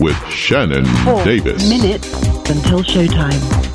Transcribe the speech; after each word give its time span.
with 0.00 0.16
Shannon 0.28 0.84
Four 1.04 1.22
Davis. 1.24 1.68
minutes 1.68 2.12
until 2.48 2.80
showtime. 2.82 3.69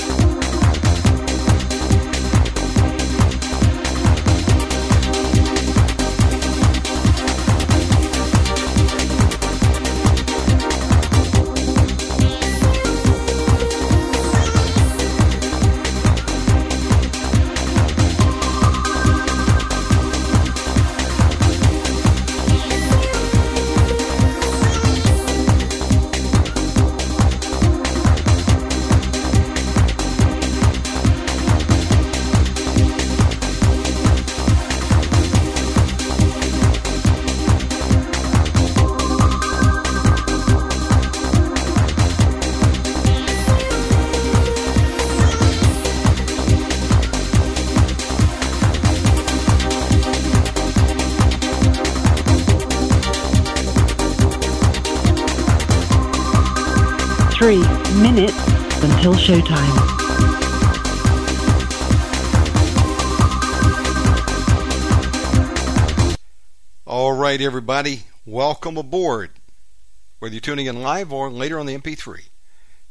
Three 57.38 57.58
minutes 58.02 58.34
until 58.82 59.14
showtime. 59.14 59.76
All 66.86 67.12
right, 67.12 67.42
everybody, 67.42 68.04
welcome 68.26 68.78
aboard. 68.78 69.32
Whether 70.20 70.36
you're 70.36 70.40
tuning 70.40 70.68
in 70.68 70.82
live 70.82 71.12
or 71.12 71.30
later 71.30 71.60
on 71.60 71.66
the 71.66 71.78
MP3, 71.78 72.30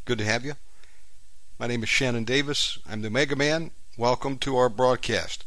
good 0.05 0.19
to 0.19 0.27
have 0.27 0.45
you. 0.45 0.57
My 1.59 1.67
name 1.67 1.83
is 1.83 1.89
Shannon 1.89 2.25
Davis. 2.25 2.79
I'm 2.87 3.01
the 3.01 3.09
Omega 3.09 3.37
Man. 3.37 3.71
Welcome 3.97 4.37
to 4.41 4.59
our 4.59 4.69
broadcast. 4.69 5.47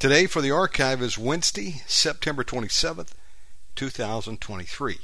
Today 0.00 0.26
for 0.26 0.42
the 0.42 0.50
archive 0.50 1.00
is 1.00 1.16
Wednesday, 1.16 1.82
September 1.86 2.42
27th, 2.42 3.12
2023. 3.76 4.98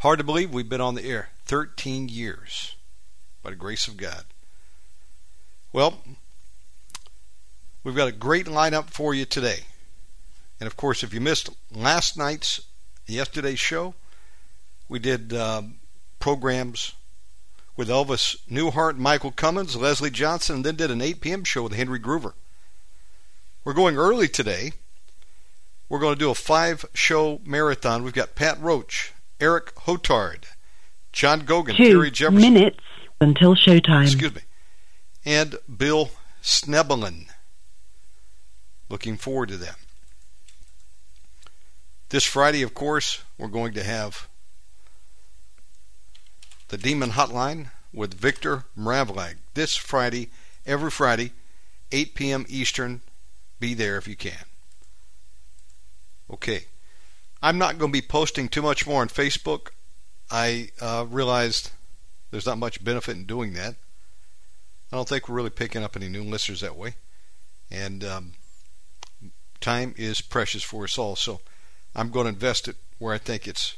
Hard 0.00 0.18
to 0.18 0.24
believe 0.24 0.52
we've 0.52 0.68
been 0.68 0.82
on 0.82 0.94
the 0.94 1.04
air 1.04 1.30
13 1.46 2.08
years 2.08 2.74
by 3.42 3.50
the 3.50 3.56
grace 3.56 3.88
of 3.88 3.96
God. 3.96 4.24
Well, 5.72 5.98
we've 7.84 7.94
got 7.94 8.08
a 8.08 8.12
great 8.12 8.46
lineup 8.46 8.90
for 8.90 9.14
you 9.14 9.24
today. 9.24 9.60
And 10.58 10.66
of 10.66 10.76
course, 10.76 11.02
if 11.02 11.14
you 11.14 11.20
missed 11.20 11.50
last 11.70 12.16
night's, 12.16 12.60
yesterday's 13.06 13.60
show, 13.60 13.94
we 14.88 14.98
did 14.98 15.32
um, 15.32 15.76
programs 16.18 16.92
with 17.76 17.88
Elvis 17.88 18.36
Newhart, 18.50 18.96
Michael 18.96 19.30
Cummins, 19.30 19.76
Leslie 19.76 20.10
Johnson, 20.10 20.56
and 20.56 20.64
then 20.64 20.76
did 20.76 20.90
an 20.90 21.02
8 21.02 21.20
p.m. 21.20 21.44
show 21.44 21.62
with 21.62 21.74
Henry 21.74 22.00
Gruver. 22.00 22.32
We're 23.64 23.74
going 23.74 23.96
early 23.96 24.28
today. 24.28 24.72
We're 25.88 26.00
going 26.00 26.14
to 26.14 26.18
do 26.18 26.30
a 26.30 26.34
five 26.34 26.84
show 26.94 27.40
marathon. 27.44 28.02
We've 28.02 28.12
got 28.12 28.34
Pat 28.34 28.60
Roach, 28.60 29.12
Eric 29.40 29.74
Hotard, 29.74 30.44
John 31.16 31.46
Gogan, 31.46 31.74
Two 31.74 31.92
Terry 31.92 32.10
Jefferson, 32.10 32.52
minutes 32.52 32.78
until 33.22 33.54
showtime. 33.54 34.02
excuse 34.04 34.34
me, 34.34 34.42
and 35.24 35.56
Bill 35.74 36.10
Snebelin. 36.42 37.28
Looking 38.90 39.16
forward 39.16 39.48
to 39.48 39.56
them. 39.56 39.76
This 42.10 42.24
Friday, 42.24 42.60
of 42.60 42.74
course, 42.74 43.22
we're 43.38 43.48
going 43.48 43.72
to 43.72 43.82
have 43.82 44.28
the 46.68 46.76
Demon 46.76 47.12
Hotline 47.12 47.70
with 47.94 48.12
Victor 48.12 48.64
Mravlag. 48.78 49.36
This 49.54 49.74
Friday, 49.74 50.28
every 50.66 50.90
Friday, 50.90 51.32
8 51.92 52.14
p.m. 52.14 52.46
Eastern. 52.46 53.00
Be 53.58 53.72
there 53.72 53.96
if 53.96 54.06
you 54.06 54.16
can. 54.16 54.44
Okay. 56.30 56.66
I'm 57.42 57.56
not 57.56 57.78
going 57.78 57.90
to 57.90 58.00
be 58.00 58.06
posting 58.06 58.48
too 58.48 58.60
much 58.60 58.86
more 58.86 59.00
on 59.00 59.08
Facebook. 59.08 59.68
I 60.30 60.70
uh, 60.80 61.06
realized 61.08 61.70
there's 62.30 62.46
not 62.46 62.58
much 62.58 62.82
benefit 62.82 63.16
in 63.16 63.24
doing 63.24 63.52
that. 63.54 63.76
I 64.92 64.96
don't 64.96 65.08
think 65.08 65.28
we're 65.28 65.36
really 65.36 65.50
picking 65.50 65.82
up 65.82 65.96
any 65.96 66.08
new 66.08 66.22
listeners 66.22 66.60
that 66.60 66.76
way. 66.76 66.94
And 67.70 68.04
um, 68.04 68.32
time 69.60 69.94
is 69.96 70.20
precious 70.20 70.62
for 70.62 70.84
us 70.84 70.98
all. 70.98 71.16
So 71.16 71.40
I'm 71.94 72.10
going 72.10 72.24
to 72.24 72.32
invest 72.32 72.68
it 72.68 72.76
where 72.98 73.14
I 73.14 73.18
think 73.18 73.46
it's 73.46 73.76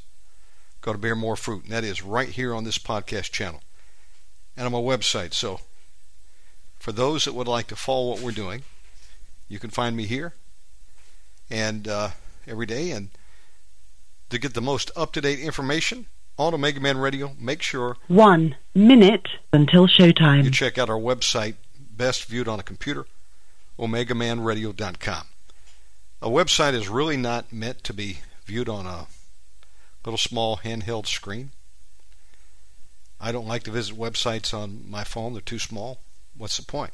going 0.81 0.97
to 0.97 1.01
bear 1.01 1.17
more 1.17 1.37
fruit. 1.37 1.65
And 1.65 1.73
that 1.73 1.85
is 1.85 2.03
right 2.03 2.29
here 2.29 2.55
on 2.55 2.65
this 2.65 2.79
podcast 2.79 3.31
channel 3.31 3.63
and 4.57 4.67
on 4.67 4.73
my 4.73 4.79
website. 4.79 5.35
So 5.35 5.61
for 6.79 6.93
those 6.93 7.25
that 7.25 7.35
would 7.35 7.49
like 7.49 7.67
to 7.69 7.77
follow 7.77 8.11
what 8.11 8.21
we're 8.21 8.33
doing, 8.33 8.63
you 9.49 9.59
can 9.59 9.71
find 9.71 9.97
me 9.97 10.05
here 10.05 10.35
and 11.51 11.89
uh, 11.89 12.11
every 12.47 12.67
day. 12.67 12.91
And 12.91 13.11
to 14.31 14.39
get 14.39 14.55
the 14.55 14.61
most 14.61 14.91
up 14.95 15.13
to 15.13 15.21
date 15.21 15.41
information 15.41 16.07
on 16.39 16.55
Omega 16.55 16.81
Man 16.81 16.99
Radio, 16.99 17.33
make 17.39 17.63
sure 17.63 17.97
One 18.07 18.57
minute 18.75 19.29
until 19.53 19.87
showtime. 19.89 20.45
you 20.45 20.51
check 20.51 20.79
out 20.79 20.89
our 20.89 20.99
website, 20.99 21.57
best 21.79 22.25
viewed 22.27 22.47
on 22.49 22.61
a 22.61 22.63
computer, 22.63 23.07
omegamanradio.com. 23.79 25.27
A 26.23 26.29
website 26.29 26.75
is 26.75 26.89
really 26.89 27.17
not 27.17 27.53
meant 27.53 27.83
to 27.85 27.93
be 27.93 28.19
viewed 28.45 28.69
on 28.69 28.87
a 28.87 29.07
little 30.05 30.19
small 30.19 30.59
handheld 30.59 31.07
screen. 31.07 31.51
I 33.21 33.33
don't 33.33 33.49
like 33.49 33.65
to 33.65 33.71
visit 33.73 33.97
websites 33.97 34.55
on 34.55 34.85
my 34.89 35.05
phone, 35.05 35.33
they're 35.33 35.43
too 35.43 35.59
small. 35.59 35.99
What's 36.37 36.57
the 36.57 36.63
point? 36.65 36.93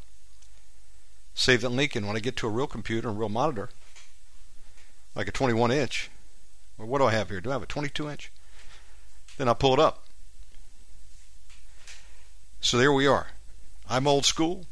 Save 1.35 1.61
that 1.63 1.69
link, 1.69 1.95
and 1.97 2.07
when 2.07 2.17
I 2.17 2.21
get 2.21 2.37
to 2.37 2.47
a 2.47 2.51
real 2.51 2.67
computer 2.67 3.09
and 3.09 3.19
real 3.19 3.29
monitor, 3.29 3.69
like 5.15 5.29
a 5.29 5.33
21 5.33 5.71
inch, 5.71 6.11
or 6.79 6.87
what 6.87 6.99
do 6.99 7.05
I 7.05 7.13
have 7.13 7.29
here? 7.29 7.41
Do 7.41 7.51
I 7.51 7.55
have 7.55 7.63
a 7.63 7.67
22 7.67 8.09
inch? 8.09 8.33
Then 9.37 9.49
I'll 9.49 9.55
pull 9.55 9.75
it 9.75 9.81
up. 9.81 10.05
So 12.61 12.79
there 12.79 12.93
we 12.93 13.07
are. 13.07 13.29
I'm 13.89 14.07
old 14.07 14.25
school. 14.25 14.65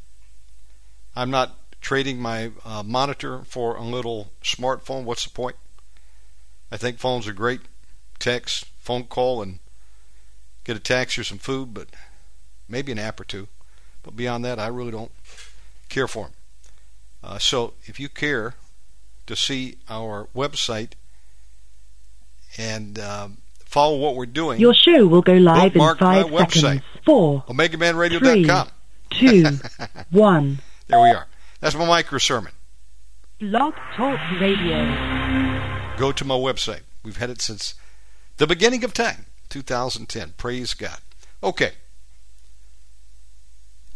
I'm 1.14 1.30
not 1.30 1.58
trading 1.80 2.18
my 2.18 2.52
uh, 2.64 2.82
monitor 2.82 3.42
for 3.44 3.76
a 3.76 3.82
little 3.82 4.30
smartphone. 4.42 5.04
What's 5.04 5.24
the 5.24 5.30
point? 5.30 5.56
I 6.70 6.76
think 6.76 6.98
phones 6.98 7.28
are 7.28 7.34
great. 7.34 7.60
Text, 8.18 8.64
phone 8.78 9.04
call, 9.04 9.42
and 9.42 9.58
get 10.64 10.76
a 10.76 10.80
taxi 10.80 11.20
or 11.20 11.24
some 11.24 11.38
food, 11.38 11.74
but 11.74 11.88
maybe 12.68 12.92
an 12.92 12.98
app 12.98 13.20
or 13.20 13.24
two. 13.24 13.48
But 14.02 14.16
beyond 14.16 14.44
that, 14.44 14.58
I 14.58 14.68
really 14.68 14.90
don't 14.90 15.12
care 15.88 16.08
for 16.08 16.24
them. 16.24 16.32
Uh, 17.22 17.38
so 17.38 17.74
if 17.84 18.00
you 18.00 18.08
care 18.08 18.54
to 19.26 19.36
see 19.36 19.76
our 19.88 20.28
website 20.34 20.92
and 22.56 22.98
um, 22.98 23.38
follow 23.72 23.96
what 23.96 24.14
we're 24.16 24.26
doing, 24.26 24.60
Your 24.60 24.74
show 24.74 25.06
will 25.06 25.22
go 25.22 25.32
live 25.34 25.74
in 25.74 25.80
five 25.96 26.26
website. 26.26 26.52
seconds. 26.60 26.82
Four, 27.06 27.42
OmegaManRadio.com. 27.48 28.68
two, 29.10 29.44
one. 30.10 30.60
There 30.88 31.00
we 31.00 31.08
are. 31.08 31.26
That's 31.60 31.74
my 31.74 31.86
micro 31.86 32.18
sermon. 32.18 32.52
Blog 33.40 33.74
Talk 33.96 34.20
Radio. 34.40 35.96
Go 35.96 36.12
to 36.12 36.24
my 36.24 36.34
website. 36.34 36.82
We've 37.02 37.16
had 37.16 37.30
it 37.30 37.40
since 37.40 37.74
the 38.36 38.46
beginning 38.46 38.84
of 38.84 38.92
time, 38.94 39.26
2010. 39.48 40.34
Praise 40.36 40.74
God. 40.74 40.98
Okay. 41.42 41.72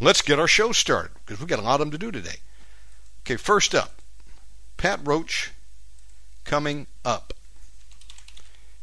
Let's 0.01 0.21
get 0.23 0.39
our 0.39 0.49
show 0.49 0.73
started 0.73 1.13
because 1.25 1.39
we've 1.39 1.49
got 1.49 1.59
a 1.59 1.63
lot 1.63 1.75
of 1.75 1.81
them 1.81 1.91
to 1.93 1.99
do 1.99 2.11
today. 2.11 2.37
Okay, 3.25 3.37
first 3.37 3.75
up, 3.75 4.01
Pat 4.77 5.01
Roach 5.05 5.53
coming 6.45 6.87
up. 7.05 7.33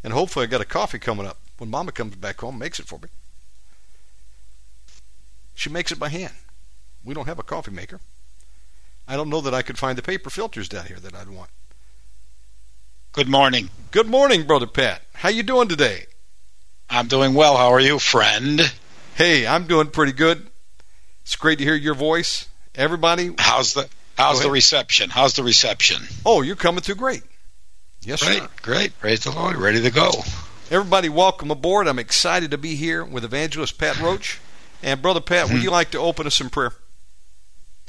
And 0.03 0.13
hopefully 0.13 0.43
I 0.43 0.47
got 0.47 0.61
a 0.61 0.65
coffee 0.65 0.99
coming 0.99 1.25
up 1.25 1.37
when 1.57 1.69
Mama 1.69 1.91
comes 1.91 2.15
back 2.15 2.41
home, 2.41 2.57
makes 2.57 2.79
it 2.79 2.85
for 2.87 2.99
me. 2.99 3.07
She 5.55 5.69
makes 5.69 5.91
it 5.91 5.99
by 5.99 6.09
hand. 6.09 6.33
We 7.05 7.13
don't 7.13 7.27
have 7.27 7.39
a 7.39 7.43
coffee 7.43 7.71
maker. 7.71 7.99
I 9.07 9.15
don't 9.15 9.29
know 9.29 9.41
that 9.41 9.53
I 9.53 9.61
could 9.61 9.77
find 9.77 9.97
the 9.97 10.01
paper 10.01 10.29
filters 10.29 10.69
down 10.69 10.85
here 10.85 10.99
that 10.99 11.15
I'd 11.15 11.29
want. 11.29 11.49
Good 13.11 13.27
morning. 13.29 13.69
Good 13.91 14.07
morning, 14.07 14.43
brother 14.47 14.65
Pat. 14.65 15.01
How 15.13 15.29
you 15.29 15.43
doing 15.43 15.67
today? 15.67 16.05
I'm 16.89 17.07
doing 17.07 17.33
well. 17.33 17.57
How 17.57 17.71
are 17.73 17.79
you, 17.79 17.99
friend? 17.99 18.61
Hey, 19.15 19.45
I'm 19.45 19.67
doing 19.67 19.87
pretty 19.87 20.13
good. 20.13 20.47
It's 21.21 21.35
great 21.35 21.59
to 21.59 21.63
hear 21.63 21.75
your 21.75 21.93
voice. 21.93 22.47
Everybody, 22.75 23.31
How's 23.37 23.73
the 23.73 23.87
How's 24.17 24.41
the 24.41 24.49
reception? 24.49 25.09
How's 25.09 25.33
the 25.35 25.43
reception? 25.43 26.03
oh, 26.25 26.41
you're 26.41 26.55
coming 26.55 26.81
through 26.81 26.95
great. 26.95 27.23
Yes, 28.05 28.21
Great, 28.21 28.41
sir. 28.41 28.49
great. 28.61 28.99
Praise 28.99 29.23
the 29.23 29.31
Lord. 29.31 29.55
Ready 29.55 29.81
to 29.81 29.89
go. 29.89 30.11
Everybody, 30.69 31.07
welcome 31.07 31.51
aboard. 31.51 31.87
I'm 31.87 31.99
excited 31.99 32.51
to 32.51 32.57
be 32.57 32.75
here 32.75 33.03
with 33.03 33.23
Evangelist 33.23 33.77
Pat 33.77 33.99
Roach. 33.99 34.39
And 34.81 35.01
brother 35.01 35.21
Pat, 35.21 35.47
would 35.47 35.57
hmm. 35.57 35.63
you 35.63 35.71
like 35.71 35.91
to 35.91 35.99
open 35.99 36.27
us 36.27 36.41
in 36.41 36.49
prayer? 36.49 36.73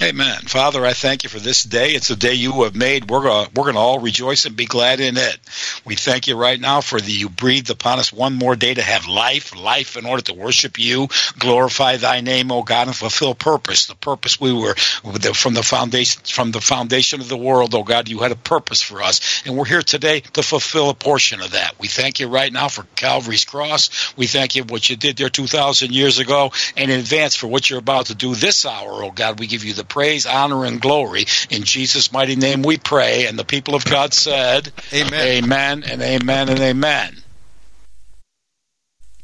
Amen. 0.03 0.41
Father, 0.43 0.85
I 0.85 0.93
thank 0.93 1.23
you 1.23 1.31
for 1.31 1.39
this 1.39 1.63
day. 1.63 1.91
It's 1.91 2.11
a 2.11 2.17
day 2.17 2.35
you 2.35 2.65
have 2.65 2.75
made. 2.75 3.09
We're 3.09 3.23
gonna 3.23 3.49
we're 3.55 3.67
gonna 3.67 3.79
all 3.79 4.01
rejoice 4.01 4.45
and 4.45 4.57
be 4.57 4.67
glad 4.67 4.99
in 4.99 5.17
it. 5.17 5.39
We 5.85 5.95
thank 5.95 6.27
you 6.27 6.37
right 6.37 6.61
now 6.61 6.81
for 6.81 7.01
the 7.01 7.13
you 7.13 7.29
breathed 7.29 7.71
upon 7.71 8.01
us 8.01 8.13
one 8.13 8.35
more 8.35 8.57
day 8.57 8.75
to 8.75 8.83
have 8.83 9.07
life, 9.07 9.55
life 9.55 9.97
in 9.97 10.05
order 10.05 10.23
to 10.23 10.35
worship 10.35 10.81
you, 10.81 11.07
glorify 11.39 11.97
thy 11.97 12.23
name, 12.23 12.51
O 12.51 12.65
God, 12.65 12.89
and 12.89 12.97
fulfill 12.97 13.37
purpose. 13.37 13.87
The 13.87 13.95
purpose 13.95 14.41
we 14.41 14.53
were 14.53 14.75
from 14.75 15.55
the 15.55 15.63
foundation 15.63 16.23
from 16.25 16.51
the 16.51 16.61
foundation 16.61 17.21
of 17.21 17.29
the 17.29 17.37
world, 17.37 17.73
O 17.77 17.85
God, 17.85 18.09
you 18.09 18.19
had 18.19 18.33
a 18.33 18.37
purpose 18.37 18.83
for 18.83 19.01
us. 19.01 19.43
And 19.47 19.57
we're 19.57 19.65
here 19.65 19.83
today 19.83 20.21
to 20.33 20.43
fulfill 20.43 20.91
a 20.91 20.95
portion 20.95 21.41
of 21.41 21.53
that. 21.53 21.79
We 21.79 21.87
thank 21.87 22.19
you 22.19 22.27
right 22.27 22.53
now 22.53 22.67
for 22.67 22.83
Calvary's 22.97 23.45
cross. 23.45 24.13
We 24.17 24.27
thank 24.27 24.57
you 24.57 24.65
for 24.65 24.73
what 24.73 24.91
you 24.91 24.97
did 24.97 25.19
there 25.19 25.29
two 25.29 25.47
thousand 25.47 25.93
years 25.93 26.19
ago, 26.19 26.51
and 26.77 26.91
in 26.91 26.99
advance 26.99 27.37
for 27.37 27.47
what 27.47 27.71
you're 27.71 27.79
about 27.79 28.07
to 28.07 28.17
do 28.17 28.35
this 28.35 28.67
hour, 28.67 29.05
O 29.05 29.13
God. 29.13 29.39
We 29.39 29.47
give 29.47 29.63
you 29.63 29.73
the 29.73 29.84
praise, 29.85 30.27
honor, 30.27 30.65
and 30.65 30.81
glory. 30.81 31.27
In 31.51 31.63
Jesus' 31.63 32.13
mighty 32.13 32.37
name 32.37 32.63
we 32.63 32.77
pray. 32.79 33.27
And 33.27 33.39
the 33.39 33.45
people 33.45 33.75
of 33.75 33.85
God 33.85 34.13
said, 34.15 34.73
Amen. 34.93 35.45
Amen 35.45 35.85
and 35.85 36.03
amen 36.03 36.49
and 36.49 36.61
amen. 36.61 37.17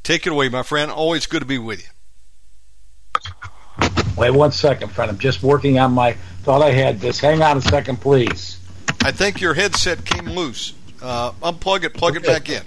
Take 0.03 0.27
it 0.27 0.33
away, 0.33 0.49
my 0.49 0.63
friend. 0.63 0.91
Always 0.91 1.27
good 1.27 1.41
to 1.41 1.47
be 1.47 1.59
with 1.59 1.83
you. 1.83 1.89
Wait 4.17 4.31
one 4.31 4.53
second, 4.53 4.89
friend. 4.91 5.11
I'm 5.11 5.19
just 5.19 5.43
working 5.43 5.79
on 5.79 5.93
my. 5.93 6.13
Thought 6.43 6.63
I 6.63 6.73
had 6.73 7.01
this. 7.01 7.21
Hang 7.21 7.43
on 7.43 7.59
a 7.59 7.61
second, 7.61 8.01
please. 8.01 8.59
I 9.03 9.13
think 9.13 9.41
your 9.41 9.55
headset 9.55 10.05
came 10.05 10.25
loose. 10.27 10.73
Uh, 11.03 11.33
unplug 11.43 11.85
it, 11.85 11.95
plug 11.95 12.17
it 12.17 12.25
back 12.25 12.49
in. 12.49 12.63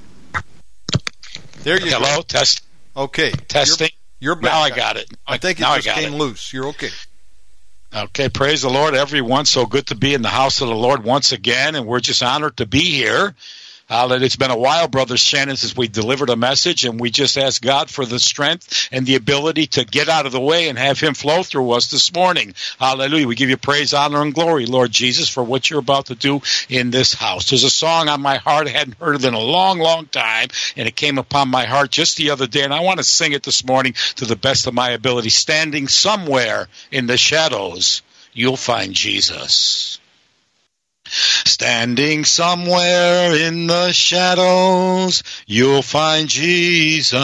There 1.63 1.79
you 1.79 1.91
Hello, 1.91 2.21
test 2.21 2.61
go. 2.95 3.03
Okay. 3.03 3.31
testing. 3.47 3.89
You're, 4.19 4.33
you're 4.33 4.41
back. 4.41 4.51
Now 4.51 4.59
I 4.61 4.69
got 4.69 4.97
it. 4.97 5.09
I 5.25 5.37
think 5.37 5.59
it 5.59 5.63
now 5.63 5.75
just 5.75 5.87
I 5.87 5.91
got 5.91 5.99
came 6.01 6.13
it. 6.13 6.17
loose. 6.17 6.53
You're 6.53 6.67
okay. 6.67 6.89
Okay, 7.95 8.27
praise 8.27 8.63
the 8.63 8.71
Lord, 8.71 8.95
everyone. 8.95 9.45
So 9.45 9.67
good 9.67 9.85
to 9.87 9.95
be 9.95 10.15
in 10.15 10.23
the 10.23 10.29
house 10.29 10.61
of 10.61 10.67
the 10.67 10.75
Lord 10.75 11.03
once 11.03 11.31
again, 11.31 11.75
and 11.75 11.85
we're 11.85 11.99
just 11.99 12.23
honored 12.23 12.57
to 12.57 12.65
be 12.65 12.79
here. 12.79 13.35
Uh, 13.93 14.17
it's 14.23 14.37
been 14.37 14.49
a 14.49 14.57
while, 14.57 14.87
Brother 14.87 15.17
Shannon, 15.17 15.55
since 15.55 15.77
we 15.77 15.87
delivered 15.87 16.31
a 16.31 16.35
message, 16.35 16.83
and 16.83 16.99
we 16.99 17.11
just 17.11 17.37
ask 17.37 17.61
God 17.61 17.91
for 17.91 18.07
the 18.07 18.17
strength 18.17 18.89
and 18.91 19.05
the 19.05 19.13
ability 19.13 19.67
to 19.67 19.85
get 19.85 20.09
out 20.09 20.25
of 20.25 20.31
the 20.31 20.41
way 20.41 20.67
and 20.67 20.79
have 20.79 20.99
Him 20.99 21.13
flow 21.13 21.43
through 21.43 21.69
us 21.73 21.91
this 21.91 22.11
morning. 22.11 22.55
Hallelujah. 22.79 23.27
We 23.27 23.35
give 23.35 23.51
you 23.51 23.57
praise, 23.57 23.93
honor, 23.93 24.23
and 24.23 24.33
glory, 24.33 24.65
Lord 24.65 24.91
Jesus, 24.91 25.29
for 25.29 25.43
what 25.43 25.69
you're 25.69 25.77
about 25.77 26.07
to 26.07 26.15
do 26.15 26.41
in 26.69 26.89
this 26.89 27.13
house. 27.13 27.51
There's 27.51 27.63
a 27.63 27.69
song 27.69 28.09
on 28.09 28.19
my 28.19 28.37
heart 28.37 28.65
I 28.65 28.71
hadn't 28.71 28.97
heard 28.97 29.13
it 29.13 29.25
in 29.25 29.35
a 29.35 29.39
long, 29.39 29.77
long 29.77 30.07
time, 30.07 30.47
and 30.75 30.87
it 30.87 30.95
came 30.95 31.19
upon 31.19 31.49
my 31.49 31.65
heart 31.65 31.91
just 31.91 32.17
the 32.17 32.31
other 32.31 32.47
day, 32.47 32.63
and 32.63 32.73
I 32.73 32.79
want 32.79 32.97
to 32.97 33.03
sing 33.03 33.33
it 33.33 33.43
this 33.43 33.63
morning 33.63 33.93
to 34.15 34.25
the 34.25 34.35
best 34.35 34.65
of 34.65 34.73
my 34.73 34.89
ability. 34.89 35.29
Standing 35.29 35.87
somewhere 35.87 36.67
in 36.91 37.05
the 37.05 37.17
shadows, 37.17 38.01
you'll 38.33 38.57
find 38.57 38.95
Jesus. 38.95 39.99
Standing 41.45 42.25
somewhere 42.25 43.35
in 43.35 43.67
the 43.67 43.91
shadows, 43.91 45.21
you'll 45.45 45.83
find 45.83 46.27
Jesus. 46.27 47.21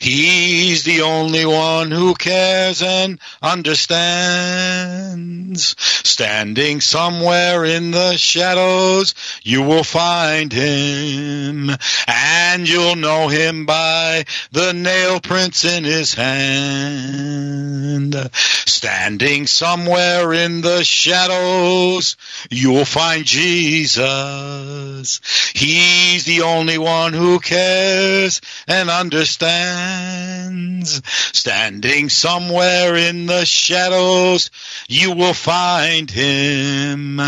He's 0.00 0.84
the 0.84 1.02
only 1.02 1.44
one 1.44 1.90
who 1.90 2.14
cares 2.14 2.82
and 2.82 3.20
understands. 3.42 5.76
Standing 5.78 6.80
somewhere 6.80 7.66
in 7.66 7.90
the 7.90 8.16
shadows, 8.16 9.14
you 9.42 9.62
will 9.62 9.84
find 9.84 10.52
him. 10.52 11.70
And 12.06 12.68
you'll 12.68 12.96
know 12.96 13.28
him 13.28 13.64
by 13.66 14.24
the 14.52 14.72
nail 14.72 15.20
prints 15.20 15.64
in 15.64 15.84
his 15.84 16.14
hand. 16.14 18.14
Standing 18.32 19.46
somewhere 19.46 20.32
in 20.32 20.62
the 20.62 20.82
shadows, 20.82 22.16
you'll 22.50 22.84
find 22.84 23.24
Jesus. 23.24 25.20
He's 25.54 26.24
the 26.24 26.42
only 26.42 26.78
one 26.78 27.12
who 27.12 27.38
cares 27.40 28.40
and 28.68 28.90
understands. 28.90 31.00
Standing 31.36 32.08
somewhere 32.08 32.96
in 32.96 33.26
the 33.26 33.44
shadows, 33.44 34.50
you 34.88 35.12
will 35.12 35.34
find 35.34 36.10
him. 36.10 37.20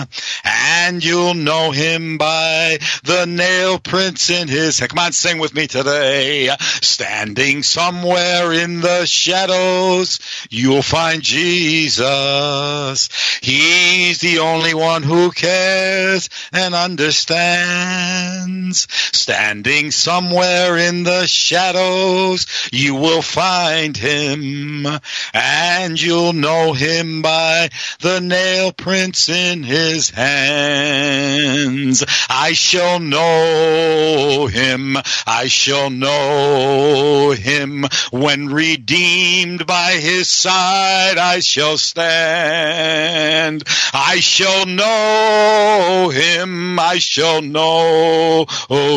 And 0.44 1.04
you'll 1.04 1.34
know 1.34 1.70
him 1.70 2.18
by 2.18 2.78
the 3.04 3.26
nail 3.26 3.78
prints 3.78 4.30
in 4.30 4.48
his 4.48 4.78
hand. 4.78 4.90
Come 4.90 4.98
on, 4.98 5.12
sing 5.12 5.38
with 5.38 5.54
me 5.54 5.66
today. 5.66 6.50
Standing 6.80 7.62
somewhere 7.62 8.52
in 8.52 8.80
the 8.80 9.06
shadows, 9.06 10.18
you'll 10.50 10.82
find 10.82 11.22
Jesus. 11.22 13.08
He's 13.40 14.20
the 14.20 14.40
only 14.40 14.74
one 14.74 14.91
who 15.00 15.30
cares 15.30 16.28
and 16.52 16.74
understands. 16.74 18.86
Standing 19.16 19.90
somewhere 19.90 20.76
in 20.76 21.04
the 21.04 21.26
shadows, 21.26 22.46
you 22.70 22.96
will 22.96 23.22
find 23.22 23.96
him. 23.96 24.86
And 25.32 26.00
you'll 26.00 26.34
know 26.34 26.74
him 26.74 27.22
by 27.22 27.70
the 28.00 28.20
nail 28.20 28.72
prints 28.72 29.28
in 29.28 29.62
his 29.62 30.10
hands. 30.10 32.04
I 32.28 32.52
shall 32.52 33.00
know 33.00 34.46
him. 34.46 34.96
I 35.26 35.46
shall 35.46 35.90
know 35.90 37.30
him 37.30 37.84
when 38.10 38.48
redeemed 38.48 39.66
by 39.66 39.92
his 39.92 40.28
side. 40.28 41.18
I 41.18 41.40
shall 41.40 41.78
stand. 41.78 43.64
I 43.92 44.20
shall 44.20 44.66
know 44.76 46.10
him. 46.12 46.78
I 46.78 46.98
shall 46.98 47.42
know 47.42 48.46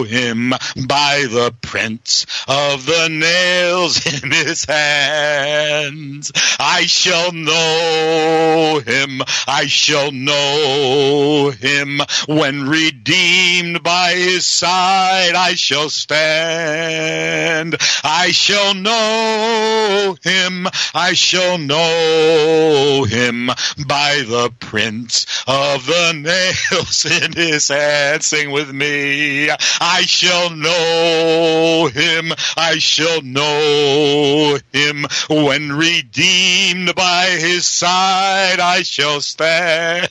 him 0.03 0.49
by 0.49 1.25
the 1.29 1.53
prints 1.61 2.25
of 2.47 2.85
the 2.85 3.07
nails 3.09 4.05
in 4.23 4.31
his 4.31 4.65
hands. 4.65 6.31
I 6.59 6.85
shall 6.85 7.31
know 7.31 8.81
him. 8.85 9.21
I 9.47 9.65
shall 9.67 10.11
know 10.11 11.51
him 11.51 12.01
when 12.27 12.67
redeemed 12.67 13.83
by 13.83 14.13
his 14.15 14.45
side. 14.45 15.35
I 15.35 15.55
shall 15.55 15.89
stand. 15.89 17.75
I 18.03 18.31
shall 18.31 18.73
know 18.73 20.17
him. 20.23 20.67
I 20.93 21.13
shall 21.13 21.57
know 21.57 23.05
him 23.07 23.47
by 23.87 24.23
the 24.27 24.51
prints 24.59 25.25
of 25.47 25.64
the 25.77 26.13
nails 26.13 27.05
in 27.05 27.33
his 27.33 27.67
hand. 27.67 28.23
Sing 28.23 28.51
with 28.51 28.71
me. 28.71 29.49
I 29.49 30.01
shall 30.01 30.49
know 30.51 31.89
him. 31.93 32.31
I 32.57 32.77
shall 32.77 33.21
know 33.21 34.57
him 34.71 35.05
when 35.29 35.71
redeemed 35.73 36.95
by 36.95 37.37
his 37.39 37.65
side. 37.65 38.59
I 38.59 38.83
shall 38.83 39.21
stand. 39.21 40.09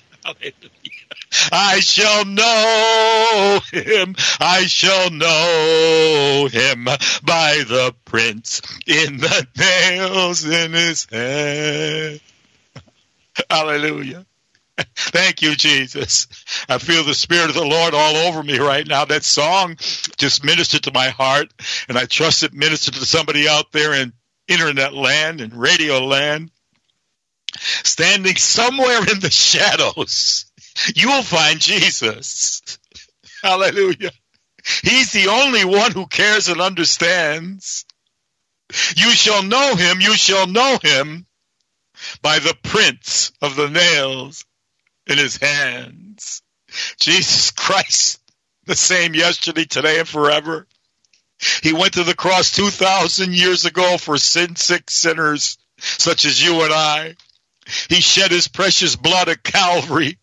I 1.51 1.81
shall 1.81 2.25
know 2.25 3.61
him. 3.73 4.15
I 4.41 4.67
shall 4.67 5.11
know 5.11 6.49
him 6.51 6.85
by 6.85 7.65
the 7.67 7.95
prints 8.05 8.63
in 8.87 9.19
the 9.19 9.47
nails 9.57 10.45
in 10.45 10.73
his 10.73 11.07
hand. 11.11 12.21
Hallelujah. 13.51 14.27
Thank 14.97 15.43
you, 15.43 15.55
Jesus. 15.55 16.27
I 16.69 16.79
feel 16.79 17.05
the 17.05 17.15
Spirit 17.15 17.51
of 17.51 17.55
the 17.55 17.65
Lord 17.65 17.95
all 17.95 18.17
over 18.17 18.43
me 18.43 18.59
right 18.59 18.87
now. 18.87 19.05
That 19.05 19.25
song 19.25 19.77
just 20.17 20.45
ministered 20.45 20.85
to 20.85 20.93
my 20.93 21.09
heart, 21.11 21.53
and 21.89 21.97
I 21.97 22.07
trust 22.07 22.43
it 22.43 22.53
ministered 22.53 22.95
to 22.95 23.07
somebody 23.07 23.49
out 23.49 23.73
there 23.73 23.93
in 23.95 24.13
internet 24.49 24.95
land 24.95 25.41
and 25.41 25.55
radio 25.55 26.05
land. 26.05 26.51
Standing 27.57 28.35
somewhere 28.35 29.01
in 29.09 29.21
the 29.21 29.31
shadows, 29.31 30.47
you 30.97 31.09
will 31.09 31.23
find 31.23 31.61
Jesus. 31.61 32.63
Hallelujah. 33.43 34.11
He's 34.83 35.13
the 35.13 35.29
only 35.29 35.65
one 35.65 35.93
who 35.93 36.07
cares 36.07 36.49
and 36.49 36.61
understands. 36.61 37.85
You 38.97 39.11
shall 39.11 39.45
know 39.45 39.77
him, 39.77 40.01
you 40.01 40.15
shall 40.15 40.49
know 40.49 40.79
him 40.83 41.27
by 42.23 42.41
the 42.41 42.57
prints 42.65 43.31
of 43.41 43.55
the 43.55 43.69
nails 43.69 44.45
in 45.07 45.19
his 45.19 45.37
hands. 45.37 46.43
Jesus 46.99 47.51
Christ, 47.51 48.21
the 48.67 48.77
same 48.77 49.15
yesterday, 49.15 49.65
today, 49.65 49.99
and 49.99 50.09
forever. 50.09 50.67
He 51.63 51.73
went 51.73 51.95
to 51.95 52.05
the 52.05 52.15
cross 52.15 52.53
2,000 52.53 53.35
years 53.35 53.65
ago 53.65 53.99
for 53.99 54.17
sin 54.19 54.57
sick 54.57 54.91
sinners 54.91 55.59
such 55.79 56.25
as 56.25 56.43
you 56.43 56.63
and 56.63 56.73
I. 56.73 57.17
He 57.89 58.01
shed 58.01 58.31
his 58.31 58.49
precious 58.49 58.97
blood 58.97 59.29
at 59.29 59.43
Calvary 59.43 60.19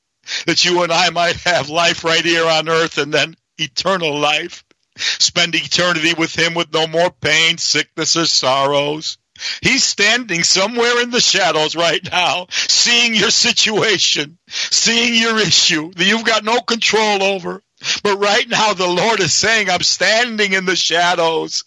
that 0.45 0.63
you 0.63 0.83
and 0.83 0.91
I 0.91 1.09
might 1.09 1.35
have 1.37 1.69
life 1.69 2.03
right 2.03 2.23
here 2.23 2.47
on 2.47 2.69
earth 2.69 2.97
and 2.97 3.13
then 3.13 3.35
eternal 3.57 4.17
life. 4.17 4.63
Spend 4.97 5.55
eternity 5.55 6.13
with 6.13 6.37
him 6.37 6.53
with 6.53 6.73
no 6.73 6.87
more 6.87 7.09
pain, 7.09 7.57
sickness, 7.57 8.15
or 8.15 8.25
sorrows. 8.25 9.17
He's 9.61 9.83
standing 9.83 10.43
somewhere 10.43 11.01
in 11.01 11.11
the 11.11 11.21
shadows 11.21 11.75
right 11.75 12.01
now, 12.11 12.47
seeing 12.49 13.13
your 13.15 13.31
situation, 13.31 14.37
seeing 14.47 15.15
your 15.15 15.37
issue 15.39 15.91
that 15.93 16.05
you've 16.05 16.25
got 16.25 16.43
no 16.43 16.59
control 16.61 17.23
over. 17.23 17.61
But 18.03 18.17
right 18.17 18.47
now, 18.47 18.73
the 18.73 18.87
Lord 18.87 19.19
is 19.19 19.33
saying, 19.33 19.69
I'm 19.69 19.81
standing 19.81 20.53
in 20.53 20.65
the 20.65 20.75
shadows. 20.75 21.63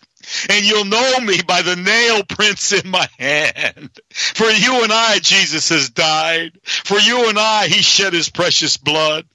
And 0.49 0.65
you'll 0.65 0.87
know 0.87 1.21
me 1.21 1.43
by 1.47 1.61
the 1.61 1.77
nail 1.77 2.25
prints 2.25 2.73
in 2.73 2.91
my 2.91 3.07
hand. 3.19 3.91
For 4.11 4.49
you 4.49 4.83
and 4.83 4.93
I, 4.93 5.19
Jesus 5.19 5.69
has 5.69 5.91
died. 5.91 6.59
For 6.65 6.99
you 6.99 7.29
and 7.29 7.39
I, 7.39 7.67
he 7.67 7.83
shed 7.83 8.15
his 8.15 8.31
precious 8.31 8.79
blood. 8.79 9.27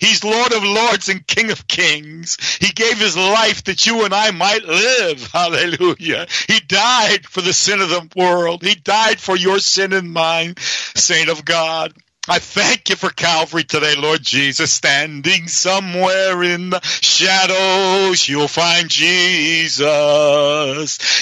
He's 0.00 0.24
Lord 0.24 0.52
of 0.52 0.62
Lords 0.62 1.08
and 1.08 1.26
King 1.26 1.50
of 1.50 1.66
Kings. 1.66 2.36
He 2.60 2.72
gave 2.72 2.98
his 2.98 3.16
life 3.16 3.64
that 3.64 3.86
you 3.86 4.04
and 4.04 4.14
I 4.14 4.30
might 4.30 4.64
live. 4.64 5.26
Hallelujah. 5.32 6.26
He 6.46 6.60
died 6.60 7.26
for 7.26 7.40
the 7.40 7.52
sin 7.52 7.80
of 7.80 7.88
the 7.88 8.08
world. 8.16 8.62
He 8.62 8.74
died 8.74 9.20
for 9.20 9.36
your 9.36 9.58
sin 9.58 9.92
and 9.92 10.12
mine, 10.12 10.54
saint 10.58 11.28
of 11.28 11.44
God. 11.44 11.92
I 12.30 12.40
thank 12.40 12.90
you 12.90 12.96
for 12.96 13.08
Calvary 13.08 13.64
today, 13.64 13.94
Lord 13.96 14.22
Jesus. 14.22 14.70
Standing 14.70 15.48
somewhere 15.48 16.42
in 16.42 16.68
the 16.68 16.80
shadows, 16.82 18.28
you'll 18.28 18.48
find 18.48 18.90
Jesus. 18.90 19.78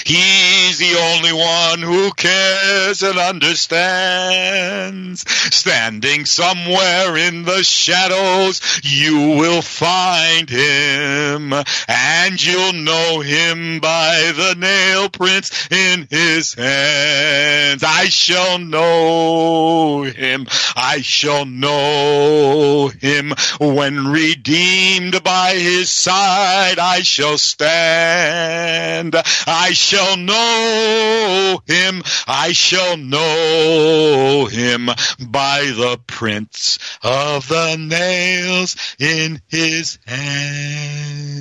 He's 0.04 0.78
the 0.78 0.96
only 1.14 1.32
one 1.32 1.80
who 1.80 2.10
cares 2.12 3.04
and 3.04 3.18
understands. 3.18 5.24
Standing 5.54 6.24
somewhere 6.24 7.16
in 7.16 7.44
the 7.44 7.62
shadows, 7.62 8.60
you 8.82 9.36
will 9.38 9.62
find 9.62 10.50
him, 10.50 11.52
and 11.86 12.44
you'll 12.44 12.72
know 12.72 13.20
him 13.20 13.78
by 13.78 14.32
the 14.34 14.56
nail 14.58 15.08
prints 15.08 15.68
in 15.70 16.08
his 16.10 16.54
hands. 16.54 17.84
I 17.84 18.08
shall 18.08 18.58
know 18.58 20.02
him. 20.02 20.48
I 20.74 20.95
I 20.96 21.02
shall 21.02 21.44
know 21.44 22.88
him 22.88 23.34
when 23.60 24.08
redeemed 24.08 25.22
by 25.22 25.52
his 25.52 25.90
side. 25.90 26.78
I 26.78 27.02
shall 27.02 27.36
stand. 27.36 29.14
I 29.46 29.74
shall 29.74 30.16
know 30.16 31.60
him. 31.66 32.02
I 32.26 32.52
shall 32.52 32.96
know 32.96 34.48
him 34.50 34.86
by 34.86 35.64
the 35.66 36.00
prints 36.06 36.78
of 37.02 37.46
the 37.46 37.76
nails 37.76 38.76
in 38.98 39.42
his 39.48 39.98
hand. 40.06 41.36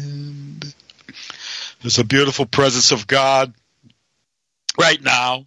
There's 1.81 1.99
a 1.99 2.03
beautiful 2.03 2.45
presence 2.45 2.91
of 2.91 3.07
God 3.07 3.53
right 4.77 5.01
now 5.01 5.45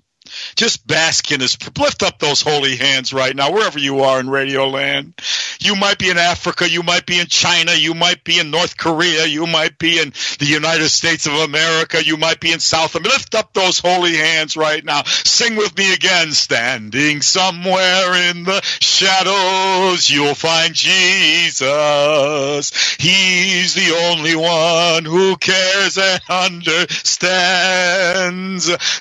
just 0.56 0.86
bask 0.86 1.30
in 1.32 1.40
his, 1.40 1.58
lift 1.78 2.02
up 2.02 2.18
those 2.18 2.42
holy 2.42 2.76
hands 2.76 3.12
right 3.12 3.34
now, 3.34 3.52
wherever 3.52 3.78
you 3.78 4.00
are 4.00 4.20
in 4.20 4.28
Radio 4.30 4.68
Land. 4.68 5.14
You 5.60 5.74
might 5.76 5.98
be 5.98 6.10
in 6.10 6.18
Africa, 6.18 6.68
you 6.68 6.82
might 6.82 7.06
be 7.06 7.18
in 7.18 7.26
China, 7.26 7.72
you 7.72 7.94
might 7.94 8.22
be 8.24 8.38
in 8.38 8.50
North 8.50 8.76
Korea, 8.76 9.26
you 9.26 9.46
might 9.46 9.78
be 9.78 9.98
in 9.98 10.12
the 10.38 10.46
United 10.46 10.88
States 10.88 11.26
of 11.26 11.32
America, 11.34 12.04
you 12.04 12.16
might 12.16 12.40
be 12.40 12.52
in 12.52 12.60
South 12.60 12.94
America. 12.94 13.08
Lift 13.08 13.34
up 13.34 13.52
those 13.54 13.78
holy 13.78 14.14
hands 14.16 14.56
right 14.56 14.84
now. 14.84 15.02
Sing 15.04 15.56
with 15.56 15.76
me 15.76 15.94
again. 15.94 16.32
Standing 16.32 17.22
somewhere 17.22 18.14
in 18.30 18.44
the 18.44 18.60
shadows, 18.62 20.10
you'll 20.10 20.34
find 20.34 20.74
Jesus. 20.74 21.60
He's 22.98 23.74
the 23.74 23.94
only 24.10 24.36
one 24.36 25.04
who 25.04 25.36
cares 25.36 25.96
and 25.96 26.20
understands. 26.28 27.24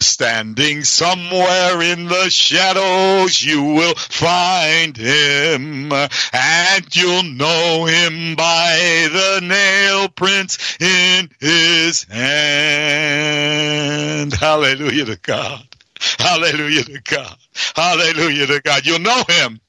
Standing 0.05 0.83
somewhere 0.83 1.26
somewhere 1.27 1.81
in 1.81 2.05
the 2.05 2.29
shadows 2.29 3.43
you 3.43 3.63
will 3.63 3.95
find 3.95 4.95
him, 4.95 5.91
and 5.91 6.95
you'll 6.95 7.23
know 7.23 7.85
him 7.85 8.35
by 8.35 9.09
the 9.11 9.41
nail 9.43 10.07
prints 10.09 10.77
in 10.79 11.29
his 11.39 12.03
hand. 12.03 12.23
Hallelujah 14.33 15.05
to 15.05 15.17
God. 15.17 15.65
Hallelujah 16.19 16.83
to 16.83 17.01
God. 17.01 17.37
Hallelujah 17.75 18.47
to 18.47 18.61
God. 18.61 18.85
You'll 18.85 18.99
know 18.99 19.23
him 19.27 19.59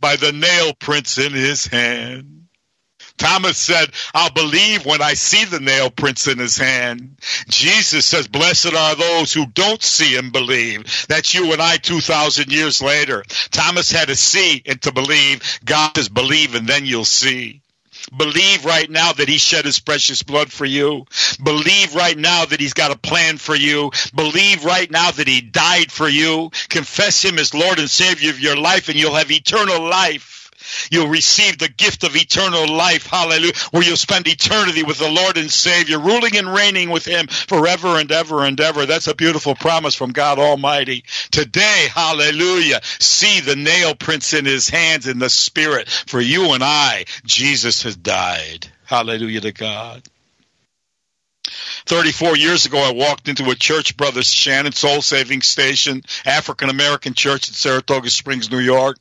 by 0.00 0.16
the 0.16 0.32
nail 0.32 0.72
prints 0.74 1.18
in 1.18 1.32
his 1.32 1.66
hand. 1.66 2.41
Thomas 3.22 3.56
said, 3.56 3.88
I'll 4.14 4.32
believe 4.32 4.84
when 4.84 5.00
I 5.00 5.14
see 5.14 5.44
the 5.44 5.60
nail 5.60 5.90
prints 5.90 6.26
in 6.26 6.38
his 6.38 6.56
hand. 6.56 7.18
Jesus 7.46 8.04
says, 8.04 8.26
Blessed 8.26 8.74
are 8.74 8.96
those 8.96 9.32
who 9.32 9.46
don't 9.46 9.80
see 9.80 10.16
and 10.16 10.32
believe. 10.32 11.06
That's 11.08 11.32
you 11.32 11.52
and 11.52 11.62
I 11.62 11.76
2,000 11.76 12.50
years 12.50 12.82
later. 12.82 13.22
Thomas 13.52 13.92
had 13.92 14.08
to 14.08 14.16
see 14.16 14.64
and 14.66 14.82
to 14.82 14.92
believe. 14.92 15.60
God 15.64 15.92
says, 15.94 16.08
Believe 16.08 16.56
and 16.56 16.66
then 16.66 16.84
you'll 16.84 17.04
see. 17.04 17.62
Believe 18.16 18.64
right 18.64 18.90
now 18.90 19.12
that 19.12 19.28
he 19.28 19.38
shed 19.38 19.66
his 19.66 19.78
precious 19.78 20.24
blood 20.24 20.50
for 20.50 20.64
you. 20.64 21.06
Believe 21.40 21.94
right 21.94 22.18
now 22.18 22.44
that 22.44 22.58
he's 22.58 22.74
got 22.74 22.90
a 22.90 22.98
plan 22.98 23.38
for 23.38 23.54
you. 23.54 23.92
Believe 24.16 24.64
right 24.64 24.90
now 24.90 25.12
that 25.12 25.28
he 25.28 25.40
died 25.40 25.92
for 25.92 26.08
you. 26.08 26.50
Confess 26.68 27.24
him 27.24 27.38
as 27.38 27.54
Lord 27.54 27.78
and 27.78 27.88
Savior 27.88 28.30
of 28.30 28.40
your 28.40 28.56
life 28.56 28.88
and 28.88 28.98
you'll 28.98 29.14
have 29.14 29.30
eternal 29.30 29.80
life. 29.80 30.41
You'll 30.90 31.08
receive 31.08 31.58
the 31.58 31.68
gift 31.68 32.04
of 32.04 32.16
eternal 32.16 32.72
life. 32.74 33.06
Hallelujah. 33.06 33.52
Where 33.70 33.82
you'll 33.82 33.96
spend 33.96 34.26
eternity 34.26 34.82
with 34.82 34.98
the 34.98 35.10
Lord 35.10 35.36
and 35.36 35.50
Savior, 35.50 35.98
ruling 35.98 36.36
and 36.36 36.52
reigning 36.52 36.90
with 36.90 37.04
Him 37.04 37.26
forever 37.26 37.98
and 37.98 38.10
ever 38.10 38.44
and 38.44 38.60
ever. 38.60 38.86
That's 38.86 39.08
a 39.08 39.14
beautiful 39.14 39.54
promise 39.54 39.94
from 39.94 40.12
God 40.12 40.38
Almighty. 40.38 41.04
Today, 41.30 41.88
hallelujah, 41.92 42.80
see 42.82 43.40
the 43.40 43.56
nail 43.56 43.94
prints 43.94 44.34
in 44.34 44.44
His 44.44 44.68
hands 44.68 45.06
in 45.06 45.18
the 45.18 45.30
Spirit. 45.30 45.88
For 45.88 46.20
you 46.20 46.52
and 46.52 46.62
I, 46.62 47.04
Jesus 47.24 47.82
has 47.82 47.96
died. 47.96 48.66
Hallelujah 48.84 49.40
to 49.42 49.52
God. 49.52 50.02
34 51.86 52.36
years 52.36 52.66
ago, 52.66 52.78
I 52.78 52.92
walked 52.92 53.28
into 53.28 53.50
a 53.50 53.54
church, 53.54 53.96
Brother 53.96 54.22
Shannon 54.22 54.72
Soul 54.72 55.02
Saving 55.02 55.42
Station, 55.42 56.02
African 56.24 56.68
American 56.68 57.14
church 57.14 57.48
in 57.48 57.54
Saratoga 57.54 58.10
Springs, 58.10 58.50
New 58.50 58.60
York 58.60 58.98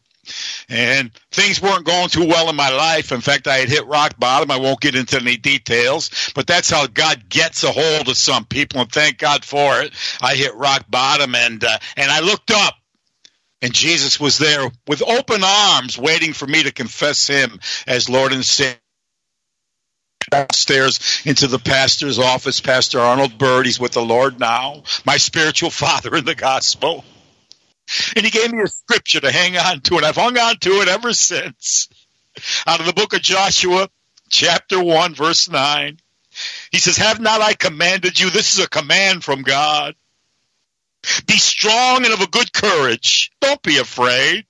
and 0.70 1.12
things 1.32 1.62
weren't 1.62 1.86
going 1.86 2.10
too 2.10 2.28
well 2.28 2.50
in 2.50 2.56
my 2.56 2.70
life. 2.70 3.12
In 3.12 3.22
fact, 3.22 3.48
I 3.48 3.58
had 3.58 3.70
hit 3.70 3.86
rock 3.88 4.20
bottom. 4.20 4.52
I 4.52 4.58
won't 4.58 4.82
get 4.82 4.96
into 4.96 5.20
any 5.20 5.38
details, 5.38 6.32
but 6.36 6.48
that's 6.48 6.70
how 6.70 6.88
God 6.88 7.30
gets 7.30 7.64
a 7.64 7.72
hold 7.72 8.08
of 8.10 8.18
some 8.18 8.46
people, 8.46 8.82
and 8.82 8.92
thank 8.92 9.18
God 9.18 9.46
for 9.46 9.82
it. 9.82 9.94
I 10.22 10.36
hit 10.36 10.56
rock 10.56 10.86
bottom, 10.90 11.36
and 11.36 11.64
uh, 11.64 11.78
and 11.98 12.12
I 12.12 12.22
looked 12.22 12.52
up, 12.52 12.76
and 13.62 13.74
Jesus 13.74 14.20
was 14.20 14.38
there 14.38 14.72
with 14.88 15.04
open 15.08 15.44
arms, 15.44 15.98
waiting 15.98 16.34
for 16.34 16.48
me 16.48 16.64
to 16.64 16.72
confess 16.74 17.28
Him 17.28 17.60
as 17.88 18.10
Lord 18.10 18.34
and 18.34 18.46
Savior 18.46 18.78
downstairs 20.32 21.22
into 21.26 21.48
the 21.48 21.60
pastor's 21.60 22.20
office, 22.20 22.62
Pastor 22.62 23.00
Arnold 23.00 23.38
Bird. 23.38 23.66
He's 23.66 23.80
with 23.80 23.94
the 23.94 24.02
Lord 24.04 24.40
now, 24.40 24.84
my 25.06 25.18
spiritual 25.18 25.70
father 25.72 26.16
in 26.16 26.26
the 26.26 26.36
gospel. 26.36 27.06
And 28.16 28.26
he 28.26 28.32
gave 28.32 28.52
me 28.52 28.64
a 28.64 28.68
scripture 28.68 29.20
to 29.20 29.32
hang 29.32 29.58
on 29.58 29.82
to, 29.82 29.98
and 29.98 30.06
I've 30.06 30.16
hung 30.16 30.38
on 30.38 30.58
to 30.58 30.82
it 30.82 30.88
ever 30.88 31.14
since. 31.14 31.90
Out 32.66 32.80
of 32.80 32.86
the 32.86 32.94
book 32.94 33.14
of 33.14 33.22
Joshua, 33.22 33.90
chapter 34.30 34.82
1, 34.82 35.16
verse 35.16 35.50
9. 35.50 35.98
He 36.72 36.80
says, 36.80 36.98
Have 36.98 37.20
not 37.20 37.42
I 37.42 37.54
commanded 37.54 38.20
you? 38.20 38.30
This 38.30 38.54
is 38.54 38.64
a 38.64 38.70
command 38.70 39.24
from 39.24 39.42
God. 39.42 39.96
Be 41.26 41.36
strong 41.36 42.06
and 42.06 42.14
of 42.14 42.22
a 42.22 42.28
good 42.28 42.54
courage. 42.54 43.32
Don't 43.42 43.62
be 43.62 43.78
afraid. 43.78 44.46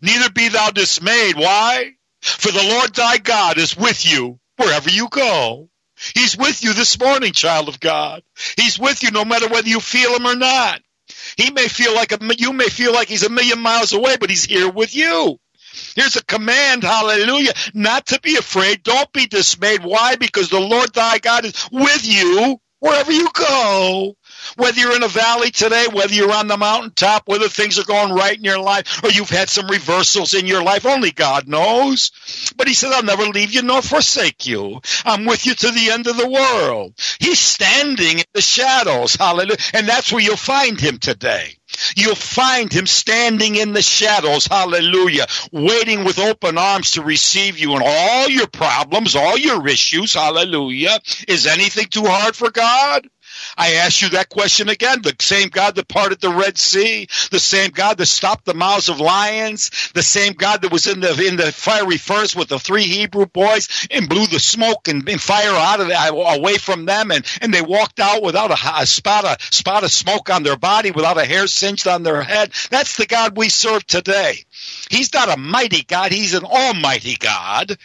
Neither 0.00 0.30
be 0.30 0.48
thou 0.48 0.70
dismayed. 0.70 1.36
Why? 1.36 1.92
For 2.20 2.52
the 2.52 2.62
Lord 2.62 2.94
thy 2.94 3.18
God 3.18 3.58
is 3.58 3.76
with 3.76 4.06
you 4.06 4.38
wherever 4.56 4.90
you 4.90 5.08
go. 5.08 5.68
He's 6.14 6.36
with 6.36 6.62
you 6.62 6.72
this 6.72 6.98
morning, 6.98 7.32
child 7.32 7.68
of 7.68 7.80
God. 7.80 8.22
He's 8.56 8.78
with 8.78 9.02
you 9.02 9.10
no 9.10 9.24
matter 9.24 9.48
whether 9.48 9.68
you 9.68 9.80
feel 9.80 10.14
him 10.14 10.26
or 10.26 10.36
not. 10.36 10.82
He 11.36 11.50
may 11.50 11.68
feel 11.68 11.94
like 11.94 12.12
a, 12.12 12.18
you 12.38 12.52
may 12.52 12.68
feel 12.68 12.92
like 12.92 13.08
he's 13.08 13.24
a 13.24 13.30
million 13.30 13.60
miles 13.60 13.92
away, 13.92 14.16
but 14.18 14.30
he's 14.30 14.44
here 14.44 14.70
with 14.70 14.94
you. 14.94 15.38
Here's 15.96 16.16
a 16.16 16.24
command, 16.24 16.82
hallelujah, 16.82 17.52
not 17.72 18.06
to 18.06 18.20
be 18.20 18.36
afraid. 18.36 18.82
Don't 18.82 19.10
be 19.12 19.26
dismayed. 19.26 19.84
Why? 19.84 20.16
Because 20.16 20.50
the 20.50 20.60
Lord 20.60 20.92
thy 20.92 21.18
God 21.18 21.46
is 21.46 21.68
with 21.72 22.06
you 22.06 22.58
wherever 22.80 23.12
you 23.12 23.28
go. 23.32 24.14
Whether 24.56 24.80
you're 24.80 24.96
in 24.96 25.02
a 25.02 25.08
valley 25.08 25.50
today, 25.50 25.86
whether 25.92 26.14
you're 26.14 26.32
on 26.32 26.48
the 26.48 26.56
mountaintop, 26.56 27.24
whether 27.26 27.48
things 27.48 27.78
are 27.78 27.84
going 27.84 28.12
right 28.12 28.36
in 28.36 28.44
your 28.44 28.58
life, 28.58 29.02
or 29.02 29.10
you've 29.10 29.30
had 29.30 29.48
some 29.48 29.66
reversals 29.68 30.34
in 30.34 30.46
your 30.46 30.62
life, 30.62 30.86
only 30.86 31.10
God 31.10 31.48
knows. 31.48 32.10
But 32.56 32.68
he 32.68 32.74
said, 32.74 32.92
I'll 32.92 33.02
never 33.02 33.24
leave 33.24 33.52
you 33.52 33.62
nor 33.62 33.82
forsake 33.82 34.46
you. 34.46 34.80
I'm 35.04 35.24
with 35.24 35.46
you 35.46 35.54
to 35.54 35.70
the 35.70 35.90
end 35.90 36.06
of 36.06 36.16
the 36.16 36.28
world. 36.28 36.94
He's 37.20 37.38
standing 37.38 38.18
in 38.18 38.24
the 38.32 38.40
shadows. 38.40 39.16
Hallelujah. 39.16 39.56
And 39.74 39.88
that's 39.88 40.12
where 40.12 40.22
you'll 40.22 40.36
find 40.36 40.80
him 40.80 40.98
today. 40.98 41.56
You'll 41.96 42.14
find 42.14 42.72
him 42.72 42.86
standing 42.86 43.56
in 43.56 43.72
the 43.72 43.82
shadows, 43.82 44.46
hallelujah, 44.46 45.26
waiting 45.52 46.04
with 46.04 46.18
open 46.18 46.58
arms 46.58 46.92
to 46.92 47.02
receive 47.02 47.58
you 47.58 47.72
and 47.72 47.82
all 47.84 48.28
your 48.28 48.46
problems, 48.46 49.16
all 49.16 49.38
your 49.38 49.66
issues, 49.66 50.14
hallelujah. 50.14 50.98
Is 51.28 51.46
anything 51.46 51.86
too 51.86 52.04
hard 52.04 52.36
for 52.36 52.50
God? 52.50 53.08
I 53.56 53.74
ask 53.74 54.02
you 54.02 54.10
that 54.10 54.28
question 54.28 54.68
again. 54.68 55.02
The 55.02 55.14
same 55.20 55.48
God 55.48 55.74
that 55.76 55.88
parted 55.88 56.20
the 56.20 56.30
Red 56.30 56.58
Sea, 56.58 57.08
the 57.30 57.38
same 57.38 57.70
God 57.70 57.98
that 57.98 58.06
stopped 58.06 58.44
the 58.44 58.54
mouths 58.54 58.88
of 58.88 59.00
lions, 59.00 59.70
the 59.94 60.02
same 60.02 60.32
God 60.32 60.62
that 60.62 60.72
was 60.72 60.86
in 60.86 61.00
the 61.00 61.12
in 61.26 61.36
the 61.36 61.52
fiery 61.52 61.98
furnace 61.98 62.34
with 62.34 62.48
the 62.48 62.58
three 62.58 62.84
Hebrew 62.84 63.26
boys 63.26 63.88
and 63.90 64.08
blew 64.08 64.26
the 64.26 64.40
smoke 64.40 64.88
and, 64.88 65.06
and 65.08 65.20
fire 65.20 65.50
out 65.50 65.80
of 65.80 65.88
the, 65.88 66.14
away 66.38 66.58
from 66.58 66.86
them, 66.86 67.10
and, 67.10 67.24
and 67.40 67.52
they 67.52 67.62
walked 67.62 68.00
out 68.00 68.22
without 68.22 68.50
a, 68.50 68.82
a 68.82 68.86
spot 68.86 69.24
of 69.24 69.42
spot 69.42 69.84
of 69.84 69.92
smoke 69.92 70.30
on 70.30 70.42
their 70.42 70.56
body, 70.56 70.90
without 70.90 71.18
a 71.18 71.24
hair 71.24 71.46
singed 71.46 71.86
on 71.86 72.02
their 72.02 72.22
head. 72.22 72.52
That's 72.70 72.96
the 72.96 73.06
God 73.06 73.36
we 73.36 73.48
serve 73.48 73.86
today. 73.86 74.44
He's 74.90 75.12
not 75.12 75.32
a 75.32 75.38
mighty 75.38 75.82
God; 75.82 76.12
He's 76.12 76.34
an 76.34 76.44
almighty 76.44 77.16
God 77.16 77.76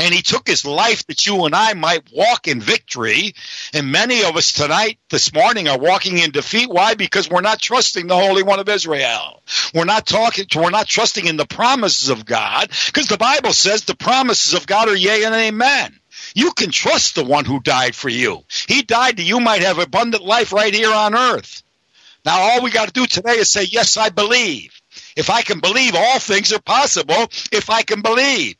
and 0.00 0.14
he 0.14 0.22
took 0.22 0.48
his 0.48 0.64
life 0.64 1.06
that 1.08 1.26
you 1.26 1.44
and 1.44 1.54
I 1.54 1.74
might 1.74 2.10
walk 2.10 2.48
in 2.48 2.58
victory. 2.58 3.34
And 3.74 3.92
many 3.92 4.24
of 4.24 4.34
us 4.34 4.52
tonight, 4.52 4.98
this 5.10 5.34
morning, 5.34 5.68
are 5.68 5.78
walking 5.78 6.16
in 6.16 6.30
defeat. 6.30 6.70
Why? 6.70 6.94
Because 6.94 7.28
we're 7.28 7.42
not 7.42 7.60
trusting 7.60 8.06
the 8.06 8.16
Holy 8.16 8.42
One 8.42 8.60
of 8.60 8.68
Israel. 8.68 9.42
We're 9.74 9.84
not 9.84 10.06
talking, 10.06 10.46
we're 10.56 10.70
not 10.70 10.86
trusting 10.86 11.26
in 11.26 11.36
the 11.36 11.44
promises 11.44 12.08
of 12.08 12.24
God, 12.24 12.70
because 12.86 13.08
the 13.08 13.18
Bible 13.18 13.52
says 13.52 13.84
the 13.84 13.94
promises 13.94 14.54
of 14.54 14.66
God 14.66 14.88
are 14.88 14.96
yea 14.96 15.24
and 15.24 15.34
amen. 15.34 16.00
You 16.34 16.52
can 16.52 16.70
trust 16.70 17.14
the 17.14 17.24
one 17.24 17.44
who 17.44 17.60
died 17.60 17.94
for 17.94 18.08
you. 18.08 18.42
He 18.68 18.80
died 18.80 19.18
that 19.18 19.22
you 19.24 19.38
might 19.38 19.62
have 19.62 19.78
abundant 19.78 20.24
life 20.24 20.52
right 20.52 20.72
here 20.72 20.92
on 20.92 21.14
earth. 21.14 21.62
Now, 22.24 22.40
all 22.40 22.62
we 22.62 22.70
got 22.70 22.86
to 22.86 22.92
do 22.92 23.06
today 23.06 23.32
is 23.32 23.50
say, 23.50 23.64
Yes, 23.64 23.98
I 23.98 24.08
believe. 24.08 24.80
If 25.14 25.28
I 25.28 25.42
can 25.42 25.60
believe, 25.60 25.94
all 25.94 26.18
things 26.18 26.52
are 26.52 26.60
possible 26.60 27.28
if 27.52 27.68
I 27.68 27.82
can 27.82 28.00
believe. 28.00 28.56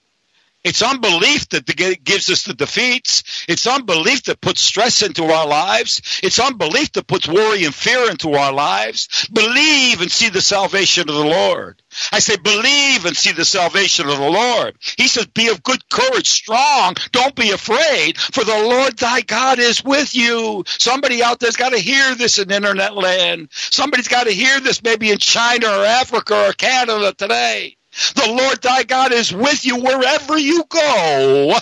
It's 0.63 0.83
unbelief 0.83 1.49
that 1.51 1.65
gives 2.05 2.29
us 2.29 2.43
the 2.43 2.53
defeats. 2.53 3.47
It's 3.49 3.67
unbelief 3.67 4.25
that 4.25 4.43
puts 4.43 4.61
stress 4.61 5.03
into 5.03 5.25
our 5.25 5.47
lives. 5.47 6.21
It's 6.23 6.39
unbelief 6.39 6.93
that 6.93 7.07
puts 7.07 7.27
worry 7.27 7.65
and 7.65 7.75
fear 7.75 8.11
into 8.11 8.35
our 8.35 8.53
lives. 8.53 9.29
Believe 9.33 10.03
and 10.03 10.13
see 10.13 10.29
the 10.29 10.43
salvation 10.43 11.09
of 11.09 11.15
the 11.15 11.25
Lord. 11.25 11.81
I 12.13 12.19
say, 12.19 12.37
believe 12.37 13.07
and 13.07 13.17
see 13.17 13.33
the 13.33 13.45
salvation 13.45 14.09
of 14.09 14.19
the 14.19 14.31
Lord. 14.31 14.77
He 14.99 15.09
says, 15.09 15.27
be 15.27 15.49
of 15.49 15.63
good 15.63 15.89
courage, 15.89 16.29
strong. 16.29 16.95
Don't 17.11 17.35
be 17.35 17.51
afraid, 17.51 18.19
for 18.19 18.45
the 18.45 18.53
Lord 18.53 18.99
thy 18.99 19.23
God 19.23 19.59
is 19.59 19.83
with 19.83 20.15
you. 20.15 20.65
Somebody 20.67 21.23
out 21.23 21.41
there's 21.41 21.57
got 21.57 21.71
to 21.71 21.79
hear 21.79 22.15
this 22.15 22.39
in 22.39 22.51
internet 22.51 22.95
land. 22.95 23.49
Somebody's 23.51 24.09
got 24.09 24.25
to 24.25 24.33
hear 24.33 24.61
this 24.61 24.83
maybe 24.83 25.11
in 25.11 25.19
China 25.19 25.69
or 25.69 25.85
Africa 25.87 26.49
or 26.49 26.53
Canada 26.53 27.15
today. 27.17 27.77
The 28.15 28.33
Lord 28.37 28.63
thy 28.63 28.85
God 28.85 29.13
is 29.13 29.33
with 29.33 29.65
you 29.65 29.77
wherever 29.77 30.39
you 30.39 30.65
go. 30.69 31.59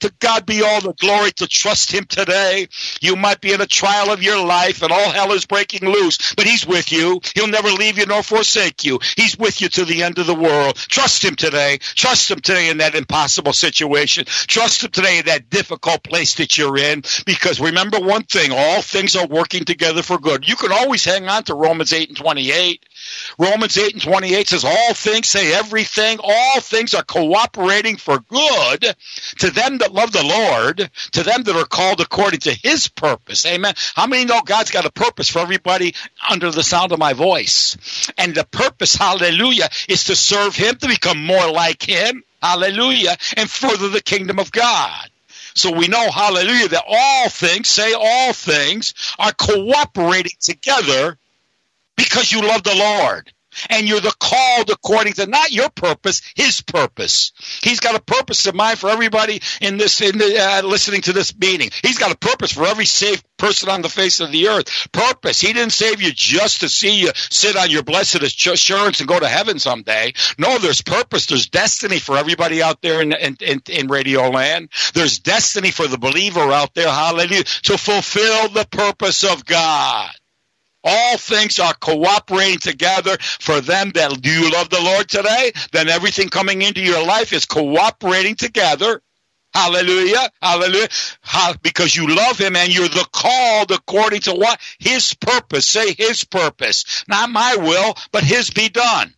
To 0.00 0.12
God 0.18 0.44
be 0.44 0.62
all 0.62 0.80
the 0.80 0.92
glory 0.92 1.32
to 1.32 1.46
trust 1.46 1.90
Him 1.90 2.04
today. 2.04 2.68
You 3.00 3.16
might 3.16 3.40
be 3.40 3.52
in 3.52 3.60
a 3.60 3.66
trial 3.66 4.12
of 4.12 4.22
your 4.22 4.44
life 4.44 4.82
and 4.82 4.92
all 4.92 5.10
hell 5.10 5.32
is 5.32 5.46
breaking 5.46 5.88
loose, 5.88 6.34
but 6.34 6.46
He's 6.46 6.66
with 6.66 6.92
you. 6.92 7.20
He'll 7.34 7.46
never 7.46 7.68
leave 7.68 7.98
you 7.98 8.06
nor 8.06 8.22
forsake 8.22 8.84
you. 8.84 8.98
He's 9.16 9.38
with 9.38 9.60
you 9.60 9.68
to 9.70 9.84
the 9.84 10.02
end 10.02 10.18
of 10.18 10.26
the 10.26 10.34
world. 10.34 10.76
Trust 10.76 11.24
Him 11.24 11.34
today. 11.34 11.78
Trust 11.80 12.30
Him 12.30 12.40
today 12.40 12.68
in 12.68 12.78
that 12.78 12.94
impossible 12.94 13.52
situation. 13.54 14.24
Trust 14.26 14.84
Him 14.84 14.90
today 14.90 15.18
in 15.18 15.26
that 15.26 15.48
difficult 15.48 16.02
place 16.02 16.34
that 16.34 16.58
you're 16.58 16.76
in 16.76 17.02
because 17.24 17.58
remember 17.58 17.98
one 17.98 18.24
thing, 18.24 18.52
all 18.52 18.82
things 18.82 19.16
are 19.16 19.26
working 19.26 19.64
together 19.64 20.02
for 20.02 20.18
good. 20.18 20.46
You 20.46 20.56
can 20.56 20.72
always 20.72 21.04
hang 21.04 21.26
on 21.28 21.44
to 21.44 21.54
Romans 21.54 21.92
8 21.92 22.10
and 22.10 22.18
28. 22.18 22.84
Romans 23.38 23.76
8 23.76 23.94
and 23.94 24.02
28 24.02 24.48
says, 24.48 24.64
All 24.64 24.94
things, 24.94 25.28
say 25.28 25.54
everything, 25.54 26.18
all 26.22 26.60
things 26.60 26.94
are 26.94 27.02
cooperating 27.02 27.96
for 27.96 28.18
good 28.20 28.96
to 29.38 29.50
them 29.50 29.78
that 29.78 29.92
love 29.92 30.12
the 30.12 30.24
Lord, 30.24 30.90
to 31.12 31.22
them 31.22 31.42
that 31.42 31.56
are 31.56 31.66
called 31.66 32.00
according 32.00 32.40
to 32.40 32.54
his 32.54 32.88
purpose. 32.88 33.44
Amen. 33.44 33.74
How 33.94 34.06
many 34.06 34.24
know 34.24 34.40
God's 34.42 34.70
got 34.70 34.86
a 34.86 34.90
purpose 34.90 35.28
for 35.28 35.40
everybody 35.40 35.94
under 36.28 36.50
the 36.50 36.62
sound 36.62 36.92
of 36.92 36.98
my 36.98 37.12
voice? 37.12 37.76
And 38.16 38.34
the 38.34 38.44
purpose, 38.44 38.94
hallelujah, 38.94 39.68
is 39.88 40.04
to 40.04 40.16
serve 40.16 40.56
him, 40.56 40.76
to 40.76 40.88
become 40.88 41.24
more 41.24 41.50
like 41.50 41.82
him. 41.82 42.22
Hallelujah. 42.42 43.16
And 43.36 43.50
further 43.50 43.88
the 43.88 44.02
kingdom 44.02 44.38
of 44.38 44.52
God. 44.52 45.10
So 45.54 45.72
we 45.72 45.88
know, 45.88 46.10
hallelujah, 46.10 46.68
that 46.68 46.84
all 46.86 47.30
things, 47.30 47.68
say 47.68 47.94
all 47.94 48.34
things, 48.34 48.92
are 49.18 49.32
cooperating 49.32 50.36
together 50.38 51.18
because 51.96 52.32
you 52.32 52.42
love 52.42 52.62
the 52.62 52.74
Lord 52.74 53.32
and 53.70 53.88
you're 53.88 54.00
the 54.00 54.14
called 54.20 54.70
according 54.70 55.14
to 55.14 55.26
not 55.26 55.52
your 55.52 55.70
purpose, 55.70 56.22
his 56.34 56.60
purpose. 56.60 57.32
He's 57.62 57.80
got 57.80 57.94
a 57.94 58.02
purpose 58.02 58.46
in 58.46 58.56
mind 58.56 58.78
for 58.78 58.90
everybody 58.90 59.40
in 59.60 59.76
this, 59.76 60.00
in 60.00 60.18
the, 60.18 60.38
uh, 60.38 60.62
listening 60.62 61.02
to 61.02 61.12
this 61.12 61.36
meeting. 61.36 61.70
He's 61.82 61.98
got 61.98 62.12
a 62.12 62.18
purpose 62.18 62.52
for 62.52 62.66
every 62.66 62.86
saved 62.86 63.24
person 63.36 63.68
on 63.68 63.82
the 63.82 63.88
face 63.88 64.20
of 64.20 64.32
the 64.32 64.48
earth. 64.48 64.88
Purpose. 64.92 65.40
He 65.40 65.52
didn't 65.52 65.72
save 65.72 66.00
you 66.00 66.12
just 66.12 66.60
to 66.60 66.68
see 66.68 67.00
you 67.00 67.10
sit 67.14 67.56
on 67.56 67.70
your 67.70 67.82
blessed 67.82 68.22
assurance 68.22 69.00
and 69.00 69.08
go 69.08 69.18
to 69.18 69.28
heaven 69.28 69.58
someday. 69.58 70.12
No, 70.38 70.58
there's 70.58 70.82
purpose. 70.82 71.26
There's 71.26 71.48
destiny 71.48 71.98
for 71.98 72.16
everybody 72.16 72.62
out 72.62 72.82
there 72.82 73.00
in, 73.02 73.12
in, 73.12 73.36
in, 73.40 73.62
in 73.68 73.88
radio 73.88 74.30
land. 74.30 74.70
There's 74.94 75.18
destiny 75.18 75.70
for 75.70 75.86
the 75.86 75.98
believer 75.98 76.40
out 76.52 76.74
there. 76.74 76.88
Hallelujah. 76.88 77.44
To 77.44 77.78
fulfill 77.78 78.48
the 78.48 78.66
purpose 78.70 79.24
of 79.24 79.44
God. 79.44 80.10
All 80.86 81.18
things 81.18 81.58
are 81.58 81.74
cooperating 81.74 82.60
together 82.60 83.18
for 83.40 83.60
them 83.60 83.90
that 83.96 84.22
do 84.22 84.30
you 84.30 84.52
love 84.52 84.70
the 84.70 84.80
Lord 84.80 85.08
today? 85.08 85.52
Then 85.72 85.90
everything 85.90 86.30
coming 86.30 86.62
into 86.62 86.82
your 86.82 87.04
life 87.06 87.32
is 87.34 87.46
cooperating 87.46 88.36
together. 88.36 89.02
Hallelujah. 89.54 90.30
Hallelujah. 90.42 90.88
Because 91.62 91.96
you 91.96 92.08
love 92.14 92.38
him 92.38 92.56
and 92.56 92.74
you're 92.74 92.88
the 92.88 93.06
called 93.12 93.72
according 93.72 94.22
to 94.22 94.34
what? 94.34 94.60
His 94.78 95.14
purpose. 95.14 95.66
Say 95.66 95.94
his 95.94 96.24
purpose. 96.24 97.04
Not 97.08 97.30
my 97.30 97.56
will, 97.56 97.94
but 98.12 98.24
his 98.24 98.50
be 98.50 98.70
done 98.70 99.14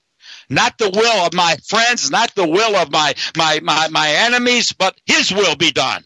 not 0.50 0.78
the 0.78 0.90
will 0.90 1.26
of 1.26 1.34
my 1.34 1.56
friends, 1.66 2.10
not 2.10 2.34
the 2.34 2.48
will 2.48 2.76
of 2.76 2.90
my, 2.90 3.14
my, 3.36 3.60
my, 3.62 3.88
my 3.88 4.10
enemies, 4.10 4.72
but 4.72 4.98
his 5.06 5.32
will 5.32 5.56
be 5.56 5.72
done. 5.72 6.04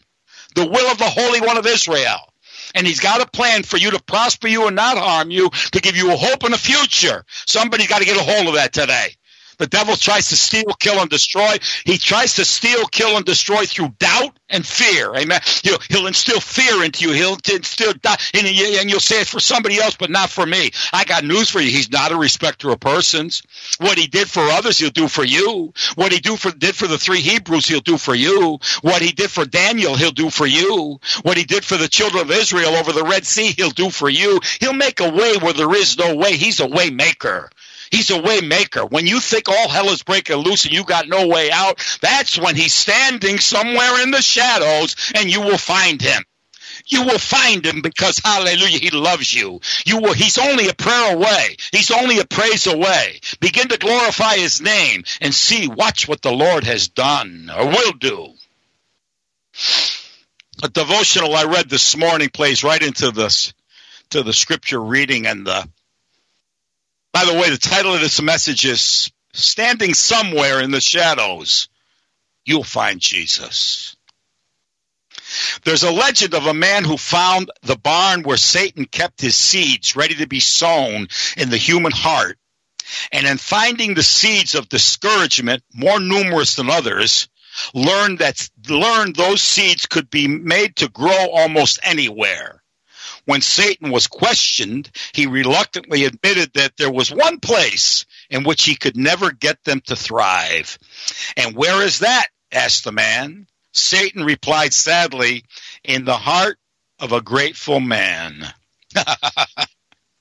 The 0.55 0.67
will 0.67 0.91
of 0.91 0.97
the 0.99 1.09
Holy 1.09 1.41
One 1.41 1.57
of 1.57 1.65
Israel 1.67 2.32
and 2.73 2.85
he's 2.87 2.99
got 2.99 3.21
a 3.21 3.27
plan 3.27 3.63
for 3.63 3.77
you 3.77 3.91
to 3.91 4.01
prosper 4.03 4.47
you 4.47 4.67
and 4.67 4.75
not 4.75 4.97
harm 4.97 5.31
you, 5.31 5.49
to 5.49 5.79
give 5.79 5.95
you 5.95 6.11
a 6.11 6.17
hope 6.17 6.43
and 6.43 6.53
a 6.53 6.57
future. 6.57 7.23
Somebody's 7.45 7.87
got 7.87 7.99
to 7.99 8.05
get 8.05 8.17
a 8.17 8.23
hold 8.23 8.47
of 8.47 8.55
that 8.55 8.73
today. 8.73 9.15
The 9.57 9.67
devil 9.67 9.95
tries 9.95 10.29
to 10.29 10.35
steal, 10.35 10.73
kill, 10.79 10.99
and 10.99 11.09
destroy. 11.09 11.57
He 11.85 11.97
tries 11.97 12.35
to 12.35 12.45
steal, 12.45 12.85
kill, 12.87 13.17
and 13.17 13.25
destroy 13.25 13.65
through 13.65 13.89
doubt 13.99 14.37
and 14.49 14.65
fear. 14.65 15.15
Amen. 15.15 15.41
He'll, 15.63 15.79
he'll 15.89 16.07
instill 16.07 16.39
fear 16.39 16.83
into 16.83 17.05
you. 17.07 17.13
He'll 17.13 17.37
instill 17.51 17.93
doubt, 17.93 18.19
and, 18.33 18.45
and 18.47 18.89
you'll 18.89 18.99
say 18.99 19.21
it's 19.21 19.29
for 19.29 19.39
somebody 19.39 19.79
else, 19.79 19.95
but 19.95 20.09
not 20.09 20.29
for 20.29 20.45
me. 20.45 20.71
I 20.91 21.03
got 21.05 21.23
news 21.23 21.49
for 21.49 21.59
you. 21.59 21.71
He's 21.71 21.91
not 21.91 22.11
a 22.11 22.17
respecter 22.17 22.69
of 22.69 22.79
persons. 22.79 23.43
What 23.79 23.97
he 23.97 24.07
did 24.07 24.29
for 24.29 24.41
others, 24.41 24.77
he'll 24.77 24.89
do 24.89 25.07
for 25.07 25.23
you. 25.23 25.73
What 25.95 26.11
he 26.11 26.19
do 26.19 26.35
for, 26.35 26.51
did 26.51 26.75
for 26.75 26.87
the 26.87 26.97
three 26.97 27.21
Hebrews, 27.21 27.67
he'll 27.67 27.79
do 27.79 27.97
for 27.97 28.15
you. 28.15 28.59
What 28.81 29.01
he 29.01 29.11
did 29.11 29.31
for 29.31 29.45
Daniel, 29.45 29.95
he'll 29.95 30.11
do 30.11 30.29
for 30.29 30.45
you. 30.45 30.99
What 31.23 31.37
he 31.37 31.43
did 31.43 31.65
for 31.65 31.77
the 31.77 31.87
children 31.87 32.23
of 32.23 32.31
Israel 32.31 32.75
over 32.75 32.91
the 32.91 33.03
Red 33.03 33.25
Sea, 33.25 33.53
he'll 33.57 33.69
do 33.69 33.89
for 33.89 34.09
you. 34.09 34.39
He'll 34.59 34.73
make 34.73 34.99
a 34.99 35.09
way 35.09 35.37
where 35.37 35.53
there 35.53 35.73
is 35.73 35.97
no 35.97 36.15
way. 36.15 36.35
He's 36.37 36.59
a 36.59 36.67
way 36.67 36.89
maker. 36.89 37.49
He's 37.93 38.09
a 38.09 38.19
way 38.19 38.41
maker. 38.41 38.87
When 38.87 39.05
you 39.05 39.19
think 39.19 39.47
all 39.47 39.69
hell 39.69 39.89
is 39.89 40.01
breaking 40.01 40.37
loose 40.37 40.65
and 40.65 40.73
you 40.73 40.83
got 40.83 41.07
no 41.07 41.27
way 41.27 41.51
out, 41.51 41.79
that's 42.01 42.39
when 42.39 42.55
he's 42.55 42.73
standing 42.73 43.37
somewhere 43.37 44.01
in 44.01 44.09
the 44.09 44.23
shadows 44.23 44.95
and 45.13 45.31
you 45.31 45.41
will 45.41 45.59
find 45.59 46.01
him. 46.01 46.23
You 46.87 47.03
will 47.03 47.19
find 47.19 47.63
him 47.63 47.81
because 47.83 48.17
hallelujah, 48.17 48.79
he 48.79 48.89
loves 48.89 49.31
you. 49.31 49.59
You 49.85 49.99
will, 49.99 50.13
he's 50.13 50.39
only 50.39 50.69
a 50.69 50.73
prayer 50.73 51.13
away. 51.13 51.55
He's 51.71 51.91
only 51.91 52.17
a 52.17 52.25
praise 52.25 52.65
away. 52.65 53.19
Begin 53.39 53.67
to 53.67 53.77
glorify 53.77 54.37
his 54.37 54.59
name 54.59 55.03
and 55.21 55.31
see, 55.31 55.67
watch 55.67 56.07
what 56.07 56.23
the 56.23 56.31
Lord 56.31 56.63
has 56.63 56.87
done 56.87 57.51
or 57.55 57.67
will 57.67 57.93
do. 57.93 58.33
A 60.63 60.69
devotional 60.69 61.35
I 61.35 61.43
read 61.43 61.69
this 61.69 61.95
morning 61.95 62.29
plays 62.29 62.63
right 62.63 62.81
into 62.81 63.11
this 63.11 63.53
to 64.09 64.23
the 64.23 64.33
scripture 64.33 64.81
reading 64.81 65.27
and 65.27 65.45
the 65.45 65.69
by 67.13 67.25
the 67.25 67.33
way, 67.35 67.49
the 67.51 67.57
title 67.57 67.93
of 67.93 68.01
this 68.01 68.21
message 68.21 68.65
is 68.65 69.11
Standing 69.33 69.93
Somewhere 69.93 70.59
in 70.61 70.71
the 70.71 70.81
Shadows, 70.81 71.69
You'll 72.43 72.63
Find 72.63 72.99
Jesus. 72.99 73.95
There's 75.63 75.83
a 75.83 75.91
legend 75.91 76.33
of 76.33 76.47
a 76.47 76.53
man 76.53 76.83
who 76.83 76.97
found 76.97 77.51
the 77.61 77.75
barn 77.75 78.23
where 78.23 78.37
Satan 78.37 78.85
kept 78.85 79.21
his 79.21 79.35
seeds 79.35 79.95
ready 79.95 80.15
to 80.15 80.27
be 80.27 80.39
sown 80.39 81.07
in 81.37 81.49
the 81.49 81.57
human 81.57 81.91
heart. 81.91 82.37
And 83.11 83.27
in 83.27 83.37
finding 83.37 83.93
the 83.93 84.03
seeds 84.03 84.55
of 84.55 84.67
discouragement, 84.69 85.63
more 85.73 85.99
numerous 85.99 86.55
than 86.55 86.69
others, 86.69 87.29
learned 87.73 88.19
that 88.19 88.49
learned 88.67 89.15
those 89.15 89.41
seeds 89.41 89.85
could 89.85 90.09
be 90.09 90.27
made 90.27 90.75
to 90.77 90.89
grow 90.89 91.29
almost 91.31 91.79
anywhere. 91.83 92.62
When 93.25 93.41
Satan 93.41 93.91
was 93.91 94.07
questioned, 94.07 94.91
he 95.13 95.27
reluctantly 95.27 96.05
admitted 96.05 96.53
that 96.53 96.75
there 96.77 96.91
was 96.91 97.11
one 97.11 97.39
place 97.39 98.05
in 98.29 98.43
which 98.43 98.63
he 98.63 98.75
could 98.75 98.97
never 98.97 99.31
get 99.31 99.63
them 99.63 99.81
to 99.87 99.95
thrive. 99.95 100.77
And 101.37 101.55
where 101.55 101.81
is 101.81 101.99
that? 101.99 102.27
asked 102.51 102.83
the 102.83 102.91
man. 102.91 103.47
Satan 103.71 104.23
replied 104.23 104.73
sadly, 104.73 105.45
in 105.83 106.05
the 106.05 106.17
heart 106.17 106.59
of 106.99 107.11
a 107.11 107.21
grateful 107.21 107.79
man. 107.79 108.45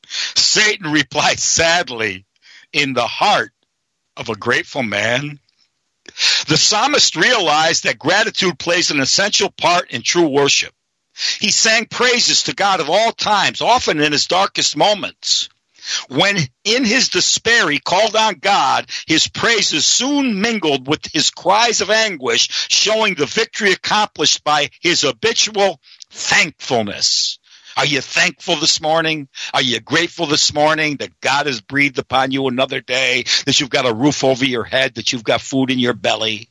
Satan 0.06 0.90
replied 0.90 1.38
sadly, 1.38 2.24
in 2.72 2.94
the 2.94 3.06
heart 3.06 3.52
of 4.16 4.28
a 4.28 4.36
grateful 4.36 4.82
man. 4.82 5.38
The 6.48 6.56
psalmist 6.56 7.16
realized 7.16 7.84
that 7.84 7.98
gratitude 7.98 8.58
plays 8.58 8.90
an 8.90 9.00
essential 9.00 9.50
part 9.50 9.90
in 9.90 10.02
true 10.02 10.28
worship. 10.28 10.74
He 11.40 11.50
sang 11.50 11.86
praises 11.86 12.44
to 12.44 12.54
God 12.54 12.80
of 12.80 12.90
all 12.90 13.12
times, 13.12 13.60
often 13.60 14.00
in 14.00 14.12
his 14.12 14.26
darkest 14.26 14.76
moments. 14.76 15.48
When 16.08 16.38
in 16.64 16.84
his 16.84 17.08
despair 17.08 17.68
he 17.68 17.80
called 17.80 18.14
on 18.14 18.34
God, 18.34 18.88
his 19.06 19.26
praises 19.28 19.84
soon 19.84 20.40
mingled 20.40 20.86
with 20.86 21.04
his 21.12 21.30
cries 21.30 21.80
of 21.80 21.90
anguish, 21.90 22.48
showing 22.70 23.14
the 23.14 23.26
victory 23.26 23.72
accomplished 23.72 24.44
by 24.44 24.70
his 24.80 25.02
habitual 25.02 25.80
thankfulness. 26.10 27.38
Are 27.76 27.86
you 27.86 28.00
thankful 28.00 28.56
this 28.56 28.80
morning? 28.80 29.28
Are 29.54 29.62
you 29.62 29.80
grateful 29.80 30.26
this 30.26 30.52
morning 30.52 30.96
that 30.98 31.20
God 31.20 31.46
has 31.46 31.60
breathed 31.60 31.98
upon 31.98 32.30
you 32.30 32.46
another 32.46 32.80
day, 32.80 33.24
that 33.46 33.58
you've 33.58 33.70
got 33.70 33.86
a 33.86 33.94
roof 33.94 34.24
over 34.24 34.44
your 34.44 34.64
head, 34.64 34.94
that 34.96 35.12
you've 35.12 35.24
got 35.24 35.40
food 35.40 35.70
in 35.70 35.78
your 35.78 35.94
belly? 35.94 36.48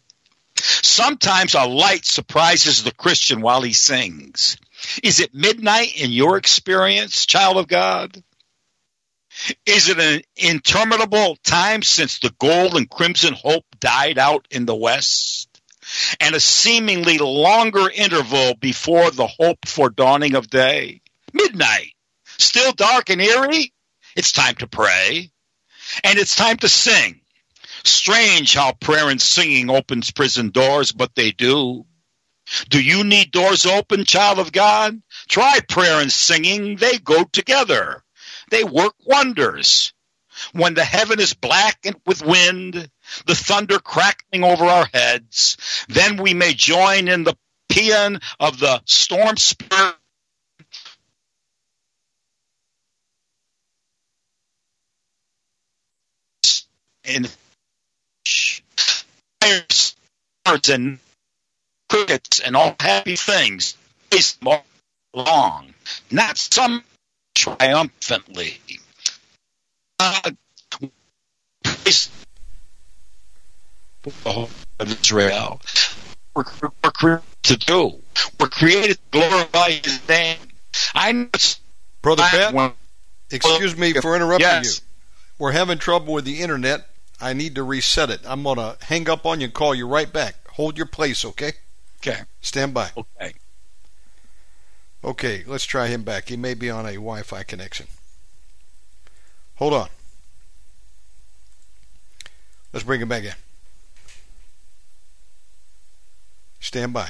Sometimes 0.61 1.55
a 1.55 1.65
light 1.65 2.05
surprises 2.05 2.83
the 2.83 2.93
Christian 2.93 3.41
while 3.41 3.61
he 3.61 3.73
sings. 3.73 4.57
Is 5.03 5.19
it 5.19 5.33
midnight 5.33 5.99
in 5.99 6.11
your 6.11 6.37
experience, 6.37 7.25
child 7.25 7.57
of 7.57 7.67
God? 7.67 8.21
Is 9.65 9.89
it 9.89 9.99
an 9.99 10.21
interminable 10.35 11.37
time 11.43 11.81
since 11.81 12.19
the 12.19 12.33
gold 12.39 12.75
and 12.75 12.89
crimson 12.89 13.33
hope 13.33 13.65
died 13.79 14.17
out 14.17 14.47
in 14.51 14.65
the 14.65 14.75
West? 14.75 15.47
And 16.19 16.35
a 16.35 16.39
seemingly 16.39 17.17
longer 17.17 17.89
interval 17.89 18.55
before 18.55 19.09
the 19.09 19.27
hoped 19.27 19.67
for 19.67 19.89
dawning 19.89 20.35
of 20.35 20.49
day? 20.49 21.01
Midnight. 21.33 21.93
Still 22.37 22.71
dark 22.73 23.09
and 23.09 23.21
eerie? 23.21 23.73
It's 24.15 24.31
time 24.31 24.55
to 24.55 24.67
pray. 24.67 25.31
And 26.03 26.19
it's 26.19 26.35
time 26.35 26.57
to 26.57 26.69
sing. 26.69 27.20
Strange 27.83 28.53
how 28.53 28.73
prayer 28.73 29.09
and 29.09 29.21
singing 29.21 29.69
opens 29.69 30.11
prison 30.11 30.49
doors, 30.49 30.91
but 30.91 31.15
they 31.15 31.31
do. 31.31 31.85
Do 32.69 32.81
you 32.81 33.03
need 33.03 33.31
doors 33.31 33.65
open, 33.65 34.05
child 34.05 34.39
of 34.39 34.51
God? 34.51 35.01
Try 35.27 35.59
prayer 35.67 36.01
and 36.01 36.11
singing. 36.11 36.75
They 36.75 36.97
go 36.97 37.23
together. 37.23 38.03
They 38.49 38.63
work 38.63 38.95
wonders. 39.05 39.93
When 40.53 40.73
the 40.73 40.83
heaven 40.83 41.19
is 41.19 41.33
blackened 41.33 41.97
with 42.05 42.25
wind, 42.25 42.89
the 43.25 43.35
thunder 43.35 43.79
crackling 43.79 44.43
over 44.43 44.65
our 44.65 44.87
heads, 44.93 45.85
then 45.87 46.17
we 46.17 46.33
may 46.33 46.53
join 46.53 47.07
in 47.07 47.23
the 47.23 47.37
paean 47.69 48.19
of 48.39 48.59
the 48.59 48.81
storm 48.85 49.37
spirit 49.37 49.95
in 57.03 57.27
fires 59.41 59.95
and 60.69 60.99
crickets 61.89 62.39
and 62.39 62.55
all 62.55 62.75
happy 62.79 63.15
things 63.15 63.75
is 64.11 64.37
long, 65.13 65.73
not 66.09 66.37
some 66.37 66.83
triumphantly. 67.35 68.59
God 69.99 70.37
praise 71.63 72.09
the 74.03 74.11
whole 74.25 74.49
of 74.79 75.01
Israel. 75.01 75.61
We're, 76.35 76.43
we're 76.83 76.91
created 76.91 77.23
to 77.43 77.57
do. 77.57 78.01
We're 78.39 78.47
created 78.47 78.97
to 78.97 79.19
glorify 79.19 79.69
His 79.71 80.07
name. 80.07 80.37
I 80.95 81.11
know 81.11 81.29
Brother 82.01 82.23
Pat, 82.23 82.73
excuse 83.29 83.77
me 83.77 83.93
for 83.93 84.15
interrupting 84.15 84.47
Yes. 84.47 84.79
you. 84.79 84.85
We're 85.39 85.51
having 85.51 85.77
trouble 85.77 86.13
with 86.13 86.25
the 86.25 86.41
internet. 86.41 86.87
I 87.21 87.33
need 87.33 87.55
to 87.55 87.63
reset 87.63 88.09
it. 88.09 88.21
I'm 88.25 88.43
going 88.43 88.57
to 88.57 88.77
hang 88.81 89.09
up 89.09 89.25
on 89.25 89.39
you 89.39 89.45
and 89.45 89.53
call 89.53 89.75
you 89.75 89.87
right 89.87 90.11
back. 90.11 90.47
Hold 90.53 90.77
your 90.77 90.87
place, 90.87 91.23
okay? 91.23 91.53
Okay. 91.99 92.21
Stand 92.41 92.73
by. 92.73 92.89
Okay. 92.97 93.33
Okay, 95.03 95.43
let's 95.47 95.65
try 95.65 95.87
him 95.87 96.03
back. 96.03 96.29
He 96.29 96.37
may 96.37 96.53
be 96.53 96.69
on 96.69 96.85
a 96.85 96.93
Wi 96.93 97.23
Fi 97.23 97.43
connection. 97.43 97.87
Hold 99.55 99.73
on. 99.73 99.89
Let's 102.73 102.83
bring 102.83 103.01
him 103.01 103.09
back 103.09 103.23
in. 103.23 103.33
Stand 106.59 106.93
by. 106.93 107.09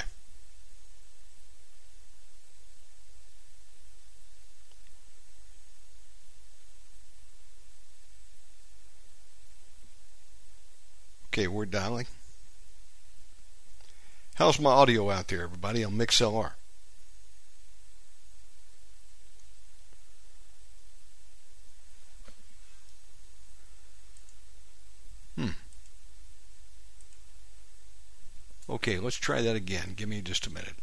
Okay, 11.32 11.46
we're 11.46 11.64
dialing. 11.64 12.04
How's 14.34 14.60
my 14.60 14.68
audio 14.68 15.10
out 15.10 15.28
there, 15.28 15.44
everybody, 15.44 15.82
on 15.82 15.92
MixLR? 15.92 16.50
Hmm. 25.38 25.46
Okay, 28.68 28.98
let's 28.98 29.16
try 29.16 29.40
that 29.40 29.56
again. 29.56 29.94
Give 29.96 30.10
me 30.10 30.20
just 30.20 30.46
a 30.46 30.52
minute. 30.52 30.74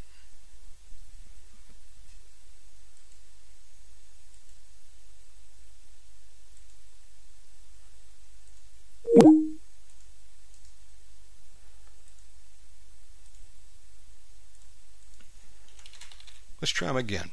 Let's 16.69 16.77
try 16.77 16.87
them 16.89 16.97
again. 16.97 17.31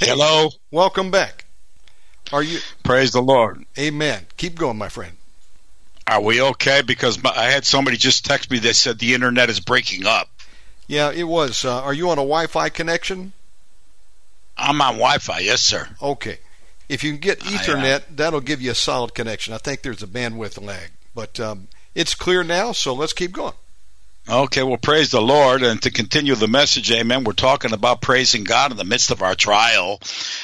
Hello. 0.00 0.50
Welcome 0.72 1.12
back. 1.12 1.44
Are 2.32 2.42
you? 2.42 2.58
Praise 2.82 3.12
the 3.12 3.22
Lord. 3.22 3.64
Amen. 3.78 4.26
Keep 4.36 4.56
going, 4.56 4.76
my 4.76 4.88
friend. 4.88 5.16
Are 6.08 6.20
we 6.20 6.42
okay? 6.42 6.82
Because 6.82 7.22
my, 7.22 7.30
I 7.30 7.44
had 7.44 7.64
somebody 7.64 7.96
just 7.96 8.24
text 8.24 8.50
me 8.50 8.58
that 8.58 8.74
said 8.74 8.98
the 8.98 9.14
internet 9.14 9.50
is 9.50 9.60
breaking 9.60 10.04
up. 10.04 10.28
Yeah, 10.88 11.12
it 11.12 11.28
was. 11.28 11.64
Uh, 11.64 11.80
are 11.80 11.94
you 11.94 12.10
on 12.10 12.18
a 12.18 12.22
Wi-Fi 12.22 12.70
connection? 12.70 13.34
I'm 14.56 14.80
on 14.80 14.94
Wi-Fi. 14.94 15.38
Yes, 15.38 15.60
sir. 15.60 15.88
Okay. 16.02 16.40
If 16.88 17.04
you 17.04 17.12
can 17.12 17.20
get 17.20 17.44
I, 17.44 17.48
uh, 17.48 17.58
Ethernet, 17.58 18.02
that'll 18.16 18.40
give 18.40 18.62
you 18.62 18.70
a 18.70 18.74
solid 18.74 19.14
connection. 19.14 19.54
I 19.54 19.58
think 19.58 19.82
there's 19.82 20.02
a 20.02 20.06
bandwidth 20.06 20.62
lag, 20.62 20.90
but 21.14 21.38
um, 21.38 21.68
it's 21.94 22.14
clear 22.14 22.42
now. 22.42 22.72
So 22.72 22.94
let's 22.94 23.12
keep 23.12 23.32
going. 23.32 23.54
Okay, 24.30 24.62
well, 24.62 24.76
praise 24.76 25.10
the 25.10 25.22
Lord. 25.22 25.62
And 25.62 25.80
to 25.82 25.90
continue 25.90 26.34
the 26.34 26.48
message, 26.48 26.92
amen, 26.92 27.24
we're 27.24 27.32
talking 27.32 27.72
about 27.72 28.02
praising 28.02 28.44
God 28.44 28.70
in 28.70 28.76
the 28.76 28.84
midst 28.84 29.10
of 29.10 29.22
our 29.22 29.34
trial. 29.34 30.00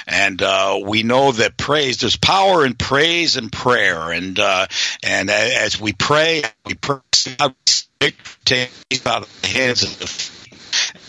And 0.07 0.41
uh, 0.41 0.81
we 0.83 1.03
know 1.03 1.33
that 1.33 1.59
praise, 1.59 1.99
there's 1.99 2.17
power 2.17 2.65
in 2.65 2.75
praise 2.75 3.37
and 3.37 3.53
prayer. 3.53 4.11
And 4.11 4.39
uh, 4.39 4.69
and 5.03 5.29
as 5.29 5.79
we 5.79 5.93
pray, 5.93 6.45
we 6.65 6.75
praise 6.75 7.03
God, 7.39 7.55
we 8.01 8.13
take 8.47 9.07
out 9.07 9.23
of 9.23 9.43
the 9.43 9.49
hands 9.49 9.83
of 9.83 9.99
the 9.99 10.07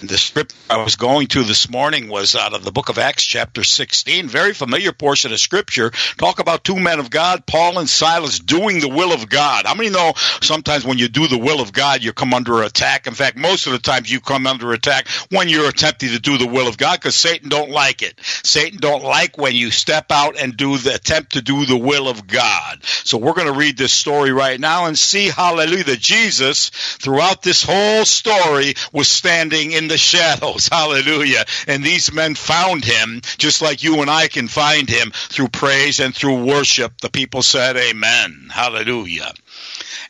The 0.01 0.17
script 0.17 0.53
I 0.69 0.83
was 0.83 0.97
going 0.97 1.27
to 1.27 1.43
this 1.43 1.69
morning 1.69 2.09
was 2.09 2.35
out 2.35 2.53
of 2.53 2.65
the 2.65 2.71
book 2.71 2.89
of 2.89 2.97
Acts, 2.97 3.23
chapter 3.23 3.63
16. 3.63 4.27
Very 4.27 4.53
familiar 4.53 4.91
portion 4.91 5.31
of 5.31 5.39
scripture. 5.39 5.91
Talk 6.17 6.39
about 6.39 6.65
two 6.65 6.77
men 6.77 6.99
of 6.99 7.09
God, 7.09 7.45
Paul 7.45 7.79
and 7.79 7.87
Silas, 7.87 8.39
doing 8.39 8.81
the 8.81 8.89
will 8.89 9.13
of 9.13 9.29
God. 9.29 9.65
How 9.65 9.73
many 9.73 9.89
know 9.89 10.11
sometimes 10.41 10.85
when 10.85 10.97
you 10.97 11.07
do 11.07 11.27
the 11.27 11.37
will 11.37 11.61
of 11.61 11.71
God, 11.71 12.03
you 12.03 12.11
come 12.11 12.33
under 12.33 12.61
attack? 12.63 13.07
In 13.07 13.13
fact, 13.13 13.37
most 13.37 13.67
of 13.67 13.71
the 13.71 13.79
times 13.79 14.11
you 14.11 14.19
come 14.19 14.45
under 14.47 14.73
attack 14.73 15.07
when 15.31 15.47
you're 15.47 15.69
attempting 15.69 16.09
to 16.09 16.19
do 16.19 16.37
the 16.37 16.47
will 16.47 16.67
of 16.67 16.77
God 16.77 16.99
because 16.99 17.15
Satan 17.15 17.47
don't 17.47 17.71
like 17.71 18.01
it. 18.01 18.19
Satan 18.43 18.79
don't 18.81 19.03
like 19.03 19.37
when 19.37 19.55
you 19.55 19.71
step 19.71 20.07
out 20.11 20.37
and 20.37 20.57
do 20.57 20.77
the 20.77 20.93
attempt 20.93 21.33
to 21.33 21.41
do 21.41 21.65
the 21.65 21.77
will 21.77 22.09
of 22.09 22.27
God. 22.27 22.83
So 22.83 23.17
we're 23.17 23.33
going 23.33 23.51
to 23.51 23.57
read 23.57 23.77
this 23.77 23.93
story 23.93 24.33
right 24.33 24.59
now 24.59 24.87
and 24.87 24.99
see, 24.99 25.29
hallelujah, 25.29 25.95
Jesus, 25.95 26.69
throughout 26.69 27.41
this 27.43 27.63
whole 27.63 28.03
story, 28.03 28.73
was 28.91 29.07
standing 29.07 29.71
in 29.71 29.84
the 29.87 29.97
shadows. 29.97 30.67
Hallelujah. 30.71 31.45
And 31.67 31.83
these 31.83 32.13
men 32.13 32.35
found 32.35 32.85
him 32.85 33.21
just 33.37 33.61
like 33.61 33.83
you 33.83 34.01
and 34.01 34.09
I 34.09 34.27
can 34.27 34.47
find 34.47 34.89
him 34.89 35.11
through 35.11 35.49
praise 35.49 35.99
and 35.99 36.13
through 36.13 36.45
worship. 36.45 36.99
The 37.01 37.09
people 37.09 37.41
said, 37.41 37.77
Amen. 37.77 38.49
Hallelujah. 38.51 39.31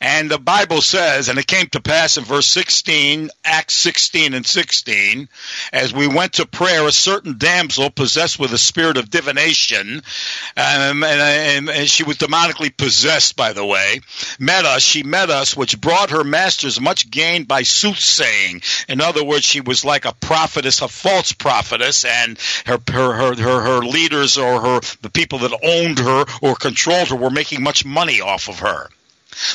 And 0.01 0.29
the 0.29 0.37
Bible 0.37 0.81
says, 0.81 1.29
and 1.29 1.39
it 1.39 1.47
came 1.47 1.67
to 1.67 1.81
pass 1.81 2.17
in 2.17 2.23
verse 2.23 2.47
16, 2.47 3.29
Acts 3.43 3.73
16 3.75 4.33
and 4.33 4.45
16, 4.45 5.29
as 5.73 5.93
we 5.93 6.07
went 6.07 6.33
to 6.33 6.45
prayer, 6.45 6.87
a 6.87 6.91
certain 6.91 7.37
damsel 7.37 7.89
possessed 7.89 8.39
with 8.39 8.53
a 8.53 8.57
spirit 8.57 8.97
of 8.97 9.09
divination, 9.09 10.01
um, 10.57 11.03
and, 11.03 11.03
and, 11.03 11.69
and, 11.69 11.89
she 11.89 12.03
was 12.03 12.17
demonically 12.17 12.75
possessed, 12.75 13.35
by 13.35 13.53
the 13.53 13.65
way, 13.65 13.99
met 14.39 14.65
us. 14.65 14.81
She 14.81 15.03
met 15.03 15.29
us, 15.29 15.55
which 15.55 15.79
brought 15.79 16.09
her 16.09 16.23
masters 16.23 16.81
much 16.81 17.09
gain 17.09 17.43
by 17.43 17.63
soothsaying. 17.63 18.61
In 18.89 19.01
other 19.01 19.23
words, 19.23 19.45
she 19.45 19.61
was 19.61 19.85
like 19.85 20.05
a 20.05 20.13
prophetess, 20.13 20.81
a 20.81 20.87
false 20.87 21.31
prophetess, 21.31 22.05
and 22.05 22.37
her, 22.65 22.79
her, 22.91 23.13
her, 23.13 23.35
her, 23.35 23.61
her 23.61 23.79
leaders 23.79 24.37
or 24.37 24.61
her, 24.61 24.79
the 25.01 25.09
people 25.09 25.39
that 25.39 25.59
owned 25.63 25.99
her 25.99 26.25
or 26.41 26.55
controlled 26.55 27.09
her 27.09 27.15
were 27.15 27.29
making 27.29 27.63
much 27.63 27.85
money 27.85 28.21
off 28.21 28.49
of 28.49 28.59
her. 28.59 28.89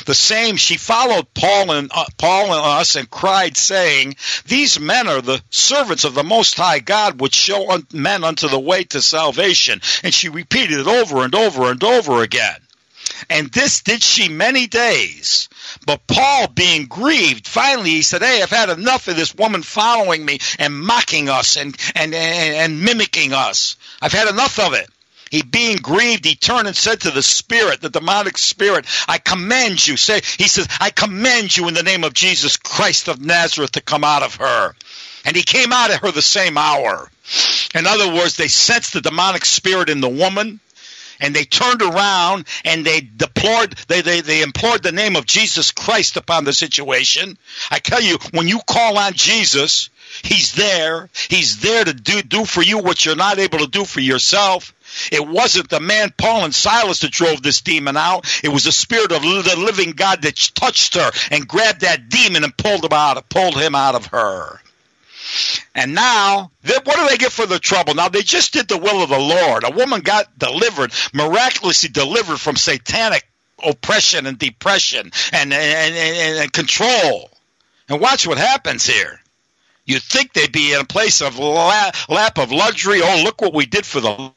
The 0.05 0.13
same, 0.13 0.57
she 0.57 0.77
followed 0.77 1.33
Paul 1.33 1.71
and 1.71 1.91
uh, 1.93 2.05
Paul 2.17 2.53
and 2.53 2.79
us 2.79 2.95
and 2.95 3.09
cried, 3.09 3.57
saying, 3.57 4.15
"These 4.45 4.79
men 4.79 5.07
are 5.07 5.21
the 5.21 5.41
servants 5.49 6.03
of 6.03 6.13
the 6.13 6.23
Most 6.23 6.55
High 6.55 6.79
God, 6.79 7.19
which 7.19 7.33
show 7.33 7.71
un- 7.71 7.87
men 7.91 8.23
unto 8.23 8.47
the 8.47 8.59
way 8.59 8.83
to 8.85 9.01
salvation." 9.01 9.81
And 10.03 10.13
she 10.13 10.29
repeated 10.29 10.79
it 10.79 10.87
over 10.87 11.23
and 11.23 11.33
over 11.33 11.71
and 11.71 11.83
over 11.83 12.21
again. 12.21 12.57
And 13.29 13.51
this 13.51 13.81
did 13.81 14.03
she 14.03 14.29
many 14.29 14.67
days. 14.67 15.49
But 15.85 16.05
Paul, 16.07 16.47
being 16.47 16.85
grieved, 16.87 17.47
finally 17.47 17.91
he 17.91 18.01
said, 18.01 18.21
Hey, 18.21 18.41
I've 18.41 18.49
had 18.49 18.69
enough 18.69 19.07
of 19.07 19.15
this 19.15 19.35
woman 19.35 19.63
following 19.63 20.25
me 20.25 20.39
and 20.59 20.73
mocking 20.73 21.29
us 21.29 21.57
and, 21.57 21.75
and, 21.95 22.13
and, 22.13 22.55
and 22.55 22.83
mimicking 22.83 23.33
us. 23.33 23.75
I've 24.01 24.13
had 24.13 24.27
enough 24.27 24.59
of 24.59 24.73
it. 24.73 24.89
He 25.31 25.41
being 25.41 25.77
grieved, 25.77 26.25
he 26.25 26.35
turned 26.35 26.67
and 26.67 26.75
said 26.75 27.01
to 27.01 27.11
the 27.11 27.23
spirit, 27.23 27.79
the 27.79 27.89
demonic 27.89 28.37
spirit, 28.37 28.85
I 29.07 29.17
command 29.17 29.87
you. 29.87 29.95
Say, 29.95 30.19
he 30.37 30.49
says, 30.49 30.67
I 30.81 30.89
command 30.89 31.55
you 31.55 31.69
in 31.69 31.73
the 31.73 31.83
name 31.83 32.03
of 32.03 32.13
Jesus 32.13 32.57
Christ 32.57 33.07
of 33.07 33.21
Nazareth 33.21 33.71
to 33.71 33.81
come 33.81 34.03
out 34.03 34.23
of 34.23 34.35
her. 34.35 34.75
And 35.23 35.35
he 35.35 35.43
came 35.43 35.71
out 35.71 35.89
of 35.89 36.01
her 36.01 36.11
the 36.11 36.21
same 36.21 36.57
hour. 36.57 37.09
In 37.73 37.87
other 37.87 38.13
words, 38.13 38.35
they 38.35 38.49
sensed 38.49 38.91
the 38.91 38.99
demonic 38.99 39.45
spirit 39.45 39.89
in 39.89 40.01
the 40.01 40.09
woman 40.09 40.59
and 41.21 41.33
they 41.33 41.45
turned 41.45 41.81
around 41.81 42.45
and 42.65 42.85
they 42.85 42.99
deplored 42.99 43.71
they, 43.87 44.01
they, 44.01 44.19
they 44.19 44.41
implored 44.41 44.83
the 44.83 44.91
name 44.91 45.15
of 45.15 45.25
Jesus 45.25 45.71
Christ 45.71 46.17
upon 46.17 46.43
the 46.43 46.51
situation. 46.51 47.37
I 47.69 47.79
tell 47.79 48.01
you, 48.01 48.17
when 48.31 48.49
you 48.49 48.59
call 48.67 48.97
on 48.97 49.13
Jesus, 49.13 49.89
he's 50.23 50.51
there. 50.53 51.09
He's 51.29 51.61
there 51.61 51.85
to 51.85 51.93
do 51.93 52.21
do 52.21 52.43
for 52.43 52.61
you 52.61 52.79
what 52.79 53.05
you're 53.05 53.15
not 53.15 53.39
able 53.39 53.59
to 53.59 53.67
do 53.67 53.85
for 53.85 54.01
yourself. 54.01 54.73
It 55.11 55.27
wasn't 55.27 55.69
the 55.69 55.79
man 55.79 56.13
Paul 56.17 56.45
and 56.45 56.55
Silas 56.55 56.99
that 56.99 57.11
drove 57.11 57.41
this 57.41 57.61
demon 57.61 57.97
out. 57.97 58.25
It 58.43 58.49
was 58.49 58.65
the 58.65 58.71
spirit 58.71 59.11
of 59.11 59.21
the 59.21 59.55
living 59.57 59.91
God 59.91 60.21
that 60.23 60.35
touched 60.55 60.95
her 60.95 61.11
and 61.31 61.47
grabbed 61.47 61.81
that 61.81 62.09
demon 62.09 62.43
and 62.43 62.55
pulled 62.55 62.85
him 62.85 62.93
out, 62.93 63.29
pulled 63.29 63.59
him 63.59 63.75
out 63.75 63.95
of 63.95 64.07
her. 64.07 64.59
And 65.73 65.95
now, 65.95 66.51
what 66.65 66.95
do 66.97 67.07
they 67.07 67.17
get 67.17 67.31
for 67.31 67.45
the 67.45 67.59
trouble? 67.59 67.93
Now, 67.93 68.09
they 68.09 68.21
just 68.21 68.53
did 68.53 68.67
the 68.67 68.77
will 68.77 69.03
of 69.03 69.09
the 69.09 69.19
Lord. 69.19 69.63
A 69.63 69.71
woman 69.71 70.01
got 70.01 70.37
delivered, 70.37 70.91
miraculously 71.13 71.89
delivered 71.89 72.39
from 72.39 72.57
satanic 72.57 73.25
oppression 73.63 74.25
and 74.25 74.37
depression 74.37 75.11
and, 75.31 75.53
and, 75.53 75.95
and, 75.95 76.37
and 76.39 76.53
control. 76.53 77.29
And 77.87 78.01
watch 78.01 78.27
what 78.27 78.37
happens 78.37 78.85
here. 78.85 79.19
You'd 79.85 80.03
think 80.03 80.33
they'd 80.33 80.51
be 80.51 80.73
in 80.73 80.81
a 80.81 80.85
place 80.85 81.21
of 81.21 81.39
lap 81.39 82.37
of 82.37 82.51
luxury. 82.51 83.01
Oh, 83.03 83.21
look 83.23 83.41
what 83.41 83.53
we 83.53 83.65
did 83.65 83.85
for 83.85 83.99
the 83.99 84.31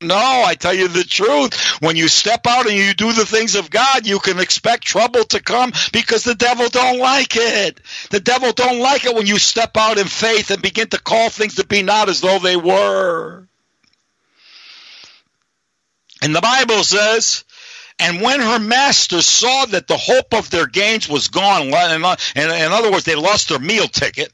no, 0.00 0.44
I 0.46 0.54
tell 0.54 0.74
you 0.74 0.88
the 0.88 1.04
truth. 1.04 1.82
When 1.82 1.96
you 1.96 2.08
step 2.08 2.46
out 2.46 2.66
and 2.66 2.76
you 2.76 2.94
do 2.94 3.12
the 3.12 3.26
things 3.26 3.56
of 3.56 3.68
God, 3.70 4.06
you 4.06 4.20
can 4.20 4.38
expect 4.38 4.84
trouble 4.84 5.24
to 5.24 5.42
come 5.42 5.72
because 5.92 6.22
the 6.24 6.36
devil 6.36 6.68
don't 6.68 6.98
like 6.98 7.34
it. 7.34 7.80
The 8.10 8.20
devil 8.20 8.52
don't 8.52 8.80
like 8.80 9.04
it 9.04 9.14
when 9.14 9.26
you 9.26 9.38
step 9.38 9.76
out 9.76 9.98
in 9.98 10.06
faith 10.06 10.50
and 10.50 10.62
begin 10.62 10.88
to 10.88 11.00
call 11.00 11.30
things 11.30 11.56
to 11.56 11.66
be 11.66 11.82
not 11.82 12.08
as 12.08 12.20
though 12.20 12.38
they 12.38 12.56
were. 12.56 13.48
And 16.22 16.34
the 16.34 16.40
Bible 16.40 16.84
says, 16.84 17.44
and 17.98 18.22
when 18.22 18.40
her 18.40 18.60
masters 18.60 19.26
saw 19.26 19.66
that 19.66 19.88
the 19.88 19.96
hope 19.96 20.32
of 20.32 20.50
their 20.50 20.66
gains 20.66 21.08
was 21.08 21.28
gone, 21.28 21.66
in 21.66 21.72
other 21.72 22.90
words, 22.92 23.04
they 23.04 23.16
lost 23.16 23.48
their 23.48 23.58
meal 23.58 23.88
ticket, 23.88 24.32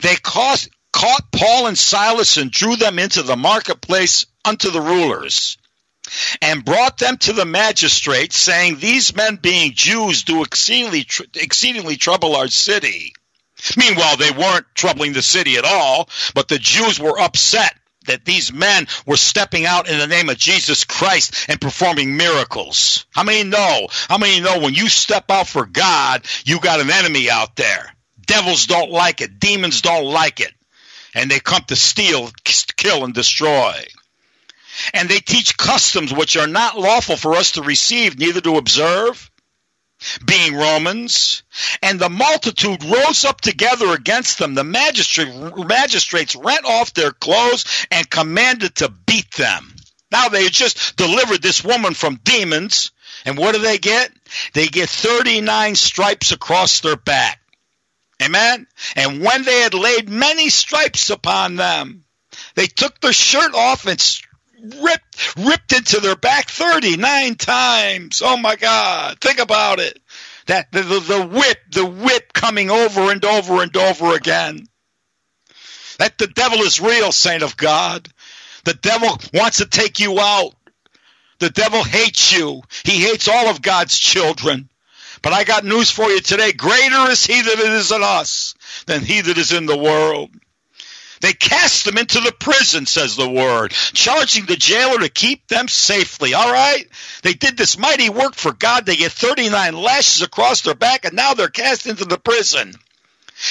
they 0.00 0.16
caused, 0.16 0.70
caught 0.98 1.30
Paul 1.30 1.68
and 1.68 1.78
Silas 1.78 2.38
and 2.38 2.50
drew 2.50 2.74
them 2.74 2.98
into 2.98 3.22
the 3.22 3.36
marketplace 3.36 4.26
unto 4.44 4.70
the 4.70 4.80
rulers 4.80 5.56
and 6.42 6.64
brought 6.64 6.98
them 6.98 7.16
to 7.18 7.32
the 7.32 7.44
magistrates, 7.44 8.36
saying, 8.36 8.78
These 8.78 9.14
men, 9.14 9.36
being 9.36 9.74
Jews, 9.74 10.24
do 10.24 10.42
exceedingly, 10.42 11.04
tr- 11.04 11.22
exceedingly 11.36 11.98
trouble 11.98 12.34
our 12.34 12.48
city. 12.48 13.12
Meanwhile, 13.76 14.16
they 14.16 14.32
weren't 14.32 14.66
troubling 14.74 15.12
the 15.12 15.22
city 15.22 15.56
at 15.56 15.64
all, 15.64 16.08
but 16.34 16.48
the 16.48 16.58
Jews 16.58 16.98
were 16.98 17.20
upset 17.20 17.78
that 18.06 18.24
these 18.24 18.52
men 18.52 18.88
were 19.06 19.16
stepping 19.16 19.66
out 19.66 19.88
in 19.88 20.00
the 20.00 20.06
name 20.08 20.28
of 20.28 20.36
Jesus 20.36 20.84
Christ 20.84 21.46
and 21.48 21.60
performing 21.60 22.16
miracles. 22.16 23.06
How 23.10 23.22
many 23.22 23.44
know? 23.44 23.86
How 24.08 24.18
many 24.18 24.40
know 24.40 24.58
when 24.58 24.74
you 24.74 24.88
step 24.88 25.30
out 25.30 25.46
for 25.46 25.64
God, 25.64 26.26
you 26.44 26.58
got 26.58 26.80
an 26.80 26.90
enemy 26.90 27.30
out 27.30 27.54
there? 27.54 27.94
Devils 28.26 28.66
don't 28.66 28.90
like 28.90 29.20
it, 29.20 29.38
demons 29.38 29.80
don't 29.80 30.04
like 30.04 30.40
it, 30.40 30.52
and 31.18 31.30
they 31.30 31.40
come 31.40 31.62
to 31.68 31.76
steal, 31.76 32.30
kill, 32.76 33.04
and 33.04 33.12
destroy 33.12 33.74
and 34.94 35.08
they 35.08 35.18
teach 35.18 35.56
customs 35.56 36.12
which 36.12 36.36
are 36.36 36.46
not 36.46 36.78
lawful 36.78 37.16
for 37.16 37.34
us 37.34 37.52
to 37.52 37.62
receive, 37.62 38.18
neither 38.18 38.40
to 38.40 38.56
observe, 38.56 39.30
being 40.24 40.54
Romans. 40.54 41.42
And 41.82 41.98
the 41.98 42.08
multitude 42.08 42.84
rose 42.84 43.24
up 43.24 43.40
together 43.40 43.92
against 43.92 44.38
them. 44.38 44.54
The 44.54 44.64
magistrate, 44.64 45.28
magistrates 45.56 46.36
rent 46.36 46.64
off 46.64 46.94
their 46.94 47.10
clothes 47.10 47.64
and 47.90 48.08
commanded 48.08 48.76
to 48.76 48.92
beat 49.06 49.30
them. 49.32 49.74
Now 50.10 50.28
they 50.28 50.48
just 50.48 50.96
delivered 50.96 51.42
this 51.42 51.64
woman 51.64 51.94
from 51.94 52.20
demons. 52.22 52.92
And 53.24 53.36
what 53.36 53.54
do 53.54 53.60
they 53.60 53.78
get? 53.78 54.12
They 54.52 54.68
get 54.68 54.88
39 54.88 55.74
stripes 55.74 56.32
across 56.32 56.80
their 56.80 56.96
back. 56.96 57.40
Amen? 58.22 58.66
And 58.96 59.22
when 59.22 59.44
they 59.44 59.60
had 59.60 59.74
laid 59.74 60.08
many 60.08 60.50
stripes 60.50 61.10
upon 61.10 61.56
them, 61.56 62.04
they 62.54 62.66
took 62.66 63.00
their 63.00 63.12
shirt 63.12 63.54
off 63.54 63.86
and 63.86 64.00
ripped 64.82 65.36
ripped 65.36 65.72
into 65.72 66.00
their 66.00 66.16
back 66.16 66.48
39 66.48 67.36
times. 67.36 68.22
Oh 68.24 68.36
my 68.36 68.56
God. 68.56 69.20
Think 69.20 69.38
about 69.38 69.78
it. 69.78 69.98
That 70.46 70.72
the, 70.72 70.82
the, 70.82 71.00
the 71.00 71.26
whip, 71.26 71.58
the 71.70 71.86
whip 71.86 72.32
coming 72.32 72.70
over 72.70 73.12
and 73.12 73.24
over 73.24 73.62
and 73.62 73.76
over 73.76 74.14
again. 74.14 74.66
That 75.98 76.18
the 76.18 76.26
devil 76.26 76.58
is 76.60 76.80
real, 76.80 77.12
saint 77.12 77.42
of 77.42 77.56
God. 77.56 78.08
The 78.64 78.74
devil 78.74 79.18
wants 79.34 79.58
to 79.58 79.66
take 79.66 80.00
you 80.00 80.18
out. 80.18 80.54
The 81.38 81.50
devil 81.50 81.84
hates 81.84 82.36
you. 82.36 82.62
He 82.84 83.00
hates 83.00 83.28
all 83.28 83.48
of 83.48 83.62
God's 83.62 83.98
children. 83.98 84.68
But 85.22 85.32
I 85.32 85.44
got 85.44 85.64
news 85.64 85.90
for 85.90 86.08
you 86.08 86.20
today. 86.20 86.52
Greater 86.52 87.10
is 87.10 87.26
he 87.26 87.40
that 87.42 87.58
is 87.58 87.92
in 87.92 88.02
us 88.02 88.54
than 88.86 89.02
he 89.02 89.20
that 89.20 89.38
is 89.38 89.52
in 89.52 89.66
the 89.66 89.76
world. 89.76 90.30
They 91.20 91.32
cast 91.32 91.84
them 91.84 91.98
into 91.98 92.20
the 92.20 92.32
prison, 92.32 92.86
says 92.86 93.16
the 93.16 93.28
word, 93.28 93.72
charging 93.72 94.46
the 94.46 94.56
jailer 94.56 95.00
to 95.00 95.08
keep 95.08 95.48
them 95.48 95.66
safely. 95.68 96.34
All 96.34 96.52
right? 96.52 96.86
They 97.22 97.34
did 97.34 97.56
this 97.56 97.76
mighty 97.76 98.08
work 98.08 98.34
for 98.34 98.52
God. 98.52 98.86
They 98.86 98.96
get 98.96 99.12
39 99.12 99.74
lashes 99.74 100.22
across 100.22 100.62
their 100.62 100.74
back, 100.74 101.04
and 101.04 101.14
now 101.14 101.34
they're 101.34 101.48
cast 101.48 101.86
into 101.86 102.04
the 102.04 102.18
prison. 102.18 102.72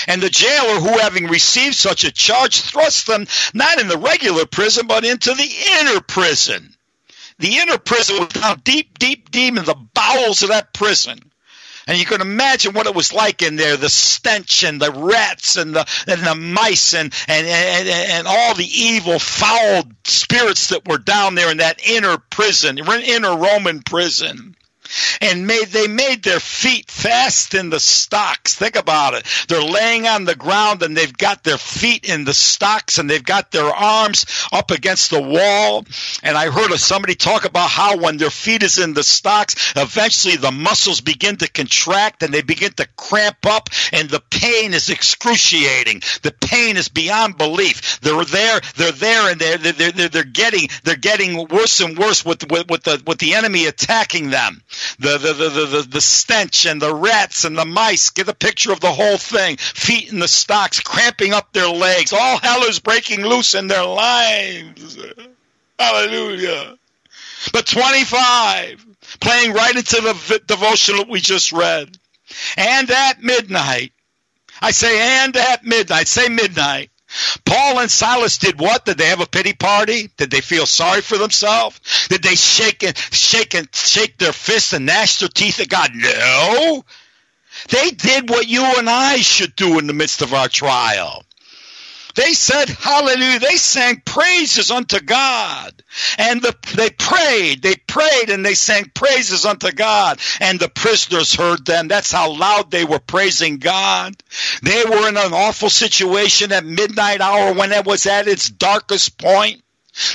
And 0.08 0.21
the 0.21 0.30
jailer, 0.30 0.80
who 0.80 0.97
having 0.97 1.27
received 1.27 1.75
such 1.75 2.03
a 2.03 2.12
charge, 2.12 2.62
thrust 2.62 3.08
them 3.08 3.27
not 3.53 3.80
in 3.80 3.88
the 3.88 3.97
regular 3.97 4.45
prison, 4.45 4.88
but 4.88 5.06
into 5.06 5.34
the 5.34 5.49
inner 5.80 6.01
prison. 6.01 6.73
The 7.39 7.58
inner 7.58 7.77
prison 7.77 8.19
was 8.19 8.30
down 8.30 8.62
deep, 8.63 8.97
deep, 8.97 9.30
deep 9.30 9.58
in 9.58 9.65
the 9.65 9.75
bowels 9.93 10.43
of 10.43 10.49
that 10.49 10.73
prison. 10.73 11.19
And 11.88 11.97
you 11.97 12.06
can 12.06 12.19
imagine 12.19 12.73
what 12.73 12.86
it 12.86 12.93
was 12.93 13.13
like 13.13 13.41
in 13.41 13.56
there, 13.56 13.78
the 13.78 13.89
stench 13.89 14.63
and 14.63 14.82
the 14.82 14.91
rats 14.91 15.56
and 15.56 15.73
the 15.73 15.88
and 16.06 16.21
the 16.21 16.36
mice 16.36 16.93
and 16.93 17.13
and, 17.30 17.47
and, 17.47 17.88
and 17.88 18.28
all 18.28 18.54
the 18.54 18.67
evil, 18.67 19.19
foul 19.19 19.84
spirits 20.04 20.67
that 20.67 20.88
were 20.88 20.97
down 20.97 21.36
there 21.36 21.50
in 21.50 21.58
that 21.58 21.80
inner 21.88 22.17
prison, 22.17 22.78
inner 22.78 23.38
Roman 23.38 23.82
prison 23.82 24.57
and 25.21 25.47
made 25.47 25.67
they 25.67 25.88
made 25.88 26.23
their 26.23 26.39
feet 26.39 26.89
fast 26.89 27.54
in 27.54 27.69
the 27.69 27.80
stocks. 27.80 28.56
Think 28.56 28.76
about 28.76 29.13
it. 29.13 29.26
They're 29.47 29.62
laying 29.62 30.08
on 30.08 30.26
the 30.26 30.36
ground 30.36 30.84
and 30.84 30.95
they've 30.95 31.17
got 31.17 31.43
their 31.43 31.58
feet 31.58 32.10
in 32.10 32.23
the 32.23 32.34
stocks 32.34 32.97
and 32.97 33.10
they've 33.10 33.23
got 33.23 33.52
their 33.52 33.65
arms 33.65 34.26
up 34.52 34.71
against 34.71 35.10
the 35.10 35.21
wall. 35.21 35.86
And 36.23 36.38
I 36.38 36.50
heard 36.50 36.71
of 36.71 36.80
somebody 36.80 37.15
talk 37.15 37.45
about 37.45 37.69
how 37.69 37.97
when 37.97 38.17
their 38.17 38.30
feet 38.30 38.63
is 38.63 38.80
in 38.80 38.93
the 38.93 39.04
stocks, 39.04 39.73
eventually 39.76 40.38
the 40.38 40.52
muscles 40.52 41.02
begin 41.02 41.38
to 41.38 41.50
contract 41.50 42.23
and 42.23 42.34
they 42.34 42.41
begin 42.41 42.71
to 42.73 42.88
cramp 42.95 43.45
up 43.45 43.69
and 43.91 44.10
the 44.10 44.23
pain 44.30 44.73
is 44.73 44.89
excruciating. 44.89 46.02
The 46.21 46.32
pain 46.32 46.78
is 46.78 46.89
beyond 46.89 47.38
belief. 47.38 48.00
They're 48.02 48.23
there, 48.23 48.62
they're 48.76 48.91
there 48.91 49.32
and 49.32 49.39
they're 49.39 49.58
they're, 49.58 49.91
they're, 49.91 50.10
they're 50.10 50.23
getting 50.23 50.69
they're 50.84 50.95
getting 50.95 51.47
worse 51.47 51.82
and 51.82 51.97
worse 51.97 52.26
with, 52.26 52.50
with 52.52 52.69
with 52.69 52.84
the 52.84 53.02
with 53.06 53.19
the 53.19 53.36
enemy 53.36 53.65
attacking 53.65 54.30
them 54.30 54.62
the, 55.00 55.18
the, 55.18 55.34
the, 55.34 55.66
the, 55.66 55.88
the 55.90 56.02
stench 56.02 56.66
and 56.66 56.82
the 56.82 56.94
rats 56.94 57.46
and 57.46 57.58
the 57.58 57.66
mice. 57.66 58.10
Get 58.10 58.30
a 58.30 58.34
picture 58.34 58.72
of 58.72 58.80
the 58.80 58.92
whole 58.92 59.18
thing. 59.18 59.58
Feet 59.58 60.12
in 60.12 60.20
the 60.20 60.28
stocks, 60.28 60.80
cramping 60.80 61.34
up 61.34 61.54
their 61.54 61.70
legs. 61.70 62.13
All 62.13 62.40
hell 62.40 62.63
is 62.63 62.80
breaking 62.80 63.26
loose 63.26 63.56
in 63.56 63.68
their 63.68 63.86
lives. 63.86 64.98
Hallelujah. 65.80 66.76
But 67.54 67.68
25, 67.68 68.86
playing 69.20 69.54
right 69.54 69.76
into 69.76 70.02
the 70.02 70.42
devotional 70.48 71.02
that 71.02 71.10
we 71.10 71.20
just 71.20 71.52
read. 71.52 71.98
And 72.58 72.90
at 72.90 73.22
midnight, 73.22 73.94
I 74.62 74.72
say, 74.72 75.24
and 75.24 75.36
at 75.36 75.63
midnight, 75.63 76.08
say 76.08 76.30
midnight. 76.30 76.90
Paul 77.46 77.80
and 77.80 77.89
Silas 77.89 78.38
did 78.38 78.60
what? 78.60 78.86
Did 78.86 78.98
they 78.98 79.08
have 79.08 79.22
a 79.22 79.26
pity 79.26 79.54
party? 79.54 80.10
Did 80.17 80.32
they 80.32 80.41
feel 80.41 80.65
sorry 80.65 81.02
for 81.02 81.17
themselves? 81.17 81.80
Did 82.10 82.24
they 82.24 82.36
shake 82.36 82.84
and 82.84 82.98
shake 82.98 83.56
and 83.56 83.67
shake 83.74 84.17
their 84.17 84.34
fists 84.34 84.74
and 84.74 84.86
gnash 84.86 85.20
their 85.20 85.30
teeth 85.30 85.60
at 85.60 85.70
God? 85.70 85.91
No. 85.93 86.84
They 87.70 87.91
did 87.91 88.30
what 88.30 88.48
you 88.48 88.63
and 88.63 88.89
I 88.89 89.17
should 89.17 89.56
do 89.56 89.80
in 89.80 89.88
the 89.88 89.93
midst 89.93 90.22
of 90.22 90.34
our 90.34 90.48
trial. 90.50 91.24
They 92.17 92.34
said 92.34 92.69
hallelujah. 92.69 93.39
They 93.39 93.58
sang 93.58 94.01
praises 94.03 94.71
unto 94.71 94.99
God. 94.99 95.71
And 96.17 96.41
the, 96.41 96.56
they 96.75 96.89
prayed, 96.89 97.62
they 97.62 97.75
prayed 97.75 98.32
and 98.32 98.43
they 98.43 98.56
sang 98.56 98.89
praises 98.95 99.45
unto 99.45 99.71
God. 99.71 100.19
And 100.41 100.60
the 100.60 100.67
prisoners 100.67 101.36
heard 101.36 101.63
them. 101.63 101.88
That's 101.88 102.12
how 102.12 102.32
loud 102.34 102.71
they 102.71 102.86
were 102.86 102.97
praising 102.97 103.60
God. 103.60 104.15
They 104.63 104.84
were 104.84 105.08
in 105.08 105.15
an 105.15 105.32
awful 105.32 105.69
situation 105.69 106.51
at 106.51 106.65
midnight 106.65 107.21
hour 107.21 107.53
when 107.53 107.71
it 107.71 107.86
was 107.86 108.08
at 108.08 108.27
its 108.27 108.49
darkest 108.49 109.19
point. 109.19 109.62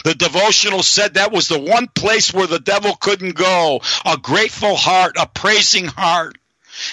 The 0.04 0.16
devotional 0.16 0.82
said 0.82 1.14
that 1.14 1.30
was 1.30 1.46
the 1.46 1.60
one 1.60 1.86
place 1.86 2.34
where 2.34 2.48
the 2.48 2.58
devil 2.58 2.96
couldn't 2.96 3.36
go. 3.36 3.80
A 4.04 4.16
grateful 4.16 4.74
heart, 4.74 5.14
a 5.20 5.28
praising 5.28 5.86
heart 5.86 6.36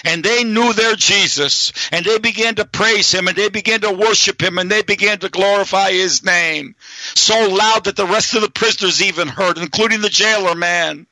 and 0.04 0.22
they 0.22 0.44
knew 0.44 0.72
their 0.72 0.96
Jesus, 0.96 1.72
and 1.92 2.04
they 2.04 2.18
began 2.18 2.54
to 2.56 2.64
praise 2.64 3.12
him, 3.12 3.28
and 3.28 3.36
they 3.36 3.48
began 3.48 3.80
to 3.80 3.92
worship 3.92 4.42
him, 4.42 4.58
and 4.58 4.70
they 4.70 4.82
began 4.82 5.18
to 5.18 5.28
glorify 5.28 5.92
his 5.92 6.24
name. 6.24 6.74
So 7.14 7.48
loud 7.48 7.84
that 7.84 7.96
the 7.96 8.06
rest 8.06 8.34
of 8.34 8.42
the 8.42 8.50
prisoners 8.50 9.02
even 9.02 9.28
heard, 9.28 9.58
including 9.58 10.00
the 10.00 10.08
jailer 10.08 10.54
man. 10.54 11.06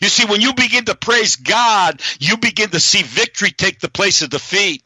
You 0.00 0.08
see, 0.08 0.24
when 0.24 0.40
you 0.40 0.54
begin 0.54 0.84
to 0.86 0.94
praise 0.94 1.36
God, 1.36 2.00
you 2.18 2.36
begin 2.38 2.70
to 2.70 2.80
see 2.80 3.02
victory 3.02 3.50
take 3.50 3.80
the 3.80 3.90
place 3.90 4.22
of 4.22 4.30
defeat. 4.30 4.82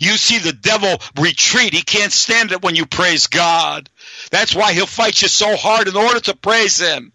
You 0.00 0.16
see 0.16 0.38
the 0.38 0.52
devil 0.52 0.96
retreat. 1.20 1.74
He 1.74 1.82
can't 1.82 2.12
stand 2.12 2.52
it 2.52 2.62
when 2.62 2.74
you 2.74 2.86
praise 2.86 3.26
God. 3.26 3.90
That's 4.30 4.54
why 4.54 4.72
he'll 4.72 4.86
fight 4.86 5.20
you 5.20 5.28
so 5.28 5.54
hard 5.56 5.88
in 5.88 5.96
order 5.96 6.20
to 6.20 6.36
praise 6.36 6.80
him. 6.80 7.12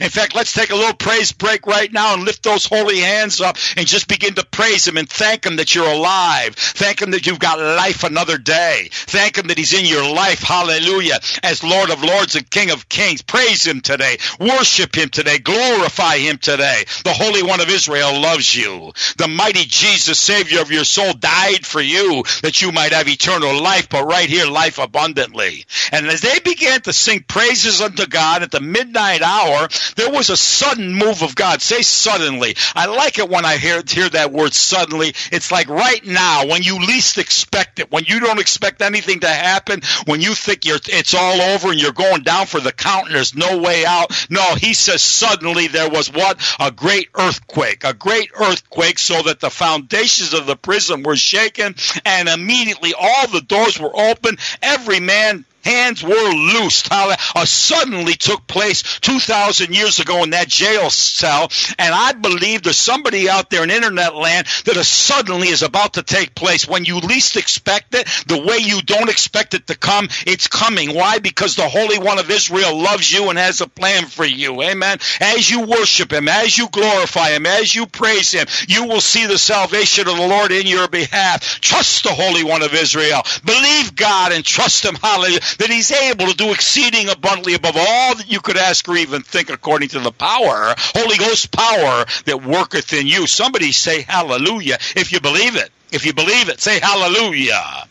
In 0.00 0.10
fact, 0.10 0.34
let's 0.34 0.52
take 0.52 0.70
a 0.70 0.76
little 0.76 0.94
praise 0.94 1.32
break 1.32 1.66
right 1.66 1.92
now 1.92 2.14
and 2.14 2.24
lift 2.24 2.42
those 2.42 2.66
holy 2.66 3.00
hands 3.00 3.40
up 3.40 3.56
and 3.76 3.86
just 3.86 4.08
begin 4.08 4.34
to 4.34 4.44
praise 4.46 4.86
Him 4.86 4.96
and 4.96 5.08
thank 5.08 5.46
Him 5.46 5.56
that 5.56 5.74
you're 5.74 5.88
alive. 5.88 6.54
Thank 6.54 7.02
Him 7.02 7.12
that 7.12 7.26
you've 7.26 7.38
got 7.38 7.58
life 7.58 8.04
another 8.04 8.38
day. 8.38 8.88
Thank 8.92 9.38
Him 9.38 9.48
that 9.48 9.58
He's 9.58 9.72
in 9.72 9.86
your 9.86 10.14
life. 10.14 10.42
Hallelujah. 10.42 11.18
As 11.42 11.64
Lord 11.64 11.90
of 11.90 12.02
Lords 12.02 12.36
and 12.36 12.48
King 12.50 12.70
of 12.70 12.88
Kings. 12.88 13.22
Praise 13.22 13.66
Him 13.66 13.80
today. 13.80 14.18
Worship 14.40 14.94
Him 14.96 15.08
today. 15.08 15.38
Glorify 15.38 16.18
Him 16.18 16.38
today. 16.38 16.84
The 17.04 17.12
Holy 17.12 17.42
One 17.42 17.60
of 17.60 17.68
Israel 17.68 18.20
loves 18.20 18.54
you. 18.54 18.92
The 19.18 19.28
mighty 19.28 19.64
Jesus, 19.64 20.18
Savior 20.18 20.60
of 20.60 20.70
your 20.70 20.84
soul, 20.84 21.12
died 21.14 21.66
for 21.66 21.80
you 21.80 22.24
that 22.42 22.62
you 22.62 22.72
might 22.72 22.92
have 22.92 23.08
eternal 23.08 23.60
life, 23.62 23.88
but 23.88 24.06
right 24.06 24.28
here, 24.28 24.46
life 24.46 24.78
abundantly. 24.78 25.64
And 25.92 26.06
as 26.06 26.20
they 26.20 26.38
began 26.40 26.80
to 26.82 26.92
sing 26.92 27.24
praises 27.26 27.80
unto 27.80 28.06
God 28.06 28.42
at 28.42 28.50
the 28.50 28.60
midnight 28.60 29.22
hour, 29.22 29.68
there 29.96 30.10
was 30.10 30.30
a 30.30 30.36
sudden 30.36 30.94
move 30.94 31.22
of 31.22 31.34
God. 31.34 31.62
Say 31.62 31.82
suddenly. 31.82 32.56
I 32.74 32.86
like 32.86 33.18
it 33.18 33.28
when 33.28 33.44
I 33.44 33.56
hear, 33.56 33.82
hear 33.86 34.08
that 34.10 34.32
word 34.32 34.54
suddenly. 34.54 35.14
It's 35.32 35.50
like 35.50 35.68
right 35.68 36.04
now, 36.04 36.46
when 36.46 36.62
you 36.62 36.78
least 36.78 37.18
expect 37.18 37.78
it, 37.78 37.90
when 37.90 38.04
you 38.04 38.20
don't 38.20 38.40
expect 38.40 38.82
anything 38.82 39.20
to 39.20 39.28
happen, 39.28 39.80
when 40.06 40.20
you 40.20 40.34
think 40.34 40.64
you're, 40.64 40.78
it's 40.86 41.14
all 41.14 41.40
over 41.40 41.70
and 41.70 41.80
you're 41.80 41.92
going 41.92 42.22
down 42.22 42.46
for 42.46 42.60
the 42.60 42.72
count 42.72 43.06
and 43.06 43.14
there's 43.14 43.34
no 43.34 43.58
way 43.58 43.84
out. 43.84 44.26
No, 44.30 44.54
he 44.54 44.74
says 44.74 45.02
suddenly 45.02 45.68
there 45.68 45.90
was 45.90 46.12
what? 46.12 46.40
A 46.60 46.70
great 46.70 47.08
earthquake. 47.14 47.84
A 47.84 47.94
great 47.94 48.30
earthquake 48.38 48.98
so 48.98 49.22
that 49.22 49.40
the 49.40 49.50
foundations 49.50 50.34
of 50.34 50.46
the 50.46 50.56
prison 50.56 51.02
were 51.02 51.16
shaken 51.16 51.74
and 52.04 52.28
immediately 52.28 52.94
all 52.98 53.26
the 53.28 53.40
doors 53.40 53.78
were 53.78 53.94
open. 53.94 54.36
Every 54.62 55.00
man 55.00 55.44
hands 55.64 56.02
were 56.02 56.32
loosed. 56.32 56.88
How 56.88 57.14
uh, 57.34 57.44
suddenly 57.44 58.14
took 58.14 58.46
place 58.46 58.82
2,000 59.00 59.74
years 59.74 59.98
ago 59.98 60.22
in 60.22 60.30
that 60.30 60.48
jail 60.48 60.90
cell. 60.90 61.50
And 61.78 61.94
I 61.94 62.12
believe 62.12 62.62
there's 62.62 62.76
somebody 62.76 63.28
out 63.28 63.50
there 63.50 63.64
in 63.64 63.70
internet 63.70 64.14
land 64.14 64.46
that 64.66 64.76
a 64.76 64.84
suddenly 64.84 65.48
is 65.48 65.62
about 65.62 65.94
to 65.94 66.02
take 66.02 66.34
place. 66.34 66.68
When 66.68 66.84
you 66.84 66.98
least 66.98 67.36
expect 67.36 67.94
it, 67.94 68.06
the 68.26 68.42
way 68.42 68.58
you 68.58 68.82
don't 68.82 69.08
expect 69.08 69.54
it 69.54 69.66
to 69.68 69.76
come, 69.76 70.08
it's 70.26 70.48
coming. 70.48 70.94
Why? 70.94 71.18
Because 71.18 71.56
the 71.56 71.68
Holy 71.68 71.98
One 71.98 72.18
of 72.18 72.30
Israel 72.30 72.80
loves 72.80 73.10
you 73.10 73.30
and 73.30 73.38
has 73.38 73.60
a 73.60 73.66
plan 73.66 74.06
for 74.06 74.24
you. 74.24 74.62
Amen. 74.62 74.98
As 75.20 75.50
you 75.50 75.62
worship 75.62 76.12
Him, 76.12 76.28
as 76.28 76.56
you 76.56 76.68
glorify 76.68 77.30
Him, 77.30 77.46
as 77.46 77.74
you 77.74 77.86
praise 77.86 78.32
Him, 78.32 78.46
you 78.68 78.86
will 78.86 79.00
see 79.00 79.26
the 79.26 79.38
salvation 79.38 80.08
of 80.08 80.16
the 80.16 80.26
Lord 80.26 80.52
in 80.52 80.66
your 80.66 80.88
behalf. 80.88 81.42
Trust 81.60 82.04
the 82.04 82.10
Holy 82.10 82.44
One 82.44 82.62
of 82.62 82.74
Israel. 82.74 83.22
Believe 83.44 83.96
God 83.96 84.32
and 84.32 84.44
trust 84.44 84.84
Him. 84.84 84.94
Hallelujah 84.94 85.40
that 85.58 85.70
he's 85.70 85.90
able 85.92 86.26
to 86.26 86.36
do 86.36 86.52
exceeding 86.52 87.08
abundantly 87.08 87.54
above 87.54 87.76
all 87.76 88.14
that 88.14 88.30
you 88.30 88.40
could 88.40 88.56
ask 88.56 88.88
or 88.88 88.96
even 88.96 89.22
think 89.22 89.50
according 89.50 89.88
to 89.90 90.00
the 90.00 90.12
power, 90.12 90.74
Holy 90.76 91.16
Ghost 91.16 91.50
power 91.50 92.04
that 92.26 92.42
worketh 92.44 92.92
in 92.92 93.06
you. 93.06 93.26
Somebody 93.26 93.72
say 93.72 94.02
hallelujah 94.02 94.78
if 94.96 95.12
you 95.12 95.20
believe 95.20 95.56
it. 95.56 95.70
If 95.92 96.06
you 96.06 96.12
believe 96.12 96.48
it, 96.48 96.60
say 96.60 96.80
hallelujah. 96.80 97.88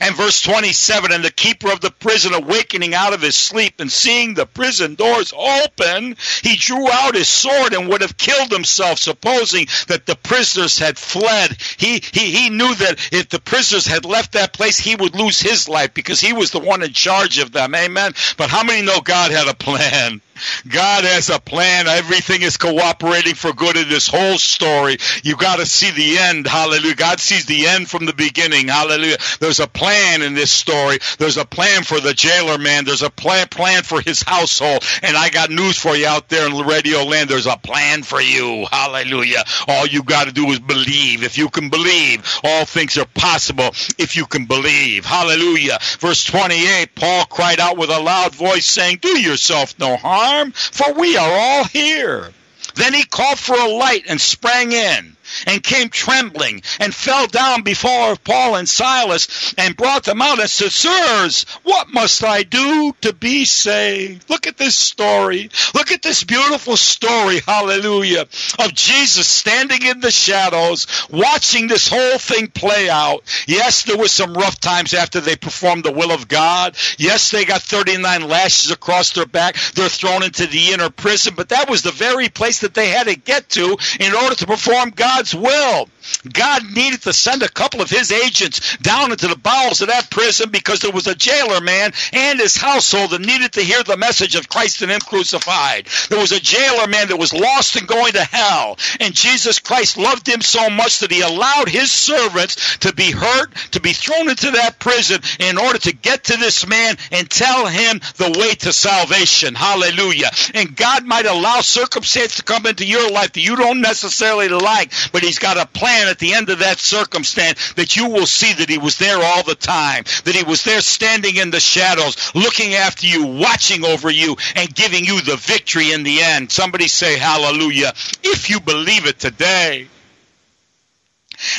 And 0.00 0.16
verse 0.16 0.40
27 0.40 1.12
And 1.12 1.24
the 1.24 1.30
keeper 1.30 1.70
of 1.70 1.80
the 1.80 1.90
prison, 1.90 2.32
awakening 2.32 2.94
out 2.94 3.12
of 3.12 3.20
his 3.20 3.36
sleep 3.36 3.80
and 3.80 3.92
seeing 3.92 4.34
the 4.34 4.46
prison 4.46 4.94
doors 4.94 5.32
open, 5.36 6.16
he 6.42 6.56
drew 6.56 6.90
out 6.90 7.14
his 7.14 7.28
sword 7.28 7.74
and 7.74 7.88
would 7.88 8.00
have 8.00 8.16
killed 8.16 8.50
himself, 8.50 8.98
supposing 8.98 9.66
that 9.88 10.06
the 10.06 10.16
prisoners 10.16 10.78
had 10.78 10.98
fled. 10.98 11.56
He, 11.76 12.02
he, 12.12 12.30
he 12.30 12.50
knew 12.50 12.74
that 12.76 13.08
if 13.12 13.28
the 13.28 13.40
prisoners 13.40 13.86
had 13.86 14.04
left 14.04 14.32
that 14.32 14.54
place, 14.54 14.78
he 14.78 14.96
would 14.96 15.14
lose 15.14 15.40
his 15.40 15.68
life 15.68 15.92
because 15.92 16.20
he 16.20 16.32
was 16.32 16.50
the 16.50 16.60
one 16.60 16.82
in 16.82 16.92
charge 16.92 17.38
of 17.38 17.52
them. 17.52 17.74
Amen. 17.74 18.12
But 18.38 18.50
how 18.50 18.64
many 18.64 18.84
know 18.84 19.00
God 19.00 19.30
had 19.30 19.48
a 19.48 19.54
plan? 19.54 20.22
God 20.68 21.04
has 21.04 21.30
a 21.30 21.38
plan. 21.38 21.86
Everything 21.86 22.42
is 22.42 22.56
cooperating 22.56 23.34
for 23.34 23.52
good 23.52 23.76
in 23.76 23.88
this 23.88 24.08
whole 24.08 24.38
story. 24.38 24.98
You 25.22 25.36
got 25.36 25.56
to 25.56 25.66
see 25.66 25.90
the 25.90 26.18
end. 26.18 26.46
Hallelujah. 26.46 26.94
God 26.94 27.20
sees 27.20 27.46
the 27.46 27.66
end 27.66 27.88
from 27.88 28.06
the 28.06 28.12
beginning. 28.12 28.68
Hallelujah. 28.68 29.18
There's 29.40 29.60
a 29.60 29.66
plan 29.66 30.22
in 30.22 30.34
this 30.34 30.50
story. 30.50 30.98
There's 31.18 31.36
a 31.36 31.44
plan 31.44 31.82
for 31.82 32.00
the 32.00 32.14
jailer 32.14 32.58
man. 32.58 32.84
There's 32.84 33.02
a 33.02 33.10
plan, 33.10 33.48
plan 33.48 33.82
for 33.82 34.00
his 34.00 34.22
household. 34.22 34.84
And 35.02 35.16
I 35.16 35.30
got 35.30 35.50
news 35.50 35.76
for 35.76 35.96
you 35.96 36.06
out 36.06 36.28
there 36.28 36.46
in 36.46 36.56
radio 36.66 37.04
land. 37.04 37.28
There's 37.28 37.46
a 37.46 37.56
plan 37.56 38.02
for 38.02 38.20
you. 38.20 38.66
Hallelujah. 38.70 39.44
All 39.68 39.86
you 39.86 40.02
got 40.02 40.26
to 40.26 40.32
do 40.32 40.46
is 40.46 40.60
believe. 40.60 41.22
If 41.22 41.38
you 41.38 41.48
can 41.48 41.70
believe, 41.70 42.24
all 42.44 42.64
things 42.64 42.98
are 42.98 43.06
possible 43.14 43.70
if 43.98 44.16
you 44.16 44.26
can 44.26 44.46
believe. 44.46 45.04
Hallelujah. 45.04 45.78
Verse 45.98 46.24
28, 46.24 46.94
Paul 46.94 47.24
cried 47.26 47.60
out 47.60 47.76
with 47.76 47.90
a 47.90 48.00
loud 48.00 48.34
voice 48.34 48.66
saying, 48.66 48.98
do 49.02 49.18
yourself 49.20 49.78
no 49.78 49.96
harm 49.96 50.29
for 50.52 50.94
we 50.94 51.16
are 51.16 51.32
all 51.32 51.64
here. 51.64 52.30
Then 52.74 52.94
he 52.94 53.04
called 53.04 53.38
for 53.38 53.56
a 53.56 53.68
light 53.68 54.04
and 54.08 54.20
sprang 54.20 54.72
in 54.72 55.16
and 55.46 55.62
came 55.62 55.88
trembling 55.88 56.62
and 56.78 56.94
fell 56.94 57.26
down 57.26 57.62
before 57.62 58.16
Paul 58.16 58.56
and 58.56 58.68
Silas 58.68 59.54
and 59.58 59.76
brought 59.76 60.04
them 60.04 60.22
out 60.22 60.40
and 60.40 60.50
said, 60.50 60.72
Sirs, 60.72 61.44
what 61.62 61.92
must 61.92 62.24
I 62.24 62.42
do 62.42 62.94
to 63.02 63.12
be 63.12 63.44
saved? 63.44 64.28
Look 64.30 64.46
at 64.46 64.56
this 64.56 64.74
story. 64.74 65.50
Look 65.74 65.92
at 65.92 66.02
this 66.02 66.24
beautiful 66.24 66.76
story, 66.76 67.40
hallelujah, 67.40 68.26
of 68.58 68.74
Jesus 68.74 69.26
standing 69.26 69.84
in 69.84 70.00
the 70.00 70.10
shadows, 70.10 70.86
watching 71.10 71.66
this 71.66 71.88
whole 71.88 72.18
thing 72.18 72.48
play 72.48 72.88
out. 72.88 73.22
Yes, 73.46 73.84
there 73.84 73.98
were 73.98 74.08
some 74.08 74.34
rough 74.34 74.58
times 74.60 74.94
after 74.94 75.20
they 75.20 75.36
performed 75.36 75.84
the 75.84 75.92
will 75.92 76.10
of 76.10 76.28
God. 76.28 76.76
Yes, 76.98 77.30
they 77.30 77.44
got 77.44 77.62
39 77.62 78.28
lashes 78.28 78.70
across 78.70 79.12
their 79.12 79.26
back. 79.26 79.56
They're 79.74 79.88
thrown 79.88 80.22
into 80.22 80.46
the 80.46 80.72
inner 80.72 80.90
prison, 80.90 81.34
but 81.36 81.50
that 81.50 81.68
was 81.68 81.82
the 81.82 81.90
very 81.90 82.28
place 82.28 82.60
that 82.60 82.74
they 82.74 82.88
had 82.88 83.06
to 83.06 83.16
get 83.16 83.48
to 83.50 83.76
in 83.98 84.14
order 84.14 84.34
to 84.36 84.46
perform 84.46 84.90
God's 84.90 85.19
will. 85.34 85.88
God 86.32 86.62
needed 86.74 87.02
to 87.02 87.12
send 87.12 87.42
a 87.42 87.48
couple 87.48 87.80
of 87.80 87.90
his 87.90 88.12
agents 88.12 88.76
down 88.78 89.12
into 89.12 89.28
the 89.28 89.36
bowels 89.36 89.80
of 89.80 89.88
that 89.88 90.10
prison 90.10 90.50
because 90.50 90.80
there 90.80 90.92
was 90.92 91.06
a 91.06 91.14
jailer 91.14 91.60
man 91.60 91.92
and 92.12 92.38
his 92.38 92.56
household 92.56 93.10
that 93.10 93.20
needed 93.20 93.52
to 93.52 93.62
hear 93.62 93.82
the 93.82 93.96
message 93.96 94.34
of 94.34 94.48
Christ 94.48 94.82
and 94.82 94.90
him 94.90 95.00
crucified. 95.00 95.88
There 96.08 96.20
was 96.20 96.32
a 96.32 96.40
jailer 96.40 96.86
man 96.86 97.08
that 97.08 97.18
was 97.18 97.32
lost 97.32 97.76
and 97.76 97.86
going 97.86 98.12
to 98.12 98.24
hell. 98.24 98.78
And 99.00 99.14
Jesus 99.14 99.58
Christ 99.58 99.98
loved 99.98 100.28
him 100.28 100.40
so 100.40 100.70
much 100.70 101.00
that 101.00 101.10
he 101.10 101.20
allowed 101.20 101.68
his 101.68 101.90
servants 101.90 102.78
to 102.78 102.94
be 102.94 103.10
hurt, 103.10 103.54
to 103.72 103.80
be 103.80 103.92
thrown 103.92 104.28
into 104.28 104.50
that 104.52 104.78
prison 104.78 105.20
in 105.38 105.58
order 105.58 105.78
to 105.78 105.92
get 105.92 106.24
to 106.24 106.36
this 106.36 106.66
man 106.66 106.96
and 107.12 107.30
tell 107.30 107.66
him 107.66 108.00
the 108.16 108.36
way 108.38 108.54
to 108.54 108.72
salvation. 108.72 109.54
Hallelujah. 109.54 110.30
And 110.54 110.76
God 110.76 111.04
might 111.04 111.26
allow 111.26 111.60
circumstance 111.60 112.36
to 112.36 112.42
come 112.42 112.66
into 112.66 112.84
your 112.84 113.10
life 113.10 113.32
that 113.32 113.40
you 113.40 113.56
don't 113.56 113.80
necessarily 113.80 114.48
like, 114.48 114.92
but 115.12 115.22
he's 115.22 115.38
got 115.38 115.56
a 115.56 115.66
plan 115.66 115.99
at 116.08 116.18
the 116.18 116.34
end 116.34 116.48
of 116.50 116.60
that 116.60 116.78
circumstance 116.78 117.72
that 117.74 117.96
you 117.96 118.08
will 118.08 118.26
see 118.26 118.52
that 118.52 118.68
he 118.68 118.78
was 118.78 118.98
there 118.98 119.22
all 119.22 119.42
the 119.42 119.54
time, 119.54 120.04
that 120.24 120.34
he 120.34 120.42
was 120.42 120.64
there 120.64 120.80
standing 120.80 121.36
in 121.36 121.50
the 121.50 121.60
shadows, 121.60 122.34
looking 122.34 122.74
after 122.74 123.06
you, 123.06 123.26
watching 123.26 123.84
over 123.84 124.10
you, 124.10 124.36
and 124.56 124.74
giving 124.74 125.04
you 125.04 125.20
the 125.20 125.36
victory 125.36 125.92
in 125.92 126.02
the 126.02 126.20
end. 126.20 126.50
Somebody 126.50 126.88
say 126.88 127.18
hallelujah 127.18 127.92
if 128.22 128.50
you 128.50 128.60
believe 128.60 129.06
it 129.06 129.18
today. 129.18 129.88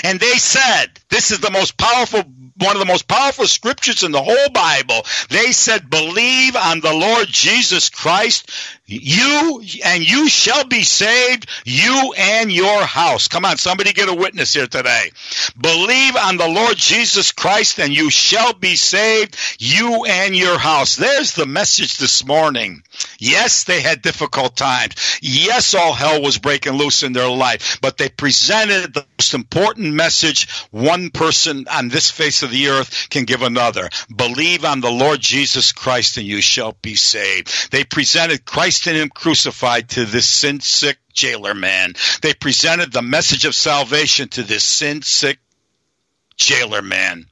And 0.04 0.20
they 0.20 0.38
said, 0.38 0.88
this 1.10 1.32
is 1.32 1.40
the 1.40 1.52
most 1.52 1.78
powerful, 1.78 2.24
one 2.58 2.76
of 2.76 2.80
the 2.80 2.86
most 2.86 3.08
powerful 3.08 3.48
scriptures 3.48 4.04
in 4.04 4.12
the 4.12 4.22
whole 4.22 4.50
Bible. 4.54 5.02
They 5.30 5.52
said, 5.52 5.90
believe 5.90 6.56
on 6.56 6.80
the 6.82 6.94
Lord 6.94 7.28
Jesus 7.28 7.90
Christ, 7.90 8.50
you 8.86 9.64
and 9.86 10.08
you 10.08 10.28
shall 10.28 10.66
be 10.66 10.84
saved, 10.84 11.50
you 11.66 12.14
and 12.18 12.52
your 12.52 12.84
house. 12.84 13.28
Come 13.28 13.46
on, 13.46 13.58
somebody 13.58 13.94
get 13.94 14.10
a 14.10 14.14
witness 14.14 14.54
here 14.54 14.68
today. 14.68 15.12
Believe 15.60 16.16
on 16.18 16.38
the 16.38 16.48
Lord 16.48 16.76
Jesus 16.76 17.32
Christ 17.32 17.80
and 17.80 17.96
you 17.96 18.10
shall 18.10 18.54
be 18.54 18.76
saved, 18.76 19.38
you 19.60 20.06
and 20.06 20.36
your 20.36 20.58
house. 20.58 20.98
There's 20.98 21.34
the 21.34 21.46
message 21.46 21.98
this 21.98 22.26
morning. 22.26 22.84
Yes, 23.18 23.64
they 23.64 23.82
had 23.82 24.02
difficult 24.02 24.58
times. 24.58 25.20
Yes, 25.22 25.74
all 25.74 25.94
hell 25.94 26.22
was 26.22 26.38
breaking 26.38 26.74
loose 26.74 27.04
in 27.04 27.14
their 27.14 27.30
life, 27.30 27.80
but 27.82 27.98
they 27.98 28.10
presented 28.10 28.94
the 28.94 29.06
most 29.18 29.34
important 29.34 29.94
message 29.94 30.50
one 30.72 31.12
person 31.12 31.66
on 31.72 31.88
this 31.88 32.12
face 32.12 32.41
of 32.44 32.52
the 32.52 32.70
earth 32.70 33.10
can 33.10 33.26
give 33.26 33.42
another. 33.42 33.90
Believe 34.14 34.66
on 34.66 34.82
the 34.82 34.92
Lord 34.92 35.20
Jesus 35.20 35.72
Christ 35.72 36.18
and 36.18 36.26
you 36.26 36.42
shall 36.42 36.78
be 36.82 36.96
saved. 36.96 37.72
They 37.72 37.84
presented 37.84 38.46
Christ 38.46 38.88
and 38.88 38.98
him 38.98 39.10
crucified 39.10 39.90
to 39.92 40.06
this 40.06 40.28
sin 40.28 40.60
sick 40.60 40.98
jailer 41.14 41.54
man. 41.54 41.94
They 42.22 42.34
presented 42.34 42.92
the 42.92 43.02
message 43.02 43.46
of 43.46 43.56
salvation 43.56 44.30
to 44.30 44.44
this 44.44 44.64
sin 44.64 45.02
sick 45.02 45.40
jailer 46.38 46.82
man. 46.82 47.26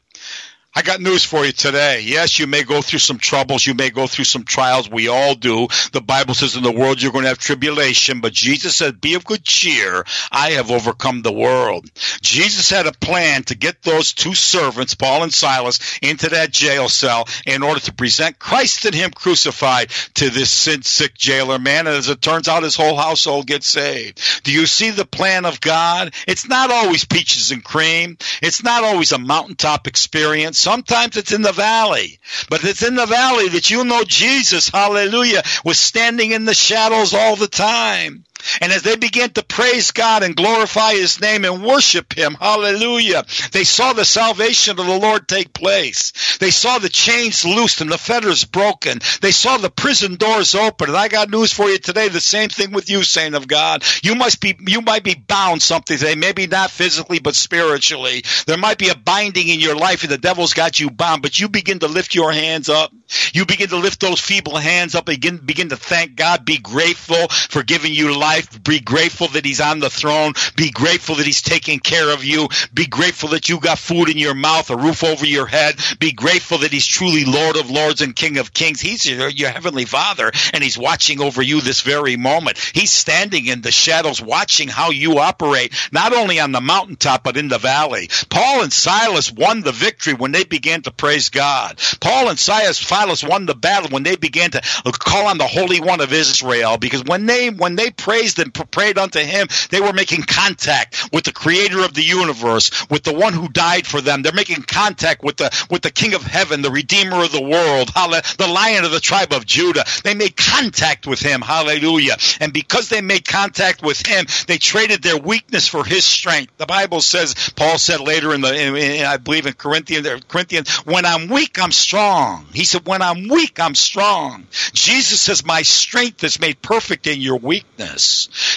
I 0.76 0.84
got 0.84 1.02
news 1.02 1.24
for 1.24 1.44
you 1.46 1.52
today. 1.52 2.02
Yes, 2.02 2.38
you 2.38 2.46
may 2.46 2.62
go 2.62 2.84
through 2.84 3.00
some 3.00 3.18
troubles. 3.18 3.66
You 3.66 3.74
may 3.74 3.90
go 3.90 4.06
through 4.06 4.26
some 4.26 4.44
trials. 4.44 4.88
We 4.88 5.08
all 5.08 5.34
do. 5.34 5.68
The 5.94 6.00
Bible 6.00 6.36
says 6.36 6.56
in 6.56 6.62
the 6.62 6.72
world 6.72 7.02
you're 7.02 7.12
going 7.12 7.24
to 7.24 7.30
have 7.30 7.40
tribulation, 7.40 8.22
but 8.22 8.34
Jesus 8.34 8.76
said, 8.76 9.02
be 9.02 9.16
of 9.16 9.26
good 9.26 9.44
cheer. 9.44 10.06
I 10.32 10.52
have 10.52 10.70
overcome 10.70 11.24
the 11.24 11.34
world. 11.34 11.90
Jesus 12.22 12.70
had 12.70 12.86
a 12.86 12.92
plan 12.92 13.44
to 13.46 13.56
get 13.56 13.82
those 13.82 14.14
two 14.14 14.36
servants, 14.36 14.94
Paul 14.94 15.24
and 15.24 15.34
Silas, 15.34 15.80
into 16.04 16.30
that 16.30 16.52
jail 16.52 16.88
cell 16.88 17.28
in 17.48 17.64
order 17.64 17.80
to 17.82 17.94
present 17.94 18.38
Christ 18.38 18.86
and 18.86 18.94
him 18.94 19.10
crucified 19.10 19.90
to 20.16 20.30
this 20.30 20.52
sin 20.52 20.84
sick 20.84 21.16
jailer 21.16 21.58
man. 21.58 21.88
And 21.88 21.98
as 21.98 22.10
it 22.10 22.22
turns 22.22 22.48
out, 22.48 22.62
his 22.62 22.76
whole 22.76 22.96
household 22.96 23.48
gets 23.48 23.66
saved. 23.66 24.22
Do 24.44 24.52
you 24.52 24.68
see 24.68 24.92
the 24.92 25.06
plan 25.06 25.46
of 25.46 25.60
God? 25.62 26.14
It's 26.28 26.48
not 26.48 26.70
always 26.70 27.06
peaches 27.06 27.52
and 27.52 27.64
cream. 27.64 28.20
It's 28.44 28.64
not 28.64 28.84
always 28.84 29.12
a 29.12 29.18
mountaintop 29.18 29.88
experience. 29.88 30.60
Sometimes 30.70 31.18
it's 31.18 31.32
in 31.32 31.42
the 31.42 31.52
valley, 31.52 32.20
but 32.48 32.64
it's 32.64 32.84
in 32.84 32.94
the 32.94 33.08
valley 33.08 33.50
that 33.50 33.72
you 33.72 33.84
know 33.86 34.04
Jesus, 34.04 34.70
hallelujah, 34.70 35.42
was 35.66 35.80
standing 35.80 36.30
in 36.30 36.46
the 36.46 36.54
shadows 36.54 37.16
all 37.16 37.36
the 37.36 37.48
time. 37.48 38.24
And 38.62 38.72
as 38.72 38.84
they 38.84 38.96
began 38.96 39.32
to 39.32 39.44
praise 39.44 39.92
God 39.92 40.24
and 40.24 40.36
glorify 40.36 40.94
His 40.94 41.22
name 41.22 41.46
and 41.46 41.64
worship 41.64 42.14
Him, 42.14 42.36
hallelujah, 42.40 43.24
they 43.52 43.64
saw 43.64 43.94
the 43.94 44.06
salvation 44.06 44.80
of 44.80 44.86
the 44.86 44.98
Lord 44.98 45.28
take 45.28 45.54
place. 45.54 46.38
They 46.40 46.52
saw 46.52 46.80
the 46.80 46.90
chains 46.90 47.46
loosed 47.46 47.82
and 47.82 47.92
the 47.92 47.98
fetters 47.98 48.46
broken. 48.46 49.00
They 49.22 49.32
saw 49.32 49.58
the 49.58 49.70
prison 49.70 50.16
doors 50.16 50.56
open. 50.56 50.90
And 50.90 50.98
I 50.98 51.08
got 51.08 51.30
news 51.30 51.52
for 51.52 51.70
you 51.70 51.78
today. 51.78 52.08
The 52.08 52.22
same 52.22 52.50
thing 52.50 52.72
with 52.72 52.90
you, 52.90 53.04
saint 53.04 53.36
of 53.36 53.48
God. 53.48 53.84
You 54.04 54.16
must 54.16 54.42
be, 54.42 54.56
you 54.68 54.82
might 54.82 55.04
be 55.04 55.16
bound 55.16 55.62
something 55.62 55.98
today. 55.98 56.16
Maybe 56.16 56.48
not 56.48 56.72
physically, 56.72 57.20
but 57.20 57.36
spiritually. 57.36 58.24
There 58.48 58.58
might 58.58 58.78
be 58.78 58.90
a 58.90 58.96
binding 58.96 59.50
in 59.50 59.60
your 59.60 59.76
life 59.76 60.04
and 60.04 60.12
the 60.12 60.18
devil's 60.18 60.54
got 60.54 60.80
you 60.80 60.90
bound, 60.90 61.22
but 61.22 61.40
you 61.40 61.50
begin 61.50 61.80
to 61.80 61.88
lift 61.88 62.16
your 62.16 62.32
hands 62.32 62.70
up. 62.70 62.94
You 63.34 63.46
begin 63.46 63.70
to 63.70 63.78
lift 63.78 64.00
those 64.00 64.20
feeble 64.20 64.58
hands 64.58 64.96
up. 64.96 65.06
Begin, 65.06 65.38
begin 65.38 65.70
to 65.70 65.78
thank 65.78 66.16
God. 66.16 66.46
Be 66.46 66.58
grateful 66.58 67.28
for 67.28 67.64
giving 67.64 67.94
you 67.94 68.16
life 68.16 68.29
life. 68.30 68.64
Be 68.64 68.80
grateful 68.80 69.28
that 69.30 69.46
He's 69.46 69.62
on 69.62 69.80
the 69.80 69.90
throne. 69.90 70.34
Be 70.56 70.72
grateful 70.72 71.16
that 71.16 71.26
He's 71.26 71.42
taking 71.42 71.80
care 71.80 72.14
of 72.14 72.24
you. 72.24 72.48
Be 72.74 72.86
grateful 72.86 73.30
that 73.30 73.50
you 73.50 73.60
got 73.60 73.80
food 73.80 74.10
in 74.10 74.18
your 74.18 74.36
mouth, 74.36 74.70
a 74.70 74.78
roof 74.78 75.04
over 75.04 75.26
your 75.26 75.48
head. 75.48 75.76
Be 76.00 76.12
grateful 76.12 76.60
that 76.60 76.72
He's 76.72 76.86
truly 76.86 77.26
Lord 77.26 77.58
of 77.58 77.72
Lords 77.72 78.02
and 78.02 78.16
King 78.16 78.38
of 78.38 78.54
Kings. 78.54 78.82
He's 78.82 79.06
your, 79.06 79.30
your 79.30 79.50
Heavenly 79.50 79.86
Father, 79.86 80.32
and 80.54 80.64
He's 80.64 80.78
watching 80.78 81.22
over 81.22 81.42
you 81.42 81.62
this 81.62 81.82
very 81.82 82.18
moment. 82.18 82.58
He's 82.58 82.92
standing 82.92 83.48
in 83.48 83.62
the 83.62 83.72
shadows, 83.72 84.22
watching 84.22 84.68
how 84.68 84.92
you 84.92 85.18
operate, 85.20 85.74
not 85.92 86.14
only 86.14 86.40
on 86.40 86.52
the 86.52 86.62
mountaintop, 86.62 87.24
but 87.24 87.38
in 87.38 87.48
the 87.48 87.58
valley. 87.58 88.10
Paul 88.30 88.62
and 88.62 88.72
Silas 88.72 89.32
won 89.32 89.62
the 89.62 89.72
victory 89.72 90.14
when 90.14 90.32
they 90.32 90.44
began 90.44 90.84
to 90.84 90.92
praise 90.92 91.30
God. 91.30 91.80
Paul 92.00 92.30
and 92.30 92.38
Silas, 92.38 92.80
won 93.24 93.46
the 93.46 93.56
battle 93.56 93.90
when 93.90 94.04
they 94.04 94.16
began 94.16 94.52
to 94.52 94.62
call 95.00 95.28
on 95.28 95.38
the 95.38 95.48
Holy 95.48 95.80
One 95.80 96.02
of 96.02 96.14
Israel, 96.14 96.78
because 96.78 97.04
when 97.04 97.26
they 97.26 97.50
when 97.50 97.76
they 97.76 97.90
prayed 97.90 98.19
praised 98.20 98.40
and 98.40 98.54
prayed 98.72 98.98
unto 98.98 99.20
him, 99.20 99.48
they 99.70 99.80
were 99.80 99.94
making 99.94 100.24
contact 100.24 101.10
with 101.14 101.24
the 101.24 101.32
creator 101.32 101.84
of 101.84 101.94
the 101.94 102.04
universe, 102.04 102.90
with 102.90 103.04
the 103.04 103.14
one 103.14 103.34
who 103.34 103.48
died 103.50 103.88
for 103.88 104.02
them. 104.02 104.22
They're 104.22 104.34
making 104.34 104.64
contact 104.64 105.24
with 105.24 105.38
the 105.38 105.50
with 105.70 105.82
the 105.82 105.92
King 105.92 106.14
of 106.14 106.24
Heaven, 106.24 106.62
the 106.62 106.72
Redeemer 106.72 107.24
of 107.24 107.32
the 107.32 107.42
world, 107.42 107.90
the 107.90 108.48
Lion 108.48 108.84
of 108.86 108.92
the 108.92 109.00
tribe 109.00 109.32
of 109.32 109.46
Judah. 109.46 109.86
They 110.04 110.16
made 110.16 110.36
contact 110.36 111.08
with 111.08 111.20
him. 111.20 111.42
Hallelujah. 111.42 112.18
And 112.40 112.52
because 112.52 112.90
they 112.90 113.02
made 113.02 113.28
contact 113.28 113.82
with 113.82 114.06
him, 114.06 114.26
they 114.48 114.58
traded 114.58 115.02
their 115.02 115.18
weakness 115.18 115.68
for 115.68 115.86
his 115.86 116.04
strength. 116.04 116.58
The 116.58 116.66
Bible 116.66 117.02
says, 117.02 117.52
Paul 117.56 117.78
said 117.78 118.02
later 118.02 118.34
in 118.34 118.42
the, 118.42 118.54
in, 118.54 118.76
in, 118.76 119.06
I 119.06 119.18
believe 119.18 119.46
in 119.46 119.54
Corinthians, 119.54 120.08
uh, 120.08 120.20
Corinthians, 120.28 120.70
when 120.86 121.06
I'm 121.06 121.28
weak, 121.28 121.58
I'm 121.62 121.72
strong. 121.72 122.46
He 122.54 122.66
said, 122.66 122.86
when 122.86 123.02
I'm 123.02 123.28
weak, 123.28 123.60
I'm 123.60 123.76
strong. 123.76 124.48
Jesus 124.74 125.22
says, 125.22 125.46
my 125.46 125.62
strength 125.62 126.24
is 126.24 126.40
made 126.40 126.62
perfect 126.62 127.08
in 127.08 127.22
your 127.22 127.38
weakness. 127.38 128.09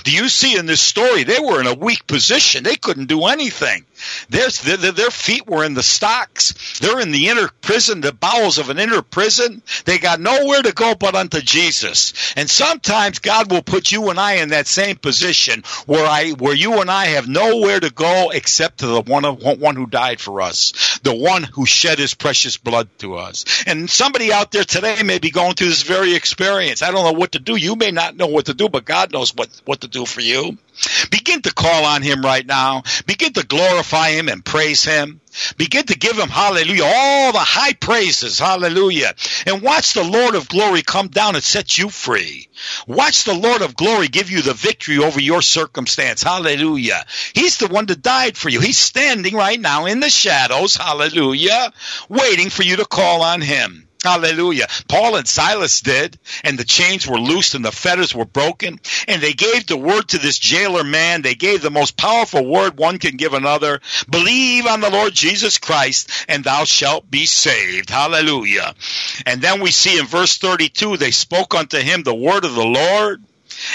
Do 0.05 0.11
you 0.11 0.29
see 0.29 0.57
in 0.57 0.67
this 0.67 0.81
story, 0.81 1.25
they 1.25 1.41
were 1.41 1.61
in 1.61 1.67
a 1.67 1.75
weak 1.75 2.07
position. 2.07 2.65
They 2.65 2.77
couldn't 2.77 3.07
do 3.07 3.27
anything. 3.27 3.85
Their, 4.31 4.49
their, 4.49 4.93
their 4.93 5.11
feet 5.11 5.47
were 5.47 5.65
in 5.65 5.75
the 5.75 5.83
stocks. 5.83 6.79
They're 6.79 7.01
in 7.01 7.13
the 7.13 7.29
inner 7.29 7.49
prison, 7.61 8.01
the 8.01 8.13
bowels 8.13 8.59
of 8.59 8.71
an 8.71 8.79
inner 8.79 9.03
prison. 9.03 9.63
They 9.85 9.99
got 9.99 10.21
nowhere 10.21 10.63
to 10.63 10.73
go 10.73 10.95
but 10.95 11.15
unto 11.15 11.41
Jesus. 11.41 12.35
And 12.37 12.49
sometimes 12.49 13.19
God 13.19 13.51
will 13.51 13.63
put 13.63 13.93
you 13.93 14.11
and 14.11 14.19
I 14.19 14.35
in 14.35 14.51
that 14.51 14.67
same 14.67 14.97
position 14.97 15.63
where 15.87 16.07
I, 16.07 16.31
where 16.31 16.55
you 16.55 16.81
and 16.81 16.91
I 16.91 17.07
have 17.07 17.29
nowhere 17.29 17.81
to 17.81 17.91
go 17.91 18.31
except 18.31 18.79
to 18.79 18.87
the 18.87 19.03
one, 19.03 19.25
one 19.25 19.77
who 19.77 19.87
died 19.87 20.21
for 20.21 20.41
us, 20.41 21.01
the 21.03 21.15
one 21.15 21.43
who 21.43 21.67
shed 21.67 21.99
his 21.99 22.15
precious 22.15 22.57
blood 22.57 22.89
to 22.99 23.17
us. 23.17 23.65
And 23.67 23.91
somebody 23.91 24.23
somebody 24.23 24.33
out 24.33 24.51
there 24.53 24.65
today 24.65 25.03
may 25.03 25.19
be 25.19 25.31
going 25.31 25.55
through 25.55 25.69
this 25.69 25.83
very 25.83 26.15
experience. 26.15 26.83
I 26.83 26.91
don't 26.91 27.05
know 27.05 27.19
what 27.19 27.33
to 27.33 27.39
do. 27.39 27.57
You 27.57 27.77
may 27.77 27.91
not 27.91 28.17
know 28.17 28.27
what 28.27 28.47
to 28.47 28.55
do, 28.55 28.69
but 28.69 28.85
God 28.85 29.13
knows 29.13 29.35
what, 29.35 29.49
what 29.65 29.81
to 29.81 29.89
do 29.89 30.07
for 30.07 30.21
you. 30.21 30.59
Begin 31.11 31.43
to 31.43 31.53
call 31.53 31.85
on 31.85 32.03
him 32.03 32.23
right 32.23 32.47
now. 32.47 32.83
Begin 33.07 33.33
to 33.35 33.47
glorify 33.47 34.11
him 34.11 34.29
and 34.29 34.45
praise 34.45 34.85
him. 34.85 35.20
Begin 35.57 35.85
to 35.87 35.99
give 35.99 36.18
him, 36.18 36.29
hallelujah, 36.29 36.85
all 36.85 37.33
the 37.33 37.39
high 37.39 37.73
praises, 37.73 38.39
hallelujah. 38.39 39.14
And 39.47 39.62
watch 39.62 39.95
the 39.95 40.05
Lord 40.05 40.35
of 40.35 40.49
glory 40.49 40.83
come 40.83 41.09
down 41.09 41.37
and 41.37 41.45
set 41.45 41.79
you 41.79 41.89
free. 41.89 42.49
Watch 42.87 43.25
the 43.25 43.35
Lord 43.35 43.62
of 43.62 43.77
glory 43.77 44.09
give 44.09 44.31
you 44.31 44.43
the 44.43 44.53
victory 44.55 44.99
over 44.99 45.20
your 45.20 45.41
circumstance, 45.41 46.23
hallelujah. 46.23 47.05
He's 47.35 47.57
the 47.57 47.68
one 47.68 47.87
that 47.87 48.03
died 48.03 48.37
for 48.37 48.51
you. 48.51 48.61
He's 48.61 48.79
standing 48.79 49.35
right 49.35 49.61
now 49.61 49.87
in 49.87 50.01
the 50.01 50.11
shadows, 50.11 50.77
hallelujah, 50.77 51.73
waiting 52.09 52.51
for 52.51 52.62
you 52.62 52.77
to 52.77 52.85
call 52.85 53.23
on 53.23 53.41
him. 53.41 53.89
Hallelujah. 54.03 54.67
Paul 54.89 55.15
and 55.15 55.29
Silas 55.29 55.81
did, 55.81 56.19
and 56.43 56.59
the 56.59 56.65
chains 56.65 57.07
were 57.07 57.21
loosed 57.21 57.55
and 57.55 57.65
the 57.65 57.71
fetters 57.71 58.15
were 58.15 58.25
broken. 58.25 58.81
And 59.07 59.23
they 59.23 59.33
gave 59.33 59.67
the 59.67 59.77
word 59.77 60.09
to 60.09 60.19
this 60.19 60.39
jailer 60.39 60.83
man. 60.83 61.23
They 61.23 61.37
gave 61.37 61.63
the 61.63 61.71
most 61.71 61.97
powerful 61.97 62.45
word 62.45 62.77
one 62.79 62.99
can 62.99 63.17
give 63.17 63.33
another. 63.33 63.81
Believe 64.11 64.67
on 64.67 64.81
the 64.81 64.91
Lord 64.91 65.13
Jesus 65.13 65.59
Christ, 65.59 66.11
and 66.29 66.43
thou 66.43 66.65
shalt 66.65 67.09
be 67.11 67.27
saved. 67.27 67.91
Hallelujah. 67.91 68.75
And 69.25 69.41
then 69.41 69.61
we 69.61 69.71
see 69.71 69.99
in 69.99 70.07
verse 70.07 70.37
32, 70.39 70.97
they 70.97 71.13
spoke 71.13 71.55
unto 71.55 71.79
him 71.79 72.03
the 72.03 72.15
word 72.15 72.45
of 72.45 72.55
the 72.55 72.65
Lord. 72.65 73.23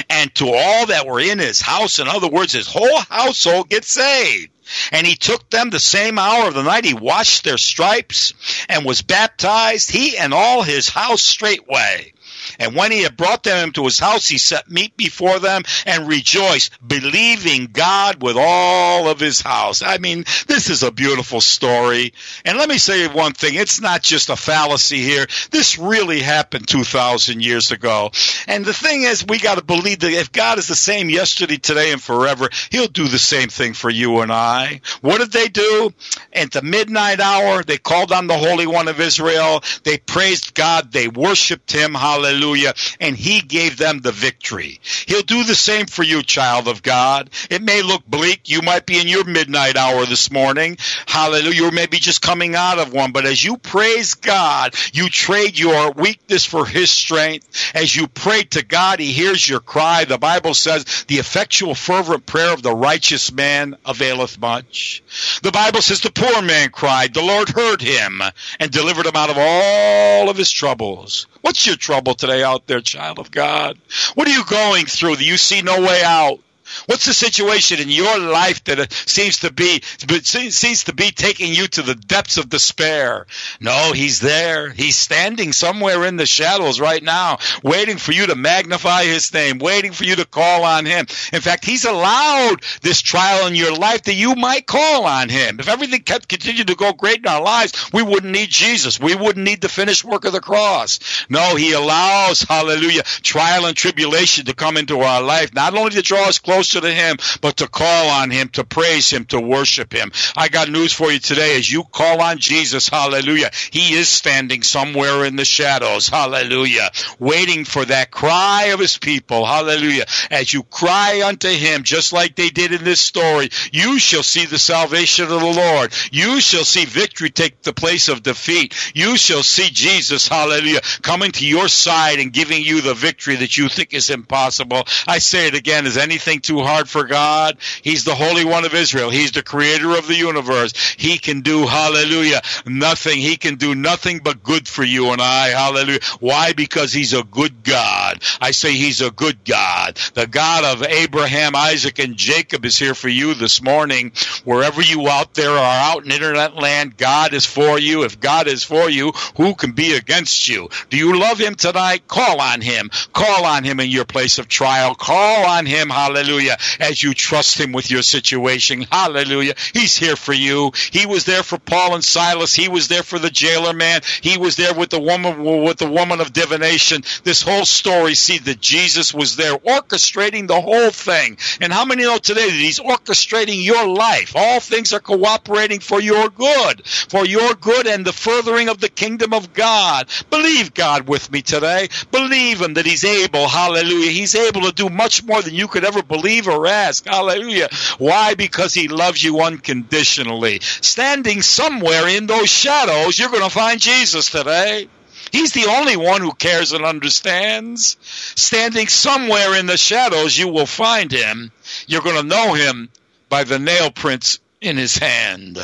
And 0.10 0.34
to 0.36 0.52
all 0.54 0.88
that 0.88 1.08
were 1.08 1.20
in 1.20 1.40
his 1.40 1.62
house, 1.62 2.00
in 2.00 2.08
other 2.08 2.28
words, 2.28 2.52
his 2.52 2.68
whole 2.68 3.00
household 3.10 3.70
gets 3.70 3.88
saved. 3.88 4.52
And 4.92 5.06
he 5.06 5.16
took 5.16 5.50
them 5.50 5.70
the 5.70 5.80
same 5.80 6.20
hour 6.20 6.48
of 6.48 6.54
the 6.54 6.64
night. 6.64 6.86
He 6.86 6.94
washed 6.94 7.44
their 7.44 7.58
stripes 7.58 8.34
and 8.70 8.86
was 8.86 9.02
baptized, 9.02 9.92
he 9.92 10.18
and 10.18 10.34
all 10.34 10.64
his 10.64 10.90
house 10.90 11.22
straightway. 11.22 12.14
And 12.60 12.76
when 12.76 12.92
he 12.92 13.04
had 13.04 13.18
brought 13.18 13.44
them 13.44 13.68
into 13.68 13.84
his 13.84 14.00
house, 14.00 14.28
he 14.28 14.38
set 14.38 14.70
meat 14.70 14.96
before 14.98 15.40
them 15.40 15.64
and 15.86 16.08
rejoiced, 16.08 16.72
believing 16.88 17.68
God 17.72 18.22
with 18.22 18.38
all 18.38 19.08
of 19.08 19.20
his 19.20 19.42
house. 19.42 19.82
I 19.82 19.98
mean, 19.98 20.26
this 20.48 20.70
is 20.70 20.84
a 20.84 20.92
beautiful 20.92 21.42
story. 21.42 22.14
And 22.46 22.58
let 22.58 22.70
me 22.70 22.78
say 22.78 23.08
one 23.08 23.34
thing. 23.34 23.56
It's 23.56 23.82
not 23.82 24.02
just 24.02 24.30
a 24.30 24.36
fallacy 24.36 25.00
here. 25.02 25.28
This 25.52 25.78
really 25.78 26.22
happened 26.22 26.68
2,000 26.68 27.44
years 27.44 27.72
ago. 27.72 28.12
And 28.48 28.66
the 28.66 28.74
thing 28.74 29.04
is, 29.04 29.26
we 29.26 29.40
got 29.40 29.58
to 29.58 29.64
believe 29.64 30.00
that 30.00 30.12
if 30.12 30.32
God 30.32 30.58
is 30.58 30.68
the 30.68 30.76
same 30.76 31.10
yesterday, 31.10 31.58
today, 31.58 31.92
and 31.92 32.02
forever, 32.02 32.50
he'll 32.72 32.88
do 32.88 33.08
the 33.08 33.20
same 33.20 33.50
thing 33.50 33.74
for 33.74 33.90
you 33.90 34.20
and 34.20 34.32
I. 34.32 34.82
What 35.02 35.20
did 35.20 35.32
they 35.32 35.48
do? 35.48 35.94
At 36.34 36.52
the 36.52 36.62
midnight 36.62 37.20
hour, 37.20 37.64
they 37.64 37.78
called 37.78 38.12
on 38.12 38.28
the 38.28 38.38
Holy 38.38 38.68
One 38.68 38.88
of 38.88 39.00
Israel. 39.00 39.64
They 39.84 39.98
praised 39.98 40.54
God. 40.54 40.92
They 40.92 41.08
worshiped 41.08 41.72
him. 41.72 41.94
Hallelujah. 41.94 42.37
Hallelujah. 42.38 42.74
And 43.00 43.18
he 43.18 43.42
gave 43.42 43.78
them 43.78 44.00
the 44.00 44.12
victory. 44.12 44.80
He'll 45.08 45.24
do 45.24 45.44
the 45.44 45.56
same 45.56 45.88
for 45.88 46.04
you, 46.04 46.22
child 46.22 46.68
of 46.68 46.84
God. 46.84 47.32
It 47.50 47.64
may 47.64 47.82
look 47.82 48.06
bleak. 48.06 48.50
You 48.50 48.62
might 48.62 48.86
be 48.86 49.00
in 49.00 49.08
your 49.08 49.24
midnight 49.24 49.76
hour 49.76 50.06
this 50.06 50.32
morning. 50.32 50.78
Hallelujah. 51.08 51.66
Or 51.66 51.72
maybe 51.72 51.98
just 51.98 52.22
coming 52.22 52.54
out 52.54 52.78
of 52.78 52.94
one. 52.94 53.12
But 53.12 53.26
as 53.26 53.44
you 53.44 53.58
praise 53.58 54.14
God, 54.14 54.76
you 54.94 55.10
trade 55.10 55.58
your 55.58 55.92
weakness 55.94 56.46
for 56.46 56.64
his 56.64 56.92
strength. 56.92 57.72
As 57.74 57.96
you 57.96 58.08
pray 58.08 58.44
to 58.44 58.64
God, 58.64 59.00
he 59.00 59.14
hears 59.14 59.48
your 59.48 59.60
cry. 59.60 60.06
The 60.06 60.20
Bible 60.20 60.54
says 60.54 61.06
the 61.08 61.18
effectual 61.18 61.74
fervent 61.74 62.28
prayer 62.28 62.54
of 62.54 62.62
the 62.62 62.76
righteous 62.76 63.32
man 63.32 63.78
availeth 63.84 64.40
much. 64.40 65.02
The 65.42 65.52
Bible 65.52 65.82
says 65.82 66.02
the 66.02 66.12
poor 66.12 66.44
man 66.44 66.70
cried. 66.70 67.16
The 67.16 67.24
Lord 67.24 67.50
heard 67.50 67.82
him 67.82 68.22
and 68.60 68.70
delivered 68.70 69.08
him 69.08 69.16
out 69.16 69.32
of 69.32 69.38
all 69.40 70.30
of 70.30 70.38
his 70.38 70.52
troubles. 70.52 71.26
What's 71.42 71.66
your 71.66 71.78
trouble 71.78 72.14
today 72.28 72.44
out 72.44 72.68
there, 72.68 72.82
child 72.82 73.20
of 73.20 73.32
God? 73.32 73.78
What 74.16 74.28
are 74.28 74.32
you 74.32 74.44
going 74.46 74.86
through 74.86 75.16
that 75.16 75.24
you 75.24 75.38
see 75.38 75.62
no 75.62 75.80
way 75.82 76.02
out? 76.04 76.40
What's 76.86 77.06
the 77.06 77.14
situation 77.14 77.80
in 77.80 77.90
your 77.90 78.20
life 78.20 78.64
that 78.66 78.80
uh, 78.80 78.86
seems 78.90 79.40
to 79.40 79.52
be 79.52 79.82
seems 79.82 80.84
to 80.86 80.94
be 80.94 81.12
taking 81.12 81.54
you 81.54 81.68
to 81.68 81.82
the 81.82 81.96
depths 81.96 82.38
of 82.38 82.50
despair? 82.50 83.26
No, 83.60 83.92
he's 83.94 84.20
there. 84.20 84.70
He's 84.70 84.96
standing 84.96 85.54
somewhere 85.54 86.06
in 86.06 86.18
the 86.18 86.26
shadows 86.26 86.80
right 86.80 87.04
now, 87.04 87.40
waiting 87.64 87.98
for 87.98 88.12
you 88.12 88.28
to 88.28 88.36
magnify 88.36 89.04
his 89.04 89.34
name, 89.34 89.60
waiting 89.60 89.92
for 89.92 90.04
you 90.04 90.16
to 90.16 90.26
call 90.26 90.64
on 90.64 90.86
him. 90.86 91.08
In 91.34 91.42
fact, 91.42 91.66
he's 91.66 91.86
allowed 91.86 92.64
this 92.82 93.02
trial 93.02 93.48
in 93.48 93.56
your 93.56 93.74
life 93.74 94.04
that 94.04 94.14
you 94.14 94.36
might 94.36 94.66
call 94.68 95.06
on 95.06 95.30
him. 95.30 95.60
If 95.60 95.68
everything 95.68 96.02
kept 96.02 96.28
continued 96.28 96.68
to 96.68 96.76
go 96.76 96.94
great 96.94 97.20
in 97.20 97.28
our 97.28 97.42
lives, 97.42 97.90
we 97.94 98.04
wouldn't 98.04 98.32
need 98.32 98.50
Jesus. 98.50 99.00
We 99.00 99.16
wouldn't 99.16 99.46
need 99.46 99.62
the 99.62 99.70
finished 99.70 100.04
work 100.04 100.26
of 100.26 100.34
the 100.34 100.42
cross. 100.42 101.00
No, 101.30 101.56
he 101.56 101.74
allows, 101.74 102.44
hallelujah, 102.44 103.04
trial 103.04 103.66
and 103.66 103.76
tribulation 103.76 104.46
to 104.46 104.54
come 104.54 104.78
into 104.78 105.00
our 105.00 105.22
life, 105.22 105.54
not 105.54 105.76
only 105.76 105.92
to 105.92 106.02
draw 106.02 106.28
us 106.28 106.40
close 106.40 106.67
closer 106.68 106.88
to 106.88 106.94
Him, 106.94 107.18
but 107.42 107.58
to 107.58 107.68
call 107.68 108.10
on 108.10 108.32
Him, 108.32 108.50
to 108.50 108.64
praise 108.64 109.10
Him, 109.12 109.26
to 109.26 109.40
worship 109.40 109.94
Him. 109.94 110.12
I 110.36 110.50
got 110.50 110.70
news 110.70 110.94
for 110.94 111.12
you 111.12 111.20
today. 111.20 111.58
As 111.58 111.72
you 111.72 111.84
call 111.84 112.22
on 112.22 112.38
Jesus, 112.40 112.90
hallelujah, 112.90 113.50
He 113.72 113.94
is 113.94 114.10
standing 114.10 114.64
somewhere 114.64 115.26
in 115.26 115.36
the 115.36 115.46
shadows, 115.46 116.10
hallelujah, 116.10 116.90
waiting 117.20 117.66
for 117.66 117.86
that 117.86 118.12
cry 118.12 118.72
of 118.74 118.80
His 118.80 118.98
people, 118.98 119.46
hallelujah. 119.46 120.06
As 120.30 120.54
you 120.54 120.64
cry 120.64 121.24
unto 121.26 121.50
Him, 121.50 121.84
just 121.84 122.14
like 122.14 122.36
they 122.36 122.50
did 122.50 122.72
in 122.72 122.84
this 122.84 123.02
story, 123.02 123.50
you 123.72 124.00
shall 124.00 124.24
see 124.24 124.46
the 124.46 124.60
salvation 124.60 125.26
of 125.26 125.30
the 125.30 125.38
Lord. 125.38 125.94
You 126.12 126.42
shall 126.42 126.66
see 126.66 126.86
victory 126.86 127.30
take 127.30 127.62
the 127.62 127.74
place 127.74 128.08
of 128.10 128.24
defeat. 128.24 128.74
You 128.94 129.18
shall 129.18 129.44
see 129.44 129.70
Jesus, 129.70 130.28
hallelujah, 130.28 130.82
coming 131.02 131.32
to 131.34 131.48
your 131.48 131.68
side 131.68 132.20
and 132.20 132.34
giving 132.34 132.64
you 132.64 132.82
the 132.82 132.94
victory 132.94 133.38
that 133.38 133.58
you 133.58 133.70
think 133.70 133.94
is 133.94 134.10
impossible. 134.10 134.84
I 135.08 135.20
say 135.20 135.48
it 135.48 135.56
again, 135.56 135.86
is 135.86 135.98
anything 135.98 136.40
too 136.40 136.57
hard 136.64 136.90
for 136.90 137.04
God. 137.04 137.58
He's 137.82 138.04
the 138.04 138.16
Holy 138.16 138.46
One 138.46 138.66
of 138.66 138.74
Israel. 138.74 139.10
He's 139.10 139.32
the 139.32 139.44
creator 139.44 139.92
of 139.98 140.08
the 140.08 140.16
universe. 140.16 140.74
He 140.98 141.18
can 141.18 141.42
do, 141.42 141.66
hallelujah, 141.68 142.42
nothing. 142.66 143.18
He 143.20 143.38
can 143.38 143.56
do 143.56 143.76
nothing 143.76 144.20
but 144.20 144.44
good 144.44 144.68
for 144.68 144.84
you 144.84 145.12
and 145.12 145.22
I. 145.22 145.50
Hallelujah. 145.50 146.00
Why? 146.20 146.54
Because 146.54 146.94
he's 146.94 147.14
a 147.14 147.24
good 147.24 147.64
God. 147.64 148.07
I 148.42 148.52
say 148.52 148.74
he's 148.74 149.02
a 149.02 149.12
good 149.12 149.44
God. 149.44 149.98
The 150.14 150.28
God 150.28 150.64
of 150.64 150.84
Abraham, 150.84 151.56
Isaac, 151.56 152.00
and 152.00 152.16
Jacob 152.16 152.66
is 152.66 152.78
here 152.78 152.96
for 152.96 153.10
you 153.10 153.34
this 153.34 153.62
morning. 153.62 154.12
Wherever 154.44 154.82
you 154.82 155.08
out 155.08 155.34
there 155.34 155.52
are 155.52 155.94
out 155.94 156.06
in 156.06 156.12
internet 156.12 156.56
land, 156.56 156.98
God 156.98 157.34
is 157.34 157.46
for 157.46 157.80
you. 157.80 158.04
If 158.04 158.20
God 158.20 158.48
is 158.48 158.64
for 158.64 158.90
you, 158.90 159.12
who 159.36 159.56
can 159.56 159.72
be 159.72 159.96
against 159.96 160.48
you? 160.48 160.70
Do 160.90 160.98
you 160.98 161.20
love 161.20 161.38
him 161.38 161.56
tonight? 161.56 162.08
Call 162.08 162.42
on 162.42 162.62
him. 162.62 162.90
Call 163.14 163.46
on 163.46 163.64
him 163.64 163.80
in 163.80 163.90
your 163.90 164.06
place 164.06 164.40
of 164.40 164.48
trial. 164.48 164.96
Call 164.96 165.46
on 165.46 165.66
him. 165.66 165.90
Hallelujah. 165.90 166.58
As 166.80 167.02
you 167.02 167.14
trust 167.14 167.60
him 167.60 167.72
with 167.72 167.92
your 167.92 168.04
situation. 168.04 168.82
Hallelujah. 168.92 169.56
He's 169.74 169.96
here 169.96 170.16
for 170.16 170.34
you. 170.34 170.72
He 170.92 171.06
was 171.06 171.26
there 171.26 171.44
for 171.44 171.58
Paul 171.58 171.96
and 171.96 172.04
Silas. 172.04 172.54
He 172.54 172.70
was 172.70 172.88
there 172.88 173.04
for 173.04 173.20
the 173.20 173.30
jailer 173.30 173.74
man. 173.74 174.02
He 174.22 174.38
was 174.38 174.56
there 174.56 174.74
with 174.74 174.90
the 174.90 175.00
woman 175.00 175.44
with 175.64 175.78
the 175.78 175.90
woman 175.90 176.22
of 176.22 176.34
divination. 176.34 177.04
This 177.24 177.42
whole 177.42 177.66
story, 177.66 178.16
see 178.18 178.40
that 178.40 178.60
Jesus 178.60 179.14
was 179.14 179.36
there 179.36 179.56
orchestrating 179.58 180.48
the 180.48 180.60
whole 180.60 180.92
thing. 180.92 181.38
And 181.62 181.72
how 181.72 181.86
many 181.86 182.04
know 182.04 182.18
today 182.18 182.50
that 182.50 182.52
he's 182.52 182.80
orchestrating 182.80 183.64
your 183.64 183.88
life? 183.88 184.34
All 184.36 184.60
things 184.60 184.94
are 184.94 185.00
cooperating 185.00 185.80
for 185.80 186.02
your 186.02 186.30
good, 186.30 186.86
for 186.86 187.26
your 187.26 187.54
good 187.54 187.88
and 187.88 188.06
the 188.06 188.14
furthering 188.14 188.70
of 188.70 188.80
the 188.80 188.90
kingdom 188.90 189.34
of 189.34 189.54
God. 189.54 190.08
Believe 190.30 190.74
God 190.74 191.08
with 191.08 191.32
me 191.32 191.42
today. 191.42 191.90
Believe 192.12 192.62
him 192.62 192.76
that 192.76 192.86
he's 192.86 193.06
able. 193.06 193.48
Hallelujah. 193.48 194.12
He's 194.12 194.36
able 194.36 194.62
to 194.62 194.72
do 194.72 194.90
much 194.90 195.24
more 195.24 195.42
than 195.42 195.56
you 195.56 195.68
could 195.68 195.86
ever 195.86 196.04
believe 196.04 196.48
or 196.48 196.68
ask. 196.68 197.06
Hallelujah. 197.06 197.70
Why? 197.98 198.34
Because 198.34 198.74
he 198.74 198.88
loves 198.88 199.24
you 199.24 199.42
unconditionally. 199.42 200.60
Standing 200.62 201.42
somewhere 201.42 202.08
in 202.08 202.28
those 202.28 202.50
shadows, 202.50 203.18
you're 203.18 203.30
going 203.30 203.44
to 203.44 203.50
find 203.50 203.80
Jesus 203.80 204.30
today. 204.30 204.90
He's 205.32 205.54
the 205.54 205.68
only 205.70 205.98
one 205.98 206.22
who 206.22 206.34
cares 206.34 206.74
and 206.74 206.86
understands. 206.86 207.98
Standing 208.02 208.88
somewhere 208.88 209.56
in 209.56 209.66
the 209.66 209.78
shadows, 209.78 210.38
you 210.38 210.48
will 210.50 210.66
find 210.66 211.12
him. 211.12 211.52
You're 211.88 212.02
going 212.02 212.22
to 212.22 212.28
know 212.28 212.54
him 212.54 212.90
by 213.30 213.44
the 213.44 213.60
nail 213.60 213.92
prints 213.92 214.40
in 214.62 214.78
his 214.78 214.98
hand. 214.98 215.58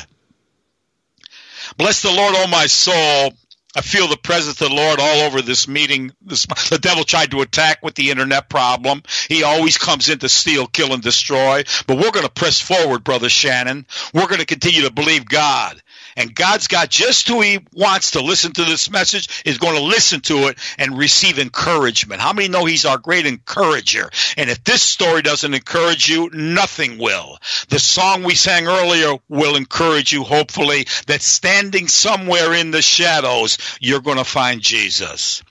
Bless 1.77 2.01
the 2.01 2.11
Lord, 2.11 2.35
O 2.37 2.47
my 2.47 2.67
soul 2.67 3.33
I 3.75 3.81
feel 3.81 4.07
the 4.07 4.17
presence 4.17 4.61
of 4.61 4.69
the 4.69 4.75
Lord 4.75 4.99
all 4.99 5.21
over 5.21 5.41
this 5.41 5.67
meeting. 5.67 6.11
This, 6.21 6.45
the 6.69 6.77
devil 6.77 7.03
tried 7.03 7.31
to 7.31 7.41
attack 7.41 7.81
with 7.81 7.95
the 7.95 8.11
internet 8.11 8.47
problem. 8.47 9.01
He 9.29 9.43
always 9.43 9.79
comes 9.79 10.09
in 10.09 10.19
to 10.19 10.29
steal, 10.29 10.67
kill, 10.67 10.93
and 10.93 11.01
destroy. 11.01 11.63
But 11.87 11.97
we're 11.97 12.11
going 12.11 12.25
to 12.25 12.31
press 12.31 12.61
forward, 12.61 13.03
Brother 13.03 13.29
Shannon. 13.29 13.87
We're 14.13 14.27
going 14.27 14.41
to 14.41 14.45
continue 14.45 14.83
to 14.83 14.91
believe 14.91 15.25
God. 15.25 15.81
And 16.15 16.35
God's 16.35 16.67
got 16.67 16.89
just 16.89 17.27
who 17.27 17.41
He 17.41 17.59
wants 17.73 18.11
to 18.11 18.21
listen 18.21 18.51
to 18.53 18.63
this 18.63 18.89
message 18.89 19.43
is 19.45 19.57
going 19.57 19.75
to 19.75 19.83
listen 19.83 20.21
to 20.21 20.47
it 20.47 20.57
and 20.77 20.97
receive 20.97 21.39
encouragement. 21.39 22.21
How 22.21 22.33
many 22.33 22.47
know 22.47 22.65
He's 22.65 22.85
our 22.85 22.97
great 22.97 23.25
encourager? 23.25 24.09
And 24.37 24.49
if 24.49 24.63
this 24.63 24.81
story 24.81 25.21
doesn't 25.21 25.53
encourage 25.53 26.09
you, 26.09 26.29
nothing 26.31 26.97
will. 26.97 27.37
The 27.69 27.79
song 27.79 28.23
we 28.23 28.35
sang 28.35 28.67
earlier 28.67 29.15
will 29.29 29.55
encourage 29.55 30.13
you, 30.13 30.23
hopefully, 30.23 30.85
that 31.07 31.21
standing 31.21 31.87
somewhere 31.87 32.53
in 32.53 32.71
the 32.71 32.81
shadows, 32.81 33.57
you're 33.79 34.01
going 34.01 34.17
to 34.17 34.23
find 34.23 34.61
Jesus. 34.61 35.43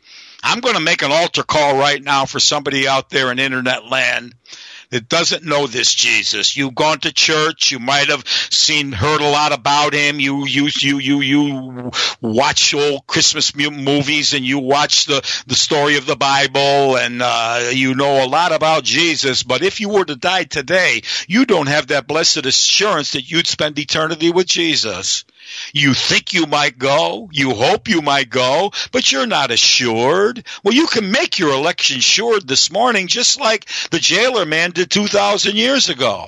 I'm 0.43 0.61
going 0.61 0.75
to 0.75 0.81
make 0.81 1.03
an 1.03 1.13
altar 1.13 1.45
call 1.45 1.79
right 1.79 2.03
now 2.03 2.25
for 2.25 2.41
somebody 2.41 2.89
out 2.89 3.11
there 3.11 3.31
in 3.31 3.39
internet 3.39 3.87
land 3.87 4.35
that 4.93 5.09
doesn't 5.09 5.43
know 5.43 5.67
this 5.67 5.93
Jesus. 5.95 6.55
You've 6.55 6.75
gone 6.75 7.01
to 7.01 7.13
church. 7.13 7.73
You 7.73 7.79
might 7.79 8.09
have 8.09 8.25
seen, 8.27 8.93
heard 8.93 9.23
a 9.23 9.29
lot 9.29 9.53
about 9.53 9.95
him. 9.95 10.21
You, 10.21 10.47
you, 10.47 10.69
you, 10.79 10.99
you, 10.99 11.21
you 11.23 11.91
watch 12.21 12.75
old 12.75 13.07
Christmas 13.07 13.57
movies 13.57 14.35
and 14.35 14.45
you 14.45 14.59
watch 14.59 15.07
the, 15.07 15.23
the 15.47 15.55
story 15.55 15.97
of 15.97 16.05
the 16.05 16.17
Bible 16.17 16.99
and, 16.99 17.23
uh, 17.23 17.71
you 17.73 17.95
know 17.95 18.23
a 18.23 18.29
lot 18.29 18.53
about 18.53 18.85
Jesus. 18.85 19.43
But 19.43 19.63
if 19.63 19.81
you 19.81 19.89
were 19.89 20.05
to 20.05 20.15
die 20.15 20.45
today, 20.45 21.03
you 21.27 21.47
don't 21.47 21.69
have 21.69 21.87
that 21.87 22.07
blessed 22.07 22.45
assurance 22.45 23.13
that 23.13 23.31
you'd 23.31 23.47
spend 23.47 23.79
eternity 23.79 24.31
with 24.31 24.47
Jesus. 24.47 25.25
You 25.73 25.95
think 25.95 26.33
you 26.33 26.47
might 26.47 26.79
go, 26.79 27.29
you 27.33 27.55
hope 27.55 27.89
you 27.89 28.03
might 28.03 28.31
go, 28.31 28.73
but 28.91 29.11
you're 29.11 29.27
not 29.27 29.51
assured. 29.51 30.47
Well, 30.63 30.75
you 30.75 30.87
can 30.87 31.11
make 31.11 31.39
your 31.39 31.53
election 31.53 32.01
sure 32.01 32.41
this 32.41 32.71
morning, 32.71 33.07
just 33.07 33.41
like 33.41 33.69
the 33.91 33.99
jailer 33.99 34.47
man 34.47 34.71
did 34.71 34.91
2,000 34.91 35.57
years 35.57 35.89
ago. 35.89 36.27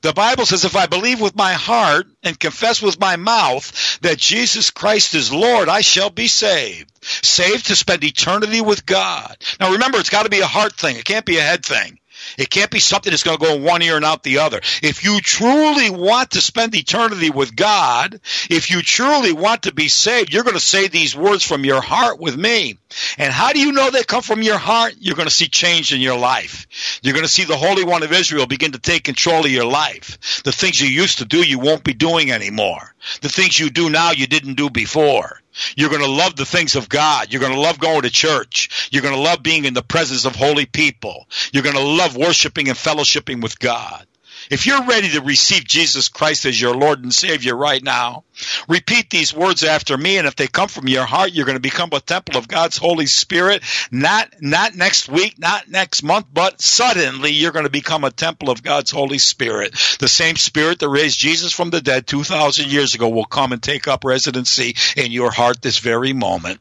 The 0.00 0.12
Bible 0.12 0.46
says, 0.46 0.64
if 0.64 0.76
I 0.76 0.86
believe 0.86 1.20
with 1.20 1.34
my 1.34 1.54
heart 1.54 2.06
and 2.22 2.38
confess 2.38 2.80
with 2.80 3.00
my 3.00 3.16
mouth 3.16 3.98
that 4.00 4.16
Jesus 4.16 4.70
Christ 4.70 5.14
is 5.14 5.32
Lord, 5.32 5.68
I 5.68 5.80
shall 5.80 6.10
be 6.10 6.28
saved. 6.28 6.92
Saved 7.02 7.66
to 7.66 7.76
spend 7.76 8.04
eternity 8.04 8.60
with 8.60 8.86
God. 8.86 9.36
Now 9.58 9.72
remember, 9.72 9.98
it's 9.98 10.10
got 10.10 10.22
to 10.22 10.30
be 10.30 10.40
a 10.40 10.46
heart 10.46 10.74
thing. 10.74 10.96
It 10.96 11.04
can't 11.04 11.26
be 11.26 11.38
a 11.38 11.42
head 11.42 11.64
thing. 11.64 11.98
It 12.36 12.50
can't 12.50 12.70
be 12.70 12.80
something 12.80 13.10
that's 13.10 13.22
going 13.22 13.38
to 13.38 13.44
go 13.44 13.54
in 13.54 13.62
one 13.62 13.82
ear 13.82 13.96
and 13.96 14.04
out 14.04 14.22
the 14.22 14.38
other. 14.38 14.60
If 14.82 15.04
you 15.04 15.20
truly 15.20 15.90
want 15.90 16.32
to 16.32 16.40
spend 16.40 16.74
eternity 16.74 17.30
with 17.30 17.54
God, 17.54 18.20
if 18.50 18.70
you 18.70 18.82
truly 18.82 19.32
want 19.32 19.62
to 19.62 19.74
be 19.74 19.88
saved, 19.88 20.32
you're 20.32 20.44
going 20.44 20.54
to 20.54 20.60
say 20.60 20.88
these 20.88 21.16
words 21.16 21.44
from 21.44 21.64
your 21.64 21.80
heart 21.80 22.20
with 22.20 22.36
me. 22.36 22.78
And 23.18 23.32
how 23.32 23.52
do 23.52 23.60
you 23.60 23.72
know 23.72 23.90
they 23.90 24.02
come 24.02 24.22
from 24.22 24.42
your 24.42 24.58
heart? 24.58 24.94
You're 24.98 25.16
going 25.16 25.28
to 25.28 25.34
see 25.34 25.48
change 25.48 25.92
in 25.92 26.00
your 26.00 26.18
life. 26.18 26.66
You're 27.02 27.14
going 27.14 27.24
to 27.24 27.30
see 27.30 27.44
the 27.44 27.56
Holy 27.56 27.84
One 27.84 28.02
of 28.02 28.12
Israel 28.12 28.46
begin 28.46 28.72
to 28.72 28.78
take 28.78 29.04
control 29.04 29.44
of 29.44 29.50
your 29.50 29.64
life. 29.64 30.42
The 30.44 30.52
things 30.52 30.80
you 30.80 30.88
used 30.88 31.18
to 31.18 31.24
do, 31.24 31.42
you 31.42 31.58
won't 31.58 31.84
be 31.84 31.94
doing 31.94 32.30
anymore. 32.30 32.94
The 33.20 33.28
things 33.28 33.58
you 33.58 33.70
do 33.70 33.90
now, 33.90 34.12
you 34.12 34.26
didn't 34.26 34.54
do 34.54 34.70
before. 34.70 35.40
You're 35.76 35.90
going 35.90 36.02
to 36.02 36.10
love 36.10 36.36
the 36.36 36.44
things 36.44 36.74
of 36.74 36.88
God. 36.88 37.32
You're 37.32 37.40
going 37.40 37.54
to 37.54 37.60
love 37.60 37.78
going 37.78 38.02
to 38.02 38.10
church. 38.10 38.90
You're 38.90 39.02
going 39.02 39.14
to 39.14 39.20
love 39.20 39.42
being 39.42 39.64
in 39.64 39.74
the 39.74 39.82
presence 39.82 40.24
of 40.24 40.34
holy 40.34 40.66
people. 40.66 41.28
You're 41.52 41.62
going 41.62 41.76
to 41.76 41.82
love 41.82 42.16
worshiping 42.16 42.68
and 42.68 42.76
fellowshipping 42.76 43.42
with 43.42 43.58
God. 43.58 44.06
If 44.50 44.66
you're 44.66 44.84
ready 44.84 45.10
to 45.10 45.20
receive 45.20 45.64
Jesus 45.64 46.08
Christ 46.08 46.46
as 46.46 46.60
your 46.60 46.74
Lord 46.74 47.02
and 47.02 47.12
Savior 47.12 47.54
right 47.54 47.82
now, 47.82 48.24
repeat 48.68 49.10
these 49.10 49.34
words 49.34 49.62
after 49.62 49.96
me. 49.96 50.16
And 50.16 50.26
if 50.26 50.36
they 50.36 50.46
come 50.46 50.68
from 50.68 50.88
your 50.88 51.04
heart, 51.04 51.32
you're 51.32 51.44
going 51.44 51.56
to 51.56 51.60
become 51.60 51.90
a 51.92 52.00
temple 52.00 52.38
of 52.38 52.48
God's 52.48 52.78
Holy 52.78 53.06
Spirit. 53.06 53.62
Not, 53.90 54.28
not 54.40 54.74
next 54.74 55.08
week, 55.08 55.38
not 55.38 55.68
next 55.68 56.02
month, 56.02 56.26
but 56.32 56.62
suddenly 56.62 57.30
you're 57.30 57.52
going 57.52 57.66
to 57.66 57.70
become 57.70 58.04
a 58.04 58.10
temple 58.10 58.50
of 58.50 58.62
God's 58.62 58.90
Holy 58.90 59.18
Spirit. 59.18 59.72
The 60.00 60.08
same 60.08 60.36
Spirit 60.36 60.78
that 60.78 60.88
raised 60.88 61.18
Jesus 61.18 61.52
from 61.52 61.70
the 61.70 61.80
dead 61.80 62.06
2,000 62.06 62.70
years 62.70 62.94
ago 62.94 63.08
will 63.08 63.26
come 63.26 63.52
and 63.52 63.62
take 63.62 63.86
up 63.86 64.04
residency 64.04 64.76
in 64.96 65.12
your 65.12 65.30
heart 65.30 65.60
this 65.60 65.78
very 65.78 66.12
moment. 66.12 66.60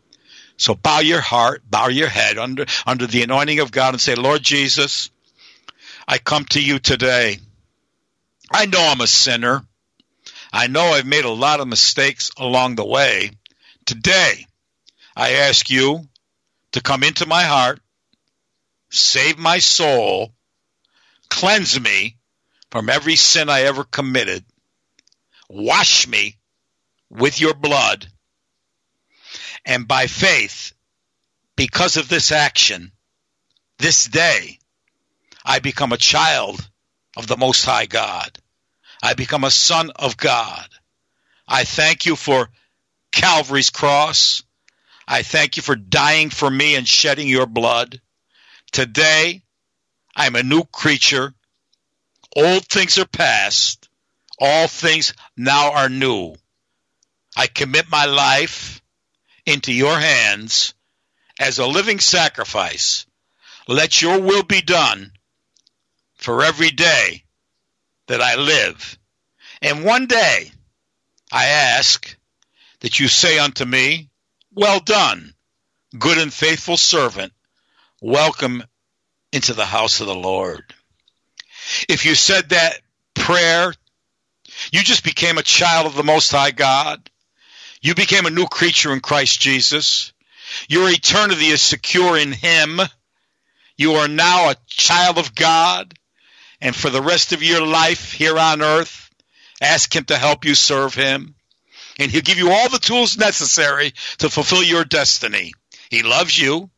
So 0.58 0.74
bow 0.74 1.00
your 1.00 1.22
heart, 1.22 1.62
bow 1.70 1.88
your 1.88 2.10
head 2.10 2.38
under, 2.38 2.66
under 2.86 3.08
the 3.08 3.24
anointing 3.24 3.60
of 3.60 3.72
God 3.72 3.94
and 3.94 4.02
say, 4.02 4.16
Lord 4.16 4.42
Jesus, 4.42 5.12
I 6.08 6.18
come 6.18 6.46
to 6.46 6.62
you 6.62 6.80
today. 6.80 7.40
I 8.52 8.66
know 8.66 8.80
I'm 8.80 9.02
a 9.02 9.08
sinner. 9.08 9.64
I 10.54 10.68
know 10.68 10.84
I've 10.86 11.06
made 11.06 11.26
a 11.26 11.30
lot 11.30 11.60
of 11.60 11.68
mistakes 11.68 12.32
along 12.38 12.76
the 12.76 12.86
way. 12.86 13.32
Today, 13.86 14.46
I 15.16 15.34
ask 15.34 15.70
you 15.70 16.08
to 16.74 16.82
come 16.82 17.04
into 17.04 17.26
my 17.26 17.44
heart, 17.44 17.80
save 18.90 19.38
my 19.38 19.60
soul, 19.60 20.34
cleanse 21.30 21.80
me 21.80 22.18
from 22.72 22.90
every 22.90 23.16
sin 23.16 23.50
I 23.50 23.62
ever 23.62 23.84
committed, 23.84 24.46
wash 25.50 26.08
me 26.08 26.38
with 27.10 27.40
your 27.40 27.54
blood, 27.54 28.08
and 29.66 29.88
by 29.88 30.08
faith, 30.08 30.74
because 31.56 31.98
of 31.98 32.10
this 32.10 32.32
action, 32.32 32.92
this 33.80 34.06
day, 34.06 34.60
I 35.44 35.60
become 35.60 35.92
a 35.92 35.98
child 35.98 36.68
of 37.18 37.26
the 37.26 37.36
Most 37.36 37.66
High 37.66 37.88
God. 37.88 38.38
I 39.02 39.16
become 39.16 39.44
a 39.44 39.52
son 39.52 39.92
of 39.96 40.18
God. 40.18 40.68
I 41.48 41.64
thank 41.64 42.06
you 42.06 42.16
for 42.16 42.48
Calvary's 43.12 43.72
cross. 43.72 44.44
I 45.08 45.24
thank 45.24 45.58
you 45.58 45.64
for 45.64 45.76
dying 45.76 46.30
for 46.30 46.50
me 46.50 46.76
and 46.76 46.88
shedding 46.88 47.28
your 47.28 47.48
blood. 47.48 48.00
Today, 48.72 49.42
I'm 50.16 50.36
a 50.36 50.44
new 50.44 50.64
creature. 50.64 51.34
Old 52.36 52.66
things 52.66 53.00
are 53.00 53.08
past. 53.08 53.90
All 54.40 54.68
things 54.68 55.14
now 55.36 55.72
are 55.72 55.90
new. 55.90 56.36
I 57.36 57.48
commit 57.48 57.90
my 57.90 58.06
life 58.06 58.82
into 59.48 59.74
your 59.74 59.98
hands 59.98 60.76
as 61.40 61.58
a 61.58 61.66
living 61.66 62.00
sacrifice. 62.00 63.08
Let 63.68 64.04
your 64.04 64.22
will 64.22 64.44
be 64.44 64.62
done 64.62 65.14
for 66.18 66.44
every 66.44 66.72
day 66.72 67.24
that 68.08 68.22
I 68.22 68.36
live. 68.36 68.98
And 69.62 69.84
one 69.84 70.08
day 70.08 70.52
I 71.32 71.46
ask 71.46 72.16
that 72.82 73.00
you 73.00 73.08
say 73.08 73.40
unto 73.40 73.66
me, 73.66 74.10
Well 74.54 74.80
done, 74.80 75.34
good 75.98 76.18
and 76.18 76.34
faithful 76.34 76.78
servant. 76.78 77.34
Welcome 78.02 78.64
into 79.32 79.54
the 79.54 79.66
house 79.66 80.02
of 80.02 80.08
the 80.08 80.16
Lord. 80.16 80.64
If 81.90 82.06
you 82.06 82.16
said 82.16 82.50
that 82.50 82.80
prayer, 83.14 83.74
you 84.72 84.82
just 84.82 85.04
became 85.04 85.38
a 85.38 85.44
child 85.44 85.86
of 85.86 85.96
the 85.96 86.04
Most 86.04 86.32
High 86.32 86.52
God. 86.52 87.10
You 87.82 87.96
became 87.96 88.26
a 88.26 88.32
new 88.32 88.46
creature 88.46 88.94
in 88.94 89.02
Christ 89.02 89.42
Jesus. 89.42 90.14
Your 90.70 90.90
eternity 90.90 91.48
is 91.48 91.62
secure 91.62 92.18
in 92.18 92.32
Him. 92.32 92.80
You 93.76 93.94
are 93.94 94.08
now 94.08 94.50
a 94.50 94.56
child 94.68 95.18
of 95.18 95.36
God 95.36 95.94
and 96.62 96.76
for 96.76 96.90
the 96.90 97.02
rest 97.02 97.34
of 97.34 97.44
your 97.44 97.66
life 97.66 98.14
here 98.14 98.38
on 98.38 98.62
earth, 98.62 99.10
ask 99.62 99.96
Him 99.96 100.06
to 100.06 100.18
help 100.18 100.46
you 100.46 100.56
serve 100.56 100.94
Him. 100.94 101.36
And 102.00 102.12
He'll 102.12 102.22
give 102.22 102.38
you 102.38 102.52
all 102.52 102.70
the 102.70 102.80
tools 102.80 103.18
necessary 103.18 103.94
to 104.20 104.30
fulfill 104.30 104.64
your 104.64 104.84
destiny. 104.84 105.54
He 105.90 106.04
loves 106.04 106.38
you. 106.38 106.70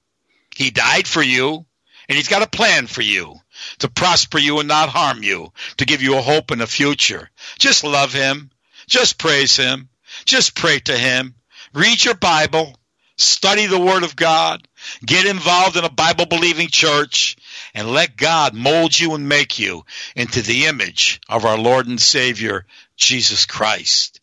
He 0.56 0.72
died 0.72 1.08
for 1.08 1.22
you. 1.22 1.66
And 2.08 2.16
He's 2.16 2.28
got 2.28 2.42
a 2.42 2.50
plan 2.50 2.88
for 2.88 3.02
you 3.02 3.36
to 3.80 3.90
prosper 3.90 4.40
you 4.40 4.60
and 4.60 4.68
not 4.68 4.90
harm 4.90 5.24
you, 5.24 5.52
to 5.78 5.86
give 5.86 6.02
you 6.02 6.18
a 6.18 6.22
hope 6.22 6.52
and 6.52 6.62
a 6.62 6.68
future. 6.68 7.30
Just 7.58 7.84
love 7.84 8.14
Him. 8.14 8.52
Just 8.88 9.18
praise 9.18 9.56
Him. 9.56 9.90
Just 10.26 10.56
pray 10.56 10.80
to 10.80 10.98
Him. 10.98 11.36
Read 11.74 12.04
your 12.04 12.16
Bible. 12.16 12.76
Study 13.18 13.66
the 13.68 13.80
Word 13.80 14.04
of 14.04 14.16
God. 14.16 14.66
Get 15.06 15.26
involved 15.26 15.76
in 15.76 15.84
a 15.84 15.90
Bible 15.90 16.26
believing 16.26 16.70
church 16.70 17.36
and 17.74 17.92
let 17.92 18.18
God 18.18 18.54
mold 18.54 18.98
you 19.00 19.16
and 19.16 19.30
make 19.30 19.60
you 19.60 19.86
into 20.16 20.42
the 20.42 20.66
image 20.66 21.22
of 21.30 21.46
our 21.46 21.58
Lord 21.58 21.88
and 21.88 22.00
Savior, 22.00 22.66
Jesus 22.96 23.46
Christ. 23.46 24.22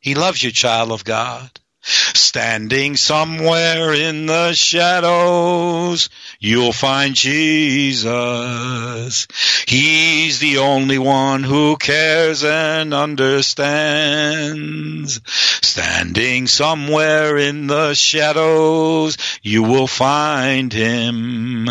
He 0.00 0.14
loves 0.14 0.42
you, 0.42 0.50
child 0.50 0.92
of 0.92 1.04
God. 1.04 1.50
Standing 1.88 2.96
somewhere 2.96 3.94
in 3.94 4.26
the 4.26 4.52
shadows, 4.52 6.10
you'll 6.38 6.74
find 6.74 7.14
Jesus. 7.14 9.26
He's 9.66 10.38
the 10.38 10.58
only 10.58 10.98
one 10.98 11.44
who 11.44 11.78
cares 11.78 12.44
and 12.44 12.92
understands. 12.92 15.18
Standing 15.62 16.46
somewhere 16.46 17.38
in 17.38 17.68
the 17.68 17.94
shadows, 17.94 19.16
you 19.42 19.62
will 19.62 19.86
find 19.86 20.70
him. 20.70 21.70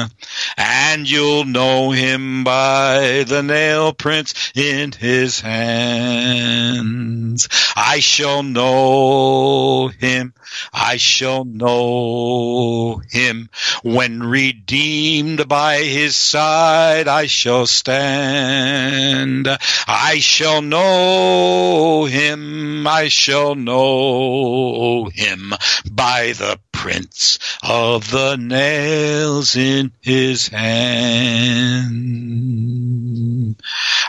And 0.57 1.07
you'll 1.07 1.45
know 1.45 1.91
him 1.91 2.43
by 2.43 3.23
the 3.27 3.43
nail 3.43 3.93
prints 3.93 4.51
in 4.55 4.93
his 4.93 5.41
hands. 5.41 7.47
I 7.75 7.99
shall 7.99 8.41
know 8.41 9.89
him 9.89 10.06
him. 10.07 10.33
I 10.73 10.97
shall 10.97 11.45
know 11.45 13.01
him. 13.09 13.49
When 13.83 14.23
redeemed 14.23 15.47
by 15.47 15.83
his 15.83 16.15
side, 16.15 17.07
I 17.07 17.27
shall 17.27 17.67
stand. 17.67 19.47
I 19.87 20.19
shall 20.19 20.61
know 20.61 22.05
him. 22.05 22.87
I 22.87 23.09
shall 23.09 23.55
know 23.55 25.09
him 25.13 25.53
by 25.89 26.33
the 26.33 26.59
prints 26.71 27.39
of 27.63 28.09
the 28.11 28.37
nails 28.37 29.55
in 29.55 29.91
his 30.01 30.47
hand. 30.47 31.17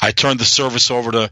I 0.01 0.13
turned 0.13 0.41
the 0.41 0.45
service 0.45 0.91
over 0.91 1.13
to 1.13 1.31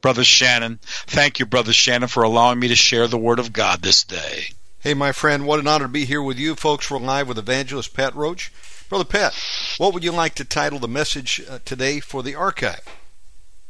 Brother 0.00 0.24
Shannon. 0.24 0.78
Thank 0.82 1.38
you, 1.38 1.46
Brother 1.46 1.72
Shannon, 1.72 2.08
for 2.08 2.22
allowing 2.22 2.58
me 2.58 2.68
to 2.68 2.76
share 2.76 3.06
the 3.06 3.18
Word 3.18 3.38
of 3.38 3.52
God 3.52 3.82
this 3.82 4.04
day. 4.04 4.48
Hey, 4.80 4.94
my 4.94 5.12
friend, 5.12 5.46
what 5.46 5.58
an 5.58 5.66
honor 5.66 5.86
to 5.86 5.88
be 5.88 6.04
here 6.04 6.22
with 6.22 6.38
you. 6.38 6.54
Folks, 6.54 6.90
we're 6.90 6.98
live 6.98 7.28
with 7.28 7.38
evangelist 7.38 7.94
Pat 7.94 8.14
Roach. 8.14 8.52
Brother 8.88 9.04
Pat, 9.04 9.34
what 9.76 9.92
would 9.92 10.04
you 10.04 10.12
like 10.12 10.34
to 10.36 10.44
title 10.44 10.78
the 10.78 10.88
message 10.88 11.42
uh, 11.48 11.58
today 11.64 12.00
for 12.00 12.22
the 12.22 12.34
archive? 12.34 12.82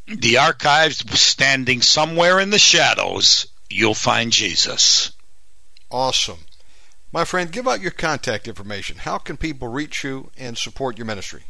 The 0.06 0.38
archives 0.38 1.04
standing 1.20 1.82
somewhere 1.82 2.38
in 2.40 2.50
the 2.50 2.58
shadows, 2.58 3.46
you'll 3.68 3.94
find 3.94 4.32
Jesus. 4.32 5.12
Awesome. 5.90 6.40
My 7.10 7.24
friend, 7.24 7.50
give 7.50 7.66
out 7.66 7.80
your 7.80 7.90
contact 7.90 8.46
information. 8.46 8.98
How 8.98 9.18
can 9.18 9.36
people 9.36 9.68
reach 9.68 10.04
you 10.04 10.30
and 10.36 10.56
support 10.58 10.98
your 10.98 11.06
ministry? 11.06 11.44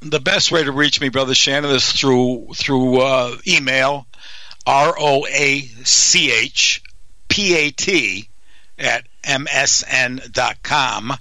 The 0.00 0.20
best 0.20 0.52
way 0.52 0.62
to 0.62 0.72
reach 0.72 1.00
me, 1.00 1.08
Brother 1.08 1.34
Shannon, 1.34 1.70
is 1.70 1.90
through 1.90 2.48
through 2.54 3.00
uh, 3.00 3.36
email, 3.46 4.06
R 4.66 4.94
O 4.98 5.26
A 5.26 5.60
C 5.60 6.30
H 6.30 6.82
P 7.28 7.56
A 7.56 7.70
T 7.70 8.28
at 8.78 9.06
msn.com. 9.24 11.12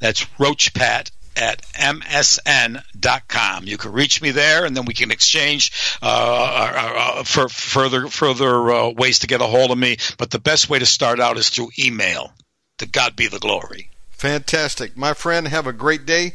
That's 0.00 0.24
roachpat 0.38 1.10
at 1.36 1.62
msn.com. 1.72 3.64
You 3.64 3.76
can 3.76 3.92
reach 3.92 4.22
me 4.22 4.30
there, 4.30 4.64
and 4.64 4.76
then 4.76 4.84
we 4.84 4.94
can 4.94 5.10
exchange 5.10 5.98
uh, 6.02 6.06
uh, 6.06 6.92
uh, 6.96 7.24
for 7.24 7.48
further 7.48 8.08
further 8.08 8.70
uh, 8.70 8.90
ways 8.90 9.20
to 9.20 9.26
get 9.26 9.40
a 9.40 9.46
hold 9.46 9.70
of 9.70 9.78
me. 9.78 9.96
But 10.18 10.30
the 10.30 10.38
best 10.38 10.68
way 10.68 10.78
to 10.78 10.86
start 10.86 11.20
out 11.20 11.38
is 11.38 11.50
through 11.50 11.70
email. 11.78 12.32
To 12.78 12.86
God 12.86 13.14
be 13.14 13.28
the 13.28 13.38
glory. 13.38 13.90
Fantastic. 14.10 14.96
My 14.96 15.14
friend, 15.14 15.46
have 15.46 15.66
a 15.66 15.72
great 15.72 16.06
day. 16.06 16.34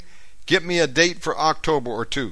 Get 0.49 0.63
me 0.65 0.79
a 0.79 0.87
date 0.87 1.21
for 1.21 1.37
October 1.37 1.91
or 1.91 2.05
two. 2.05 2.31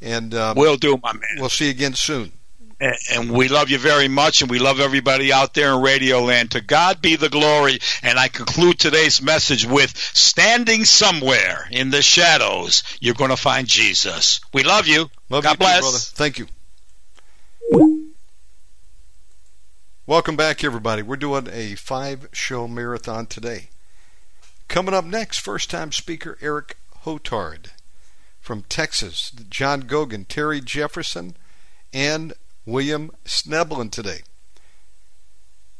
And 0.00 0.34
um, 0.34 0.56
Will 0.56 0.74
do, 0.76 0.98
my 1.00 1.12
man. 1.12 1.22
we'll 1.38 1.48
see 1.48 1.66
you 1.66 1.70
again 1.70 1.94
soon. 1.94 2.32
And- 2.80 2.96
And 3.14 3.30
we 3.30 3.46
love 3.46 3.70
you 3.70 3.78
very 3.78 4.08
much, 4.08 4.42
and 4.42 4.50
we 4.50 4.58
love 4.58 4.80
everybody 4.80 5.32
out 5.32 5.54
there 5.54 5.72
in 5.72 5.80
Radio 5.80 6.18
Land. 6.24 6.50
To 6.50 6.60
God 6.60 7.00
be 7.00 7.14
the 7.14 7.28
glory. 7.28 7.78
And 8.02 8.18
I 8.18 8.26
conclude 8.26 8.80
today's 8.80 9.22
message 9.22 9.64
with 9.64 9.96
standing 9.96 10.84
somewhere 10.84 11.68
in 11.70 11.90
the 11.90 12.02
shadows, 12.02 12.82
you're 12.98 13.14
going 13.14 13.30
to 13.30 13.36
find 13.36 13.68
Jesus. 13.68 14.40
We 14.52 14.64
love 14.64 14.88
you. 14.88 15.08
Love 15.30 15.44
God 15.44 15.52
you 15.52 15.56
bless. 15.58 15.76
too, 15.76 15.82
brother. 15.82 15.98
Thank 15.98 16.38
you. 16.40 16.46
Welcome 20.04 20.34
back, 20.34 20.64
everybody. 20.64 21.02
We're 21.02 21.14
doing 21.14 21.48
a 21.52 21.76
five 21.76 22.28
show 22.32 22.66
marathon 22.66 23.26
today. 23.26 23.68
Coming 24.66 24.94
up 24.94 25.04
next, 25.04 25.38
first 25.38 25.70
time 25.70 25.92
speaker 25.92 26.36
Eric 26.40 26.76
Hotard 27.04 27.70
from 28.40 28.62
Texas, 28.62 29.30
John 29.48 29.84
Gogan, 29.84 30.26
Terry 30.26 30.60
Jefferson, 30.60 31.36
and 31.92 32.34
William 32.66 33.10
Sneblin 33.24 33.90
today. 33.90 34.20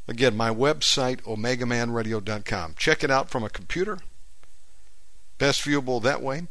Again, 0.09 0.37
my 0.37 0.51
website, 0.51 1.23
omegamanradio.com. 1.23 2.75
Check 2.77 3.05
it 3.05 3.11
out 3.11 3.31
from 3.31 3.45
a 3.45 3.51
computer. 3.51 3.99
Best 5.39 5.63
viewable 5.63 6.03
that 6.03 6.23
way. 6.23 6.43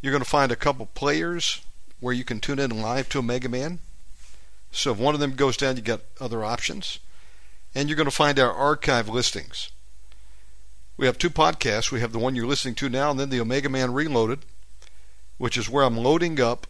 You're 0.00 0.12
going 0.12 0.24
to 0.24 0.28
find 0.28 0.50
a 0.50 0.56
couple 0.56 0.86
players 0.86 1.60
where 1.98 2.14
you 2.14 2.24
can 2.24 2.40
tune 2.40 2.58
in 2.58 2.80
live 2.80 3.08
to 3.10 3.18
Omega 3.18 3.48
Man. 3.48 3.80
So 4.72 4.92
if 4.92 4.98
one 4.98 5.14
of 5.14 5.20
them 5.20 5.34
goes 5.34 5.56
down, 5.56 5.76
you 5.76 5.82
got 5.82 6.00
other 6.20 6.44
options. 6.44 6.98
And 7.74 7.88
you're 7.88 7.96
going 7.96 8.06
to 8.06 8.10
find 8.10 8.38
our 8.38 8.52
archive 8.52 9.08
listings. 9.08 9.70
We 11.00 11.06
have 11.06 11.16
two 11.16 11.30
podcasts. 11.30 11.90
We 11.90 12.00
have 12.00 12.12
the 12.12 12.18
one 12.18 12.34
you're 12.34 12.46
listening 12.46 12.74
to 12.74 12.90
now, 12.90 13.10
and 13.10 13.18
then 13.18 13.30
the 13.30 13.40
Omega 13.40 13.70
Man 13.70 13.94
Reloaded, 13.94 14.40
which 15.38 15.56
is 15.56 15.66
where 15.66 15.82
I'm 15.82 15.96
loading 15.96 16.38
up 16.38 16.66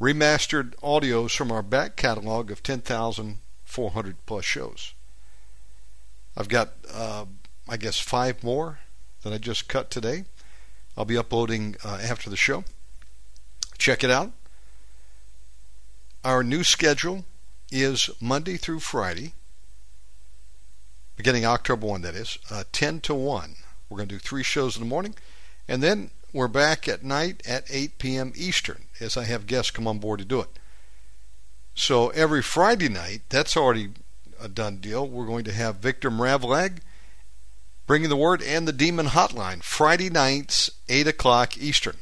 remastered 0.00 0.74
audios 0.76 1.36
from 1.36 1.52
our 1.52 1.62
back 1.62 1.94
catalog 1.94 2.50
of 2.50 2.62
10,400 2.62 4.16
plus 4.24 4.46
shows. 4.46 4.94
I've 6.38 6.48
got, 6.48 6.70
uh, 6.90 7.26
I 7.68 7.76
guess, 7.76 8.00
five 8.00 8.42
more 8.42 8.78
that 9.22 9.34
I 9.34 9.36
just 9.36 9.68
cut 9.68 9.90
today. 9.90 10.24
I'll 10.96 11.04
be 11.04 11.18
uploading 11.18 11.76
uh, 11.84 11.98
after 12.02 12.30
the 12.30 12.36
show. 12.36 12.64
Check 13.76 14.02
it 14.02 14.10
out. 14.10 14.32
Our 16.24 16.42
new 16.42 16.64
schedule 16.64 17.26
is 17.70 18.08
Monday 18.22 18.56
through 18.56 18.80
Friday, 18.80 19.34
beginning 21.18 21.44
October 21.44 21.86
1, 21.88 22.02
that 22.02 22.14
is, 22.14 22.38
uh, 22.48 22.62
10 22.70 23.00
to 23.00 23.14
1. 23.14 23.56
We're 23.90 23.96
going 23.96 24.08
to 24.08 24.14
do 24.14 24.20
three 24.20 24.44
shows 24.44 24.76
in 24.76 24.82
the 24.82 24.88
morning, 24.88 25.16
and 25.66 25.82
then 25.82 26.12
we're 26.32 26.46
back 26.46 26.86
at 26.86 27.02
night 27.02 27.42
at 27.46 27.64
8 27.68 27.98
p.m. 27.98 28.32
Eastern 28.36 28.84
as 29.00 29.16
I 29.16 29.24
have 29.24 29.48
guests 29.48 29.72
come 29.72 29.88
on 29.88 29.98
board 29.98 30.20
to 30.20 30.24
do 30.24 30.40
it. 30.40 30.48
So 31.74 32.10
every 32.10 32.40
Friday 32.40 32.88
night, 32.88 33.22
that's 33.28 33.56
already 33.56 33.90
a 34.40 34.48
done 34.48 34.76
deal. 34.76 35.08
We're 35.08 35.26
going 35.26 35.44
to 35.44 35.52
have 35.52 35.76
Victor 35.76 36.10
Mravlag 36.10 36.78
bringing 37.88 38.10
the 38.10 38.16
word 38.16 38.40
and 38.40 38.68
the 38.68 38.72
Demon 38.72 39.06
Hotline 39.06 39.62
Friday 39.64 40.10
nights, 40.10 40.70
8 40.88 41.08
o'clock 41.08 41.58
Eastern. 41.58 41.96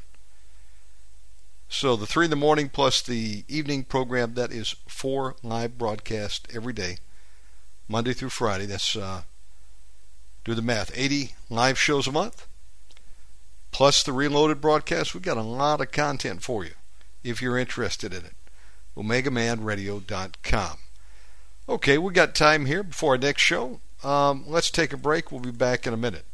So 1.71 1.97
the 1.97 2.07
three 2.07 2.27
in 2.27 2.31
the 2.31 2.37
morning 2.37 2.69
plus 2.69 3.01
the 3.01 3.45
evening 3.49 3.85
program, 3.85 4.35
that 4.35 4.53
is 4.53 4.77
four 4.87 5.37
live 5.43 5.79
broadcasts 5.79 6.55
every 6.55 6.75
day, 6.75 6.99
Monday 7.89 8.12
through 8.12 8.30
Friday. 8.30 8.66
That's, 8.66 8.97
uh, 8.97 9.22
do 10.45 10.55
the 10.55 10.62
math, 10.62 10.93
80 10.95 11.34
live 11.51 11.78
shows 11.78 12.07
a 12.07 12.12
month, 12.12 12.47
plus 13.72 14.03
the 14.03 14.12
reloaded 14.12 14.61
broadcast. 14.61 15.14
We've 15.14 15.22
got 15.22 15.37
a 15.37 15.43
lot 15.43 15.80
of 15.80 15.91
content 15.91 16.43
for 16.43 16.64
you 16.64 16.72
if 17.24 17.43
you're 17.43 17.59
interested 17.59 18.12
in 18.12 18.24
it. 18.24 18.34
OmegaManRadio.com. 18.97 20.78
Okay, 21.68 21.99
we 21.99 22.12
got 22.12 22.34
time 22.34 22.66
here 22.66 22.84
before 22.84 23.12
our 23.12 23.18
next 23.18 23.43
show. 23.43 23.80
Um, 24.05 24.45
let's 24.47 24.70
take 24.70 24.93
a 24.93 24.97
break. 24.97 25.32
We'll 25.32 25.41
be 25.41 25.51
back 25.51 25.87
in 25.87 25.93
a 25.93 25.97
minute. 25.97 26.26